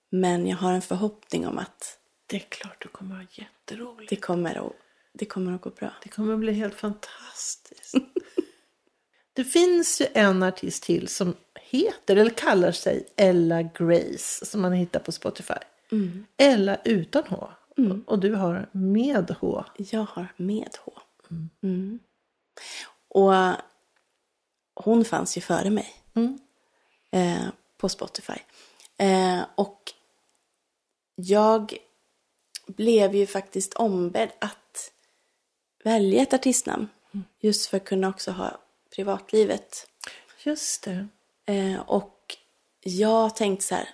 Men 0.09 0.47
jag 0.47 0.57
har 0.57 0.73
en 0.73 0.81
förhoppning 0.81 1.47
om 1.47 1.57
att 1.57 1.99
Det 2.27 2.35
är 2.35 2.39
klart 2.39 2.81
du 2.81 2.87
kommer 2.87 3.15
ha 3.15 3.23
jätteroligt. 3.31 4.09
det 4.09 4.15
kommer 4.15 4.55
att, 4.65 4.73
det 5.13 5.25
kommer 5.25 5.53
att 5.55 5.61
gå 5.61 5.69
bra. 5.69 5.93
Det 6.03 6.09
kommer 6.09 6.33
att 6.33 6.39
bli 6.39 6.53
helt 6.53 6.75
fantastiskt. 6.75 7.95
det 9.33 9.43
finns 9.43 10.01
ju 10.01 10.05
en 10.13 10.43
artist 10.43 10.83
till 10.83 11.07
som 11.07 11.35
heter 11.61 12.15
eller 12.15 12.31
kallar 12.31 12.71
sig 12.71 13.07
Ella 13.15 13.61
Grace 13.61 14.45
som 14.45 14.61
man 14.61 14.73
hittar 14.73 14.99
på 14.99 15.11
Spotify. 15.11 15.53
Ella 16.37 16.77
utan 16.85 17.23
H. 17.27 17.49
Och 18.05 18.19
du 18.19 18.33
har 18.35 18.69
med 18.71 19.35
H. 19.39 19.63
Jag 19.77 20.03
har 20.09 20.27
med 20.37 20.69
H. 20.85 20.91
Mm. 21.63 21.99
Och 23.07 23.33
hon 24.73 25.05
fanns 25.05 25.37
ju 25.37 25.41
före 25.41 25.69
mig. 25.69 25.93
Eh, 27.11 27.47
på 27.77 27.89
Spotify. 27.89 28.39
Eh, 28.97 29.41
och 29.55 29.93
jag 31.15 31.77
blev 32.67 33.15
ju 33.15 33.27
faktiskt 33.27 33.73
ombedd 33.73 34.29
att 34.39 34.91
välja 35.83 36.21
ett 36.21 36.33
artistnamn. 36.33 36.87
Just 37.39 37.65
för 37.65 37.77
att 37.77 37.85
kunna 37.85 38.09
också 38.09 38.31
ha 38.31 38.59
privatlivet. 38.95 39.87
Just 40.43 40.83
det. 40.83 41.07
Eh, 41.45 41.79
och 41.79 42.37
jag 42.81 43.35
tänkte 43.35 43.65
så 43.65 43.75
här, 43.75 43.89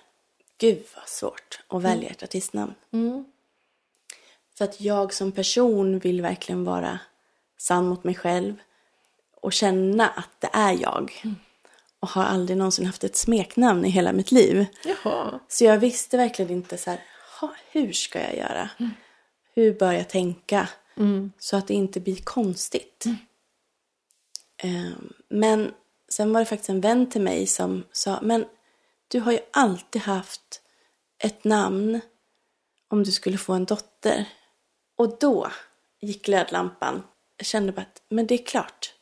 gud 0.58 0.84
vad 0.96 1.08
svårt 1.08 1.60
att 1.68 1.82
välja 1.82 2.10
ett 2.10 2.22
artistnamn. 2.22 2.74
För 4.54 4.64
att 4.64 4.80
jag 4.80 5.14
som 5.14 5.32
person 5.32 5.98
vill 5.98 6.22
verkligen 6.22 6.64
vara 6.64 6.98
sann 7.62 7.86
mot 7.88 8.04
mig 8.04 8.14
själv 8.14 8.54
och 9.40 9.52
känna 9.52 10.08
att 10.08 10.30
det 10.38 10.50
är 10.52 10.72
jag. 10.72 11.22
Och 12.00 12.08
har 12.08 12.24
aldrig 12.24 12.58
någonsin 12.58 12.86
haft 12.86 13.04
ett 13.04 13.16
smeknamn 13.16 13.84
i 13.84 13.88
hela 13.88 14.12
mitt 14.12 14.32
liv. 14.32 14.66
Jaha. 14.84 15.40
Så 15.48 15.64
jag 15.64 15.78
visste 15.78 16.16
verkligen 16.16 16.50
inte 16.50 16.76
så 16.78 16.90
här, 16.90 17.00
"Ha, 17.40 17.54
hur 17.70 17.92
ska 17.92 18.20
jag 18.20 18.36
göra? 18.36 18.70
Hur 19.54 19.74
bör 19.78 19.92
jag 19.92 20.08
tänka? 20.08 20.68
Så 21.38 21.56
att 21.56 21.68
det 21.68 21.74
inte 21.74 22.00
blir 22.00 22.16
konstigt. 22.24 23.04
Ehm, 24.56 25.12
Men 25.28 25.74
sen 26.08 26.32
var 26.32 26.40
det 26.40 26.46
faktiskt 26.46 26.70
en 26.70 26.80
vän 26.80 27.10
till 27.10 27.20
mig 27.20 27.46
som 27.46 27.84
sa, 27.92 28.18
men 28.22 28.44
du 29.08 29.20
har 29.20 29.32
ju 29.32 29.38
alltid 29.52 30.02
haft 30.02 30.60
ett 31.18 31.44
namn 31.44 32.00
om 32.88 33.04
du 33.04 33.12
skulle 33.12 33.38
få 33.38 33.52
en 33.52 33.64
dotter. 33.64 34.28
Och 34.96 35.18
då 35.18 35.48
gick 36.00 36.24
glödlampan. 36.24 37.02
Kände 37.42 37.72
bara 37.72 37.82
att, 37.82 38.02
men 38.08 38.26
det 38.26 38.34
är 38.34 38.44
klart. 38.46 38.94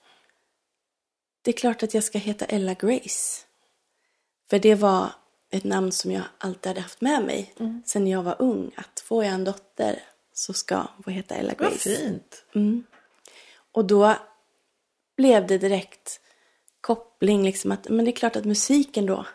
Det 1.43 1.51
är 1.51 1.57
klart 1.57 1.83
att 1.83 1.95
jag 1.95 2.05
ska 2.05 2.19
heta 2.19 2.45
Ella 2.45 2.75
Grace. 2.75 3.45
För 4.51 4.59
det 4.59 4.75
var 4.75 5.13
ett 5.51 5.65
namn 5.65 5.93
som 5.93 6.11
jag 6.11 6.23
alltid 6.39 6.67
hade 6.67 6.81
haft 6.81 7.01
med 7.01 7.25
mig 7.25 7.55
sen 7.85 8.07
jag 8.07 8.23
var 8.23 8.37
ung. 8.39 8.71
Att 8.77 9.01
får 9.01 9.25
jag 9.25 9.35
en 9.35 9.45
dotter 9.45 10.03
så 10.33 10.53
ska 10.53 10.77
hon 10.77 11.03
få 11.03 11.11
heta 11.11 11.35
Ella 11.35 11.55
Vad 11.59 11.71
Grace. 11.71 11.97
fint. 11.97 12.45
Och 13.73 13.85
då 13.85 14.17
blev 15.17 15.47
det 15.47 15.59
direkt 15.59 16.21
koppling 16.81 17.45
liksom 17.45 17.73
att 17.73 17.89
men 17.89 18.05
det 18.05 18.11
är 18.11 18.17
klart 18.17 18.37
att 18.37 18.45
musiken 18.45 19.07
då, 19.07 19.27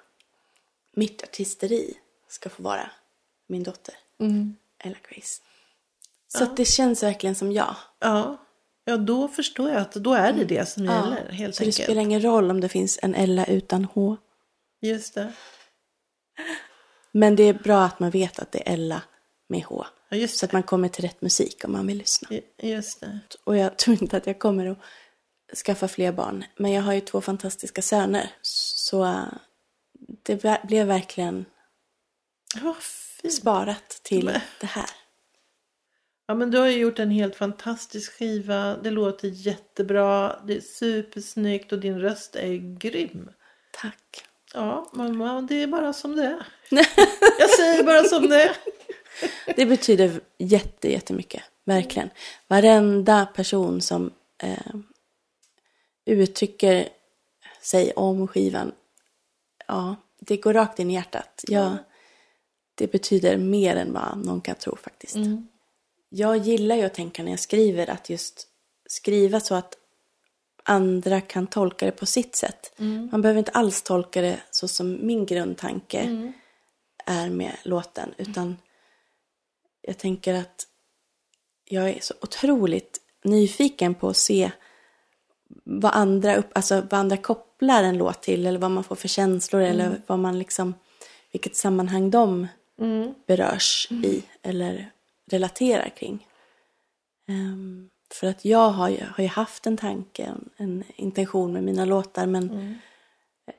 mitt 0.94 1.24
artisteri, 1.24 1.98
ska 2.28 2.50
få 2.50 2.64
vara 2.64 2.90
min 3.48 3.64
dotter. 3.64 3.96
Ella 4.78 4.98
Grace. 5.10 5.42
Så 6.28 6.44
att 6.44 6.58
det 6.58 6.66
känns 6.66 7.04
verkligen 7.04 7.36
som 7.36 7.52
jag. 7.52 7.76
Ja. 8.00 8.38
Ja, 8.86 8.98
då 8.98 9.28
förstår 9.28 9.70
jag 9.70 9.82
att 9.82 9.94
då 9.94 10.14
är 10.14 10.34
det 10.34 10.44
det 10.46 10.66
som 10.70 10.86
gäller 10.86 11.30
helt 11.32 11.56
så 11.56 11.64
det 11.64 11.68
enkelt. 11.68 11.84
spelar 11.86 12.02
ingen 12.02 12.22
roll 12.24 12.52
om 12.52 12.62
det 12.62 12.70
finns 12.70 13.00
en 13.02 13.16
Ella 13.16 13.46
utan 13.46 13.86
H. 13.86 14.18
Just 14.82 15.14
det. 15.14 15.34
Men 17.12 17.36
det 17.36 17.44
är 17.44 17.54
bra 17.54 17.84
att 17.84 18.00
man 18.00 18.10
vet 18.10 18.40
att 18.40 18.52
det 18.52 18.70
är 18.70 18.74
Ella 18.74 19.02
med 19.50 19.64
H. 19.64 19.86
Ja, 20.10 20.28
Så 20.28 20.46
att 20.46 20.52
man 20.52 20.64
kommer 20.64 20.88
till 20.90 21.04
rätt 21.04 21.22
musik 21.22 21.62
om 21.66 21.72
man 21.72 21.88
vill 21.88 21.98
lyssna. 21.98 22.28
det. 22.58 22.68
Just 22.68 23.00
det. 23.00 23.20
Och 23.44 23.58
jag 23.58 23.78
tror 23.78 24.02
inte 24.02 24.18
att 24.18 24.28
jag 24.28 24.40
kommer 24.40 24.66
att 25.52 25.58
skaffa 25.58 25.88
fler 25.88 26.12
barn. 26.12 26.44
Men 26.58 26.72
jag 26.72 26.82
har 26.82 26.94
ju 26.94 27.02
två 27.02 27.22
fantastiska 27.22 27.82
söner. 27.82 28.32
Så 28.42 29.22
det 30.24 30.64
blev 30.68 30.88
verkligen 30.88 31.46
Ja, 32.64 32.76
sparat 33.32 33.90
till 34.04 34.26
det 34.62 34.68
här. 34.68 34.90
Ja, 36.28 36.36
men 36.36 36.52
du 36.52 36.58
har 36.58 36.68
ju 36.68 36.78
gjort 36.78 37.00
en 37.00 37.12
helt 37.12 37.36
fantastisk 37.36 38.18
skiva. 38.18 38.78
Det 38.78 38.92
låter 38.92 39.28
jättebra. 39.28 40.40
Det 40.48 40.58
är 40.58 40.62
supersnyggt 40.62 41.72
och 41.72 41.80
din 41.80 42.00
röst 42.00 42.36
är 42.36 42.78
grym. 42.78 43.30
Tack. 43.72 44.26
Ja, 44.54 44.92
men 44.94 45.48
det 45.48 45.64
är 45.64 45.68
bara 45.68 45.94
som 45.94 46.16
det 46.16 46.26
är. 46.26 46.48
Jag 47.40 47.50
säger 47.50 47.84
bara 47.84 48.04
som 48.04 48.30
det 48.30 48.44
är. 48.44 48.58
Det 49.56 49.66
betyder 49.66 50.22
jätte, 50.38 50.92
jättemycket. 50.92 51.44
Verkligen. 51.64 52.10
Varenda 52.48 53.26
person 53.26 53.82
som 53.82 54.12
eh, 54.44 54.76
uttrycker 56.06 56.90
sig 57.62 57.94
om 57.94 58.28
skivan. 58.28 58.72
Ja, 59.68 59.96
det 60.20 60.38
går 60.38 60.54
rakt 60.54 60.80
in 60.80 60.92
i 60.92 60.94
hjärtat. 60.94 61.44
Jag, 61.48 61.78
det 62.76 62.92
betyder 62.92 63.38
mer 63.38 63.76
än 63.76 63.94
vad 63.94 64.26
någon 64.26 64.42
kan 64.42 64.56
tro 64.56 64.76
faktiskt. 64.76 65.16
Jag 66.18 66.38
gillar 66.38 66.76
ju 66.76 66.84
att 66.84 66.94
tänka 66.94 67.24
när 67.24 67.32
jag 67.32 67.40
skriver 67.40 67.90
att 67.90 68.10
just 68.10 68.48
skriva 68.86 69.40
så 69.40 69.56
att 69.56 69.78
andra 70.64 71.22
kan 71.22 71.48
tolka 71.48 71.86
det 71.86 71.92
på 71.92 72.06
sitt 72.06 72.36
sätt. 72.36 72.74
Man 73.12 73.22
behöver 73.22 73.40
inte 73.40 73.52
alls 73.52 73.82
tolka 73.82 74.22
det 74.22 74.40
så 74.52 74.68
som 74.68 75.08
min 75.08 75.26
grundtanke 75.26 76.32
är 77.06 77.30
med 77.30 77.56
låten. 77.64 78.14
Utan 78.18 78.58
jag 79.82 79.98
tänker 79.98 80.34
att 80.34 80.68
jag 81.66 81.90
är 81.90 82.00
så 82.02 82.14
otroligt 82.22 83.02
nyfiken 83.24 83.96
på 83.96 84.10
att 84.10 84.18
se 84.18 84.52
vad 85.64 85.92
andra, 85.96 86.36
upp, 86.36 86.50
alltså 86.56 86.76
vad 86.76 86.94
andra 86.94 87.18
kopplar 87.18 87.84
en 87.84 87.98
låt 87.98 88.22
till 88.22 88.46
eller 88.46 88.60
vad 88.60 88.72
man 88.72 88.84
får 88.84 88.96
för 88.96 89.08
känslor 89.08 89.62
eller 89.62 90.02
vad 90.08 90.20
man 90.20 90.40
liksom, 90.40 90.74
vilket 91.32 91.56
sammanhang 91.56 92.10
de 92.10 92.48
berörs 93.28 93.88
i 93.92 94.24
eller 94.42 94.92
relaterar 95.32 95.90
kring. 95.90 96.28
Ehm, 97.28 97.90
för 98.14 98.28
att 98.28 98.46
jag 98.46 98.70
har 98.70 98.90
ju, 98.90 99.04
har 99.06 99.24
ju 99.24 99.28
haft 99.28 99.68
en 99.68 99.78
tanke, 99.78 100.24
en, 100.24 100.50
en 100.58 100.84
intention 100.96 101.54
med 101.54 101.64
mina 101.64 101.86
låtar 101.86 102.26
men 102.26 102.50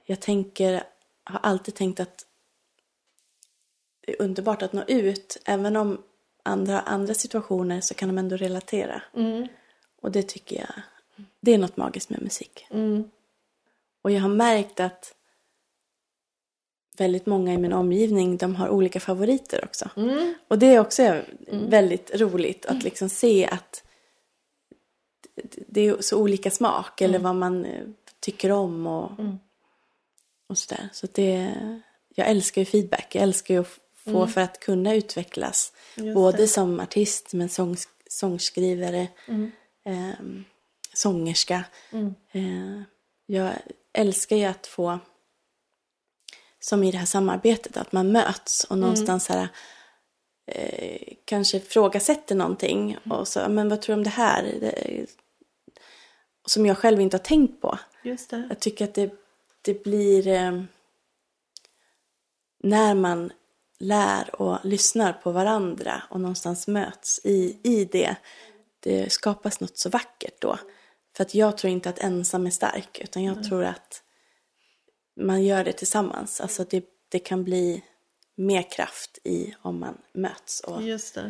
jag 0.04 0.20
tänker, 0.20 0.82
har 1.24 1.40
alltid 1.42 1.74
tänkt 1.74 2.00
att 2.00 2.26
det 4.00 4.12
är 4.12 4.22
underbart 4.22 4.62
att 4.62 4.72
nå 4.72 4.84
ut. 4.88 5.36
Även 5.44 5.76
om 5.76 6.02
andra 6.42 6.80
andra 6.80 7.14
situationer 7.14 7.80
så 7.80 7.94
kan 7.94 8.08
de 8.08 8.18
ändå 8.18 8.36
relatera. 8.36 9.02
Och 10.02 10.12
det 10.12 10.22
tycker 10.22 10.56
jag, 10.56 10.82
det 11.40 11.54
är 11.54 11.58
något 11.58 11.76
magiskt 11.76 12.10
med 12.10 12.22
musik. 12.22 12.66
Och 14.02 14.10
jag 14.10 14.20
har 14.20 14.28
märkt 14.28 14.80
att 14.80 15.14
väldigt 16.96 17.26
många 17.26 17.54
i 17.54 17.58
min 17.58 17.72
omgivning, 17.72 18.36
de 18.36 18.54
har 18.54 18.68
olika 18.68 19.00
favoriter 19.00 19.64
också. 19.64 19.90
Och 20.48 20.58
det 20.58 20.66
är 20.66 20.80
också 20.80 21.02
väldigt 21.68 22.10
roligt 22.20 22.66
att 22.66 22.82
liksom 22.82 23.08
se 23.08 23.46
att 23.46 23.82
det 25.68 25.80
är 25.80 25.96
så 26.00 26.18
olika 26.18 26.50
smak 26.50 27.00
eller 27.00 27.18
vad 27.18 27.36
man 27.36 27.64
eh, 27.64 27.86
tycker 28.20 28.52
om 28.52 28.86
och, 28.86 29.10
och 30.48 30.58
sådär. 30.58 30.88
Så 30.92 31.06
det, 31.12 31.54
jag 32.14 32.28
älskar 32.28 32.60
ju 32.62 32.66
feedback. 32.66 33.14
Jag 33.14 33.22
älskar 33.22 33.54
ju 33.54 33.60
att 33.60 33.78
få 33.96 34.26
för 34.26 34.40
att 34.40 34.60
kunna 34.60 34.94
utvecklas. 34.94 35.72
både 36.14 36.46
som 36.48 36.80
artist, 36.80 37.32
men 37.32 37.48
sång, 37.48 37.76
sångskrivare, 38.10 39.08
ehm, 39.84 40.44
sångerska. 40.94 41.64
Eh, 42.32 42.82
jag 43.26 43.52
älskar 43.92 44.36
ju 44.36 44.44
att 44.44 44.66
få, 44.66 44.98
som 46.68 46.84
i 46.84 46.90
det 46.90 46.98
här 46.98 47.06
samarbetet, 47.06 47.76
att 47.76 47.92
man 47.92 48.12
möts 48.12 48.64
och 48.64 48.78
någonstans 48.78 49.28
här 49.28 49.48
eh, 50.46 51.12
kanske 51.24 51.56
ifrågasätter 51.56 52.34
någonting 52.34 52.98
och 53.10 53.28
så, 53.28 53.48
men 53.48 53.68
vad 53.68 53.82
tror 53.82 53.94
du 53.94 53.98
om 53.98 54.04
det 54.04 54.10
här? 54.10 54.42
Det, 54.60 55.06
som 56.46 56.66
jag 56.66 56.78
själv 56.78 57.00
inte 57.00 57.16
har 57.16 57.24
tänkt 57.24 57.60
på. 57.60 57.78
Just 58.02 58.30
det. 58.30 58.46
Jag 58.48 58.60
tycker 58.60 58.84
att 58.84 58.94
det, 58.94 59.14
det 59.62 59.84
blir 59.84 60.28
eh, 60.28 60.62
när 62.62 62.94
man 62.94 63.32
lär 63.78 64.40
och 64.40 64.58
lyssnar 64.64 65.12
på 65.12 65.32
varandra 65.32 66.02
och 66.10 66.20
någonstans 66.20 66.66
möts 66.66 67.20
i, 67.24 67.58
i 67.62 67.84
det. 67.84 68.16
Det 68.80 69.12
skapas 69.12 69.60
något 69.60 69.78
så 69.78 69.90
vackert 69.90 70.40
då. 70.40 70.58
För 71.16 71.24
att 71.24 71.34
jag 71.34 71.58
tror 71.58 71.72
inte 71.72 71.88
att 71.88 71.98
ensam 71.98 72.46
är 72.46 72.50
stark 72.50 73.00
utan 73.00 73.24
jag 73.24 73.44
tror 73.44 73.64
att 73.64 74.02
man 75.16 75.44
gör 75.44 75.64
det 75.64 75.72
tillsammans. 75.72 76.40
Alltså 76.40 76.64
det, 76.64 76.84
det 77.08 77.18
kan 77.18 77.44
bli 77.44 77.82
mer 78.36 78.70
kraft 78.70 79.18
i 79.24 79.54
om 79.62 79.80
man 79.80 79.98
möts 80.12 80.60
och 80.60 80.82
Just 80.82 81.14
det. 81.14 81.20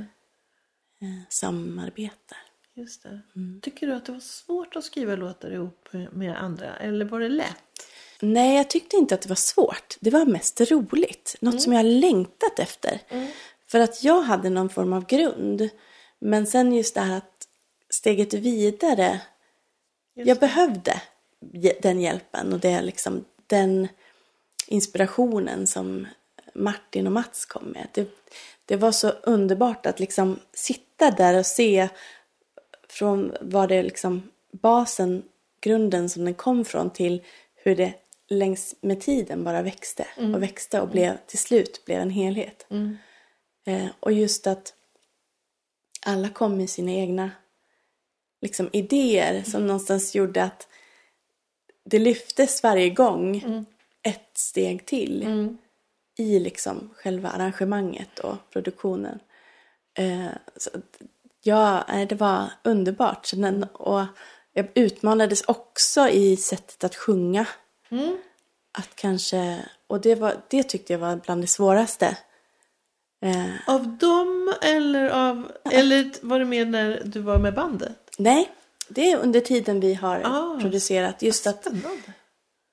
eh, 1.01 1.09
samarbetar. 1.29 2.39
Just 2.75 3.03
det. 3.03 3.21
Tycker 3.63 3.87
du 3.87 3.93
att 3.95 4.05
det 4.07 4.13
var 4.13 4.21
svårt 4.21 4.77
att 4.77 4.85
skriva 4.85 5.17
låtar 5.17 5.51
ihop 5.51 5.89
med 6.13 6.43
andra? 6.43 6.77
Eller 6.77 7.05
var 7.05 7.21
det 7.21 7.29
lätt? 7.29 7.57
Nej, 8.21 8.57
jag 8.57 8.71
tyckte 8.71 8.97
inte 8.97 9.15
att 9.15 9.23
det 9.23 9.29
var 9.29 9.37
svårt. 9.37 9.97
Det 10.01 10.11
var 10.11 10.25
mest 10.27 10.61
roligt. 10.61 11.37
Något 11.41 11.63
som 11.63 11.73
jag 11.73 11.87
längtat 11.87 12.59
efter. 12.59 13.01
För 13.69 13.81
att 13.81 14.05
jag 14.05 14.21
hade 14.23 14.51
någon 14.51 14.69
form 14.69 14.93
av 14.93 15.07
grund. 15.07 15.69
Men 16.19 16.47
sen 16.47 16.73
just 16.73 16.95
det 16.95 17.01
här 17.01 17.17
att 17.17 17.49
steget 17.91 18.35
vidare. 18.35 19.21
jag 20.15 20.39
behövde 20.39 21.03
ge- 21.53 21.79
den 21.83 22.01
hjälpen 22.01 22.53
och 22.53 22.61
det 22.61 22.83
liksom 22.83 23.25
den 23.47 23.89
inspirationen 24.67 25.67
som 25.67 26.07
Martin 26.55 27.07
och 27.07 27.13
Mats 27.13 27.47
kom 27.47 27.65
med. 27.65 27.89
Det, 27.93 28.09
det 28.65 28.77
var 28.77 28.93
så 28.93 29.09
underbart 29.09 29.87
att 29.87 30.01
liksom 30.01 30.39
sitta 30.53 31.11
där 31.11 31.39
och 31.39 31.47
se 31.47 31.89
från 32.89 33.33
vad 33.41 33.69
det 33.69 33.83
liksom 33.83 34.31
basen, 34.53 35.23
grunden 35.61 36.09
som 36.09 36.25
den 36.25 36.35
kom 36.35 36.65
från 36.65 36.91
till 36.91 37.23
hur 37.55 37.77
det 37.77 37.95
längs 38.29 38.75
med 38.81 39.01
tiden 39.01 39.45
bara 39.45 39.63
växte 39.63 40.07
och 40.35 40.43
växte 40.43 40.81
och 40.81 40.89
blev 40.89 41.17
till 41.27 41.39
slut 41.39 41.85
blev 41.85 42.01
en 42.01 42.11
helhet. 42.11 42.67
Eh, 43.67 43.87
och 44.01 44.13
just 44.13 44.47
att 44.47 44.75
alla 46.07 46.29
kom 46.29 46.57
med 46.57 46.71
sina 46.71 46.93
egna 46.93 47.31
liksom, 48.41 48.71
idéer 48.73 49.43
som 49.43 49.67
någonstans 49.67 50.15
gjorde 50.15 50.43
att 50.43 50.69
det 51.87 51.99
lyftes 51.99 52.63
varje 52.63 52.91
gång 52.91 53.43
ett 54.03 54.31
steg 54.35 54.87
till 54.87 55.23
i 56.19 56.39
liksom 56.39 56.91
själva 56.97 57.29
arrangemanget 57.29 58.19
och 58.19 58.37
produktionen. 58.51 59.19
Eh, 59.99 60.27
så, 60.57 60.71
ja, 61.43 61.85
det 62.09 62.15
var 62.15 62.51
underbart. 62.65 63.31
Den, 63.35 63.65
och 63.65 64.05
jag 64.53 64.67
utmanades 64.75 65.43
också 65.43 66.09
i 66.09 66.37
sättet 66.37 66.85
att 66.85 66.97
sjunga. 66.97 67.47
Att 68.79 68.97
kanske, 68.97 69.59
och 69.87 70.01
det, 70.01 70.15
var, 70.15 70.35
det 70.49 70.63
tyckte 70.63 70.93
jag 70.93 71.01
var 71.01 71.17
bland 71.17 71.43
det 71.43 71.47
svåraste. 71.47 72.17
Eh, 73.23 73.71
Av 73.75 73.89
dem 73.89 74.55
eller 74.63 75.11
av... 75.11 75.53
Eller 75.73 76.13
var 76.23 76.39
det 76.39 76.45
mer 76.45 76.65
när 76.65 77.03
du 77.05 77.21
var 77.21 77.39
med 77.39 77.55
bandet? 77.55 77.99
nej, 78.19 78.51
det 78.89 79.11
är 79.13 79.17
under 79.17 79.41
tiden 79.41 79.81
vi 79.81 79.95
har 79.95 80.23
Ah. 80.25 80.59
producerat. 80.61 81.23
Just 81.23 81.47
att 81.47 81.61
Spännande. 81.65 82.13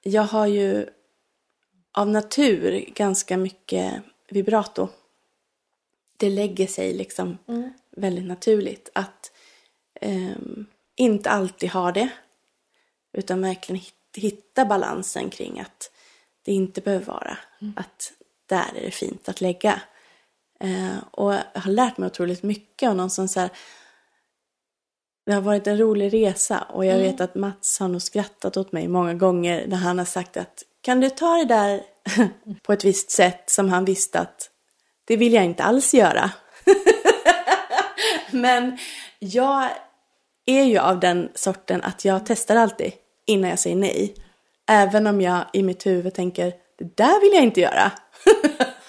jag 0.01 0.23
har 0.23 0.47
ju 0.47 0.87
av 1.91 2.07
natur 2.09 2.85
ganska 2.95 3.37
mycket 3.37 3.93
vibrato. 4.29 4.87
Det 6.17 6.29
lägger 6.29 6.67
sig 6.67 6.93
liksom 6.93 7.37
väldigt 7.95 8.25
naturligt 8.25 8.89
att 8.93 9.31
ehm, 10.01 10.65
inte 10.95 11.29
alltid 11.29 11.69
ha 11.69 11.91
det. 11.91 12.09
Utan 13.13 13.41
verkligen 13.41 13.81
hit- 13.81 13.93
hitta 14.15 14.65
balansen 14.65 15.29
kring 15.29 15.59
att 15.59 15.91
det 16.43 16.51
inte 16.51 16.81
behöver 16.81 17.05
vara. 17.05 17.37
Att 17.75 18.13
där 18.45 18.65
är 18.75 18.81
det 18.85 18.91
fint 18.91 19.29
att 19.29 19.41
lägga. 19.41 19.81
Eh, 20.59 20.97
och 21.11 21.33
jag 21.33 21.43
har 21.61 21.71
lärt 21.71 21.97
mig 21.97 22.07
otroligt 22.07 22.43
mycket 22.43 22.89
och 22.89 22.95
någonstans 22.95 23.33
så 23.33 23.39
här, 23.39 23.49
det 25.25 25.33
har 25.33 25.41
varit 25.41 25.67
en 25.67 25.77
rolig 25.77 26.13
resa 26.13 26.59
och 26.59 26.85
jag 26.85 26.97
vet 26.97 27.21
att 27.21 27.35
Mats 27.35 27.79
har 27.79 27.87
nog 27.87 28.01
skrattat 28.01 28.57
åt 28.57 28.71
mig 28.71 28.87
många 28.87 29.13
gånger 29.13 29.67
när 29.67 29.77
han 29.77 29.97
har 29.97 30.05
sagt 30.05 30.37
att 30.37 30.63
kan 30.81 30.99
du 30.99 31.09
ta 31.09 31.35
det 31.35 31.45
där 31.45 31.81
på 32.63 32.73
ett 32.73 32.85
visst 32.85 33.11
sätt 33.11 33.49
som 33.49 33.69
han 33.69 33.85
visste 33.85 34.19
att 34.19 34.49
det 35.05 35.17
vill 35.17 35.33
jag 35.33 35.45
inte 35.45 35.63
alls 35.63 35.93
göra. 35.93 36.31
Men 38.31 38.77
jag 39.19 39.69
är 40.45 40.63
ju 40.63 40.77
av 40.77 40.99
den 40.99 41.31
sorten 41.35 41.83
att 41.83 42.05
jag 42.05 42.25
testar 42.25 42.55
alltid 42.55 42.91
innan 43.25 43.49
jag 43.49 43.59
säger 43.59 43.75
nej. 43.75 44.15
Även 44.69 45.07
om 45.07 45.21
jag 45.21 45.45
i 45.53 45.63
mitt 45.63 45.85
huvud 45.85 46.13
tänker, 46.13 46.53
det 46.77 46.97
där 46.97 47.21
vill 47.21 47.33
jag 47.33 47.43
inte 47.43 47.61
göra. 47.61 47.91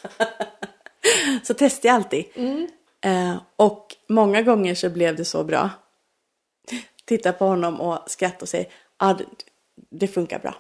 så 1.43 1.55
testar 1.55 1.89
jag 1.89 1.97
alltid. 1.97 2.25
Eh, 3.05 3.37
och 3.57 3.97
många 4.09 4.43
gånger 4.43 4.75
så 4.75 4.91
blev 4.91 5.17
det 5.17 5.25
så 5.25 5.45
bra. 5.45 5.71
Titta 7.05 7.33
på 7.33 7.45
honom 7.45 7.81
och 7.81 7.99
skratta 8.07 8.39
och 8.41 8.49
säga, 8.49 8.65
ja 8.99 9.15
det, 9.19 9.25
det 9.91 10.09
funkar 10.09 10.39
bra. 10.39 10.55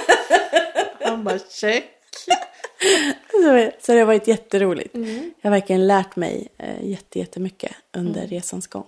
Han 1.00 1.24
bara 1.24 1.38
check. 1.38 1.90
Så 3.80 3.92
det 3.92 3.98
har 3.98 4.04
varit 4.04 4.28
jätteroligt. 4.28 4.94
Jag 4.94 5.32
har 5.42 5.50
verkligen 5.50 5.86
lärt 5.86 6.16
mig 6.16 6.48
eh, 6.58 6.84
jätte, 6.84 7.18
jättemycket 7.18 7.72
under 7.92 8.26
resans 8.26 8.66
gång. 8.66 8.86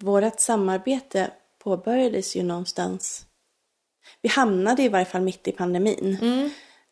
Vårt 0.00 0.40
samarbete 0.40 1.30
påbörjades 1.58 2.36
ju 2.36 2.42
någonstans. 2.42 3.26
Vi 4.22 4.28
hamnade 4.28 4.82
i 4.82 4.88
varje 4.88 5.04
fall 5.04 5.22
mitt 5.22 5.48
i 5.48 5.52
pandemin. 5.52 6.18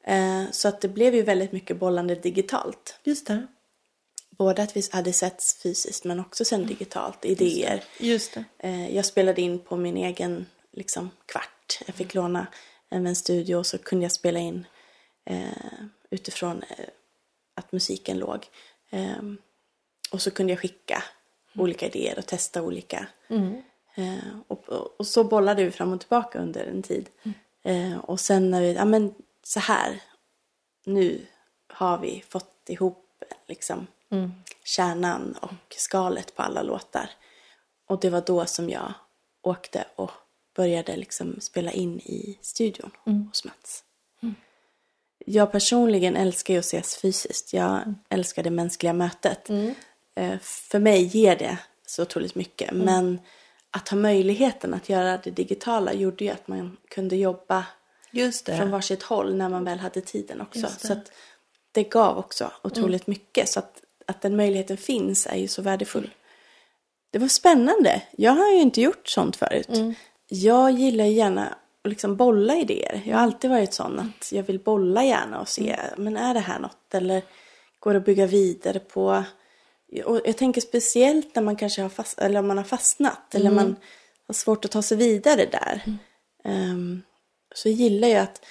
Eh, 0.04 0.50
så 0.50 0.68
att 0.68 0.80
det 0.80 0.88
blev 0.88 1.14
ju 1.14 1.22
väldigt 1.22 1.52
mycket 1.52 1.76
bollande 1.78 2.14
digitalt. 2.14 3.00
Just 3.04 3.26
det. 3.26 3.46
Både 4.38 4.62
att 4.62 4.76
vi 4.76 4.82
hade 4.92 5.12
setts 5.12 5.62
fysiskt 5.62 6.04
men 6.04 6.20
också 6.20 6.44
sen 6.44 6.66
digitalt, 6.66 7.24
idéer. 7.24 7.84
Just 7.98 8.34
det. 8.34 8.44
Eh, 8.58 8.96
jag 8.96 9.04
spelade 9.04 9.40
in 9.40 9.58
på 9.58 9.76
min 9.76 9.96
egen 9.96 10.46
liksom, 10.72 11.10
kvart. 11.26 11.78
Jag 11.86 11.94
fick 11.94 12.14
låna 12.14 12.46
en 12.90 13.16
studio 13.16 13.56
och 13.56 13.66
så 13.66 13.78
kunde 13.78 14.04
jag 14.04 14.12
spela 14.12 14.38
in 14.38 14.66
eh, 15.24 15.48
utifrån 16.10 16.62
eh, 16.62 16.86
att 17.54 17.72
musiken 17.72 18.18
låg. 18.18 18.46
Eh, 18.90 19.22
och 20.10 20.22
så 20.22 20.30
kunde 20.30 20.52
jag 20.52 20.60
skicka 20.60 21.02
olika 21.56 21.86
idéer 21.86 22.18
och 22.18 22.26
testa 22.26 22.62
olika. 22.62 23.06
Eh, 23.94 24.38
och, 24.48 24.68
och, 24.68 25.06
så 25.06 25.24
bollade 25.24 25.64
vi 25.64 25.70
fram 25.70 25.92
och 25.92 26.00
tillbaka 26.00 26.38
under 26.38 26.66
en 26.66 26.82
tid. 26.82 27.08
Eh, 27.62 27.98
och 27.98 28.20
sen 28.20 28.50
när 28.50 28.60
vi, 28.60 28.72
ja 28.72 28.84
men 28.84 29.14
så 29.42 29.60
här, 29.60 30.02
nu 30.84 31.26
har 31.68 31.98
vi 31.98 32.24
fått 32.28 32.64
ihop 32.66 33.24
liksom 33.46 33.86
kärnan 34.64 35.36
och 35.40 35.74
skalet 35.76 36.36
på 36.36 36.42
alla 36.42 36.62
låtar. 36.62 37.10
Och 37.88 38.00
det 38.00 38.10
var 38.10 38.20
då 38.20 38.46
som 38.46 38.70
jag 38.70 38.92
åkte 39.42 39.84
och 39.96 40.10
började 40.56 40.96
liksom 40.96 41.40
spela 41.40 41.72
in 41.72 42.00
i 42.00 42.38
studion 42.42 42.90
hos 43.28 43.44
Mats. 43.44 43.84
Jag 45.26 45.52
personligen 45.52 46.16
älskar 46.16 46.54
ju 46.54 46.58
att 46.58 46.64
ses 46.66 46.96
fysiskt. 46.96 47.52
Jag 47.52 47.94
älskar 48.08 48.42
det 48.42 48.50
mänskliga 48.50 48.92
mötet. 48.92 49.50
Eh, 50.14 50.38
För 50.40 50.78
mig 50.78 51.02
ger 51.02 51.36
det 51.36 51.58
så 51.86 52.02
otroligt 52.02 52.34
mycket. 52.34 52.70
Men 52.72 53.20
att 53.70 53.88
ha 53.88 53.96
möjligheten 53.96 54.74
att 54.74 54.88
göra 54.88 55.18
det 55.18 55.30
digitala 55.30 55.92
gjorde 55.92 56.24
ju 56.24 56.30
att 56.30 56.48
man 56.48 56.76
kunde 56.88 57.16
jobba 57.16 57.66
Just 58.10 58.46
det. 58.46 58.56
från 58.56 58.70
varsitt 58.70 59.02
håll 59.02 59.34
när 59.34 59.48
man 59.48 59.64
väl 59.64 59.78
hade 59.78 60.00
tiden 60.00 60.40
också. 60.40 60.60
Det. 60.60 60.86
Så 60.86 60.96
det 61.72 61.82
gav 61.84 62.18
också 62.18 62.52
otroligt 62.62 63.06
mycket. 63.06 63.48
Så 63.48 63.58
att, 63.58 63.81
att 64.12 64.22
den 64.22 64.36
möjligheten 64.36 64.76
finns 64.76 65.26
är 65.26 65.36
ju 65.36 65.48
så 65.48 65.62
värdefull. 65.62 66.10
Det 67.10 67.18
var 67.18 67.28
spännande. 67.28 68.02
Jag 68.16 68.32
har 68.32 68.50
ju 68.50 68.60
inte 68.60 68.80
gjort 68.80 69.08
sånt 69.08 69.36
förut. 69.36 69.68
Jag 70.28 70.70
gillar 70.70 71.04
gärna 71.04 71.46
att 71.84 71.88
liksom 71.88 72.16
bolla 72.16 72.56
idéer. 72.56 73.02
Jag 73.04 73.16
har 73.16 73.22
alltid 73.22 73.50
varit 73.50 73.74
sån 73.74 73.98
att 73.98 74.32
jag 74.32 74.42
vill 74.42 74.58
bolla 74.58 75.04
gärna 75.04 75.40
och 75.40 75.48
se, 75.48 75.76
men 75.96 76.16
är 76.16 76.34
det 76.34 76.40
här 76.40 76.58
något? 76.58 76.94
Eller 76.94 77.22
går 77.78 77.92
det 77.92 77.98
att 77.98 78.04
bygga 78.04 78.26
vidare 78.26 78.78
på? 78.78 79.24
Och 80.04 80.20
jag 80.24 80.36
tänker 80.36 80.60
speciellt 80.60 81.34
när 81.34 81.42
man 81.42 81.56
kanske 81.56 81.82
har, 81.82 81.88
fast, 81.88 82.18
eller 82.18 82.40
om 82.40 82.46
man 82.46 82.56
har 82.56 82.64
fastnat. 82.64 83.34
Eller 83.34 83.50
man 83.50 83.76
har 84.26 84.34
svårt 84.34 84.64
att 84.64 84.70
ta 84.70 84.82
sig 84.82 84.96
vidare 84.96 85.46
där. 85.46 85.82
Ehm, 86.44 87.02
så 87.54 87.68
gillar 87.68 88.08
jag 88.08 88.22
att, 88.22 88.44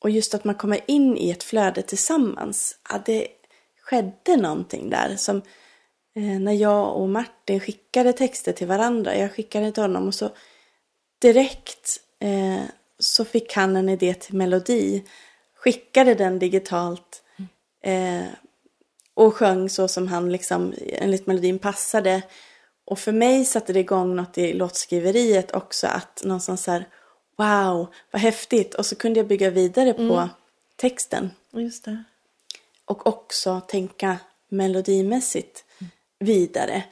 och 0.00 0.10
just 0.10 0.34
att 0.34 0.44
man 0.44 0.54
kommer 0.54 0.80
in 0.86 1.16
i 1.16 1.30
ett 1.30 1.42
flöde 1.42 1.82
tillsammans. 1.82 2.78
Ja, 2.90 3.02
det 3.06 3.28
skedde 3.86 4.36
någonting 4.36 4.90
där 4.90 5.16
som 5.16 5.36
eh, 6.16 6.40
när 6.40 6.52
jag 6.52 6.96
och 6.96 7.08
Martin 7.08 7.60
skickade 7.60 8.12
texter 8.12 8.52
till 8.52 8.66
varandra. 8.66 9.16
Jag 9.16 9.32
skickade 9.32 9.72
till 9.72 9.82
honom 9.82 10.06
och 10.06 10.14
så 10.14 10.30
direkt 11.18 12.00
eh, 12.20 12.62
så 12.98 13.24
fick 13.24 13.52
han 13.52 13.76
en 13.76 13.88
idé 13.88 14.14
till 14.14 14.34
melodi. 14.34 15.04
Skickade 15.54 16.14
den 16.14 16.38
digitalt. 16.38 17.22
Eh, 17.82 18.24
och 19.14 19.34
sjöng 19.34 19.68
så 19.68 19.88
som 19.88 20.08
han 20.08 20.32
liksom, 20.32 20.74
enligt 20.88 21.26
melodin 21.26 21.58
passade. 21.58 22.22
Och 22.84 22.98
för 22.98 23.12
mig 23.12 23.44
satte 23.44 23.72
det 23.72 23.80
igång 23.80 24.16
något 24.16 24.38
i 24.38 24.52
låtskriveriet 24.52 25.54
också. 25.54 25.86
Att 25.86 26.22
någonstans 26.24 26.62
så 26.62 26.70
här, 26.70 26.88
wow, 27.36 27.94
vad 28.10 28.22
häftigt. 28.22 28.74
Och 28.74 28.86
så 28.86 28.96
kunde 28.96 29.20
jag 29.20 29.26
bygga 29.26 29.50
vidare 29.50 29.92
på 29.92 30.28
texten. 30.76 31.30
Just 31.52 31.84
det. 31.84 32.04
Och 32.86 33.06
också 33.06 33.60
tänka 33.60 34.18
melodimässigt 34.48 35.64
vidare. 36.18 36.84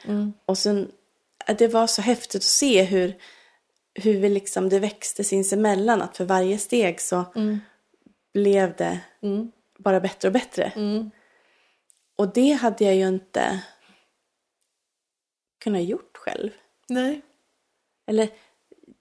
Och 0.46 0.58
sen, 0.58 0.92
det 1.58 1.68
var 1.68 1.86
så 1.86 2.02
häftigt 2.02 2.34
att 2.34 2.42
se 2.42 2.82
hur, 2.82 3.18
hur 3.94 4.20
vi 4.20 4.28
liksom, 4.28 4.68
det 4.68 4.78
växte 4.78 5.24
sinsemellan. 5.24 6.02
Att 6.02 6.16
för 6.16 6.24
varje 6.24 6.58
steg 6.58 7.00
så 7.00 7.24
blev 8.32 8.76
det 8.76 9.00
bara 9.78 10.00
bättre 10.00 10.28
och 10.28 10.32
bättre. 10.32 10.72
Och 12.16 12.32
det 12.32 12.52
hade 12.52 12.84
jag 12.84 12.94
ju 12.94 13.08
inte 13.08 13.60
kunnat 15.64 15.84
gjort 15.84 16.16
själv. 16.16 16.50
Nej. 16.88 17.22
Eller 18.06 18.28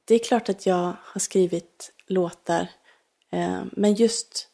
det 0.06 0.16
är 0.16 0.20
klart 0.20 0.50
att 0.50 0.66
jag 0.66 0.96
har 1.02 1.20
skrivit 1.20 1.94
låtar. 2.08 2.68
Eh, 3.32 3.64
men 3.72 3.94
just 3.94 4.50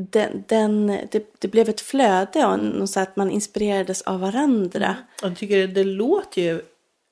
den, 0.00 0.44
den, 0.48 0.86
det, 0.86 1.34
det 1.38 1.48
blev 1.48 1.68
ett 1.68 1.80
flöde 1.80 2.46
och 2.80 2.90
så 2.90 3.00
att 3.00 3.16
man 3.16 3.30
inspirerades 3.30 4.02
av 4.02 4.20
varandra. 4.20 4.96
Jag 5.22 5.36
tycker 5.36 5.58
det, 5.58 5.66
det 5.66 5.84
låter 5.84 6.42
ju 6.42 6.62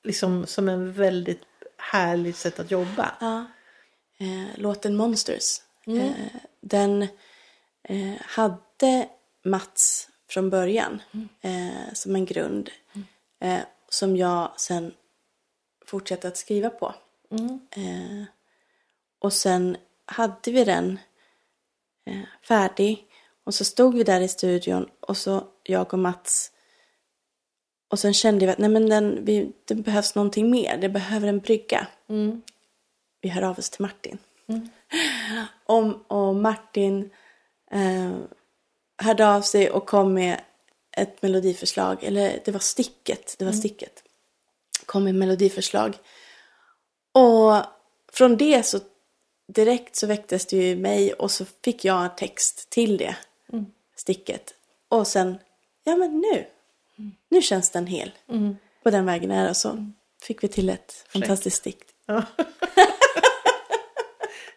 liksom 0.03 0.45
som 0.45 0.69
en 0.69 0.93
väldigt 0.93 1.41
härligt 1.77 2.35
sätt 2.35 2.59
att 2.59 2.71
jobba. 2.71 3.11
Ja. 3.19 3.45
Eh, 4.17 4.59
låten 4.59 4.95
Monsters. 4.95 5.61
Eh, 5.85 6.11
den 6.61 7.07
eh, 7.83 8.13
hade 8.21 9.09
Mats 9.43 10.09
från 10.29 10.49
början 10.49 11.01
eh, 11.41 11.93
som 11.93 12.15
en 12.15 12.25
grund. 12.25 12.69
Eh, 13.39 13.59
som 13.89 14.17
jag 14.17 14.51
sen 14.57 14.93
fortsatte 15.85 16.27
att 16.27 16.37
skriva 16.37 16.69
på. 16.69 16.95
Eh, 17.71 18.23
och 19.19 19.33
sen 19.33 19.77
hade 20.05 20.51
vi 20.51 20.63
den 20.63 20.99
färdig. 22.47 23.05
Och 23.43 23.53
så 23.53 23.65
stod 23.65 23.95
vi 23.95 24.03
där 24.03 24.21
i 24.21 24.27
studion 24.27 24.89
och 24.99 25.17
så 25.17 25.43
jag 25.63 25.93
och 25.93 25.99
Mats. 25.99 26.51
Och 27.91 27.99
sen 27.99 28.13
kände 28.13 28.45
vi 28.45 28.51
att 28.51 28.57
nej 28.57 28.69
men 28.69 28.89
den, 28.89 29.25
vi, 29.25 29.51
det 29.65 29.75
behövs 29.75 30.15
någonting 30.15 30.51
mer. 30.51 30.77
Det 30.77 30.89
behöver 30.89 31.27
en 31.27 31.39
brygga. 31.39 31.87
Vi 33.21 33.29
hör 33.29 33.41
av 33.41 33.59
oss 33.59 33.69
till 33.69 33.81
Martin. 33.81 34.17
Om, 35.65 36.03
och 36.07 36.35
Martin 36.35 37.09
eh, 37.71 38.17
hörde 38.97 39.27
av 39.27 39.41
sig 39.41 39.69
och 39.69 39.85
kom 39.85 40.13
med 40.13 40.41
ett 40.97 41.21
melodiförslag. 41.21 42.03
Eller 42.03 42.39
det 42.45 42.51
var 42.51 42.59
sticket. 42.59 43.35
Det 43.39 43.45
var 43.45 43.51
sticket. 43.51 44.03
Kom 44.85 45.03
med 45.03 45.15
melodiförslag. 45.15 45.97
Och 47.11 47.55
från 48.11 48.37
det 48.37 48.65
så 48.65 48.79
direkt 49.53 49.95
så 49.95 50.07
väcktes 50.07 50.45
det 50.45 50.57
ju 50.57 50.63
i 50.63 50.75
mig 50.75 51.13
och 51.13 51.31
så 51.31 51.45
fick 51.63 51.85
jag 51.85 52.17
text 52.17 52.69
till 52.69 52.97
det 52.97 53.15
sticket. 53.95 54.53
Och 54.89 55.07
sen, 55.07 55.37
ja 55.83 55.95
men 55.95 56.19
nu, 56.21 56.45
nu 57.29 57.41
känns 57.41 57.69
den 57.69 57.87
hel. 57.87 58.11
På 58.83 58.89
den 58.89 59.05
vägen 59.05 59.31
är 59.31 59.47
det. 59.47 59.53
Så 59.53 59.91
fick 60.21 60.43
vi 60.43 60.47
till 60.47 60.69
ett 60.69 61.05
fantastiskt 61.09 61.57
stick. 61.57 61.77
Ja. 62.05 62.23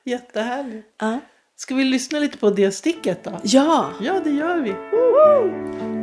Jättehärligt. 0.05 0.89
Ja. 0.99 1.19
Ska 1.57 1.75
vi 1.75 1.85
lyssna 1.85 2.19
lite 2.19 2.39
på 2.39 2.51
det 2.51 2.73
sticket 2.73 3.25
då? 3.25 3.41
ja, 3.43 3.93
Ja, 4.01 4.21
det 4.25 4.31
gör 4.31 4.61
vi. 4.61 4.71
How 4.71 6.02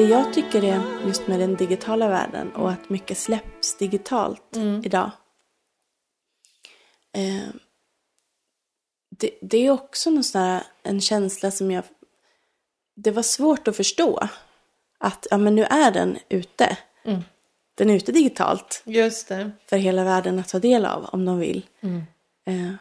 det 0.00 0.06
jag 0.06 0.32
tycker 0.34 0.64
är 0.64 1.06
just 1.06 1.26
med 1.26 1.40
den 1.40 1.56
digitala 1.56 2.08
världen 2.08 2.52
och 2.52 2.70
att 2.70 2.90
mycket 2.90 3.18
släpps 3.18 3.76
digitalt 3.76 4.56
idag. 4.84 5.10
Eh, 7.12 7.48
det, 9.18 9.30
det 9.40 9.66
är 9.66 9.70
också 9.70 10.10
någon 10.10 10.24
sån 10.24 10.40
här, 10.40 10.62
en 10.82 11.00
känsla 11.00 11.50
som 11.50 11.70
jag... 11.70 11.84
Det 12.96 13.10
var 13.10 13.22
svårt 13.22 13.68
att 13.68 13.76
förstå. 13.76 14.28
Att 14.98 15.26
ja, 15.30 15.38
men 15.38 15.54
nu 15.54 15.64
är 15.64 15.90
den 15.90 16.18
ute. 16.28 16.78
Den 17.74 17.90
är 17.90 17.94
ute 17.94 18.12
digitalt 18.12 18.82
Just 18.84 19.28
det. 19.28 19.50
för 19.66 19.76
hela 19.76 20.04
världen 20.04 20.38
att 20.38 20.48
ta 20.48 20.58
del 20.58 20.84
av 20.84 21.04
om 21.04 21.24
de 21.24 21.38
vill. 21.38 21.66
Eh, 22.46 22.72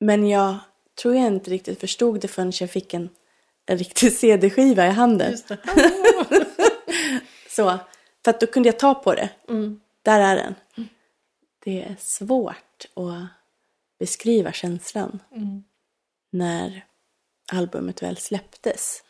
men 0.00 0.28
jag 0.28 0.56
tror 1.02 1.14
jag 1.14 1.26
inte 1.26 1.50
riktigt 1.50 1.80
förstod 1.80 2.20
det 2.20 2.28
förrän 2.28 2.52
jag 2.60 2.70
fick 2.70 2.94
en, 2.94 3.08
en 3.68 3.78
riktig 3.78 4.12
CD-skiva 4.18 4.86
i 4.86 4.90
handen. 4.90 5.30
Just 5.30 5.48
det. 5.48 5.58
Så, 7.48 7.78
för 8.24 8.30
att 8.30 8.40
då 8.40 8.46
kunde 8.46 8.68
jag 8.68 8.78
ta 8.78 8.94
på 8.94 9.14
det. 9.14 9.30
Där 10.02 10.20
är 10.20 10.36
den. 10.36 10.54
Det 11.64 11.82
är 11.82 11.96
svårt 11.98 12.84
att 12.94 13.28
beskriva 13.98 14.52
känslan 14.52 15.20
när 16.30 16.84
albumet 17.52 18.02
väl 18.02 18.16
släpptes. 18.16 19.02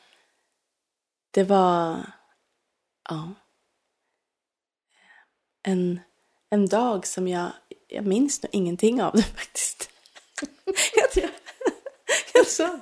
Det 1.30 1.44
var, 1.44 2.06
ja, 3.08 3.34
en, 5.62 6.00
en 6.50 6.66
dag 6.66 7.06
som 7.06 7.28
jag, 7.28 7.52
jag 7.88 8.06
minns 8.06 8.42
nog 8.42 8.50
ingenting 8.52 9.02
av 9.02 9.12
det 9.16 9.22
faktiskt. 9.36 9.90
jag, 10.94 11.10
tror, 11.10 11.30
Jaså? 12.34 12.80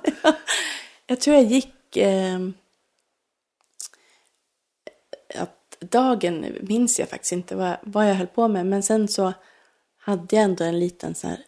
Jag 1.07 1.21
tror 1.21 1.35
jag 1.35 1.45
gick... 1.45 1.97
Eh, 1.97 2.39
att 5.35 5.79
dagen 5.79 6.45
minns 6.61 6.99
jag 6.99 7.09
faktiskt 7.09 7.31
inte 7.31 7.55
vad, 7.55 7.77
vad 7.81 8.09
jag 8.09 8.15
höll 8.15 8.27
på 8.27 8.47
med. 8.47 8.65
Men 8.65 8.83
sen 8.83 9.07
så 9.07 9.33
hade 9.97 10.35
jag 10.35 10.43
ändå 10.43 10.63
en 10.63 10.79
liten 10.79 11.15
så 11.15 11.27
här 11.27 11.39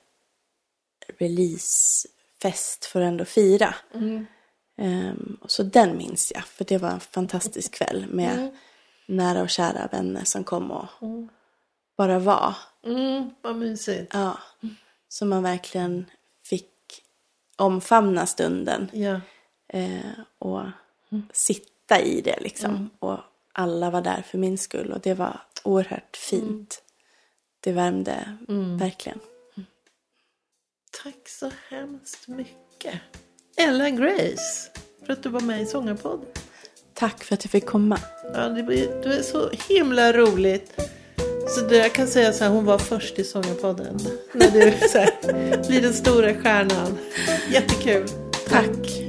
releasefest 1.18 2.86
för 2.86 3.02
att 3.02 3.08
ändå 3.08 3.26
fira. 3.26 3.76
Ehm, 4.78 5.38
och 5.42 5.52
så 5.52 5.64
den 5.64 5.98
minns 5.98 6.32
jag. 6.36 6.44
För 6.44 6.66
det 6.66 6.78
var 6.78 6.90
en 6.90 7.00
fantastisk 7.00 7.74
kväll 7.74 8.06
med 8.10 8.58
nära 9.06 9.42
och 9.42 9.50
kära 9.50 9.88
vänner 9.92 10.24
som 10.24 10.44
kom 10.44 10.72
och 10.72 10.88
bara 11.98 12.20
var. 12.20 12.56
Mm, 12.84 13.30
vad 13.42 13.56
mysigt. 13.56 14.14
Ja. 14.14 14.40
Så 15.08 15.26
man 15.26 15.44
verkligen 15.44 16.06
fick 16.46 16.72
omfamna 17.56 18.26
stunden. 18.26 18.90
Ja. 18.94 19.22
Eh, 19.70 20.12
och 20.40 20.62
sitta 21.34 22.02
i 22.02 22.22
det 22.22 22.40
liksom. 22.40 22.90
Och 23.00 23.18
alla 23.54 23.90
var 23.90 24.02
där 24.02 24.22
för 24.22 24.38
min 24.38 24.58
skull 24.58 24.92
och 24.92 25.00
det 25.02 25.14
var 25.14 25.40
oerhört 25.64 26.18
fint. 26.18 26.82
Det 27.60 27.72
värmde 27.72 28.38
verkligen. 28.80 29.20
Tack 31.04 31.30
så 31.30 31.52
hemskt 31.70 32.28
mycket. 32.28 33.00
Ella 33.58 33.90
Grace, 33.90 34.70
för 35.06 35.14
att 35.14 35.24
du 35.24 35.30
var 35.30 35.42
med 35.42 35.62
i 35.62 35.66
Sångarpodden. 35.66 36.26
Tack 36.94 37.24
för 37.24 37.34
att 37.34 37.44
jag 37.46 37.52
fick 37.52 37.66
komma. 37.66 38.00
Ja, 38.34 38.50
det, 38.50 38.64
blir- 38.64 39.02
det 39.04 39.16
är 39.16 39.22
så 39.22 39.50
himla 39.70 40.14
roligt. 40.14 40.80
Så 41.48 41.62
det, 41.62 41.78
jag 41.78 41.94
kan 41.94 42.08
säga 42.08 42.34
så 42.34 42.44
här, 42.44 42.52
hon 42.52 42.66
var 42.66 42.78
först 42.78 43.20
i 43.20 43.24
Sångarpodden. 43.24 43.98
När 44.34 44.52
du 44.52 44.88
så 44.88 44.98
här, 44.98 45.68
blir 45.68 45.82
den 45.82 45.94
stora 45.94 46.34
stjärnan. 46.36 46.98
Jättekul. 47.52 48.08
Tack. 48.48 48.66
Du 49.00 49.09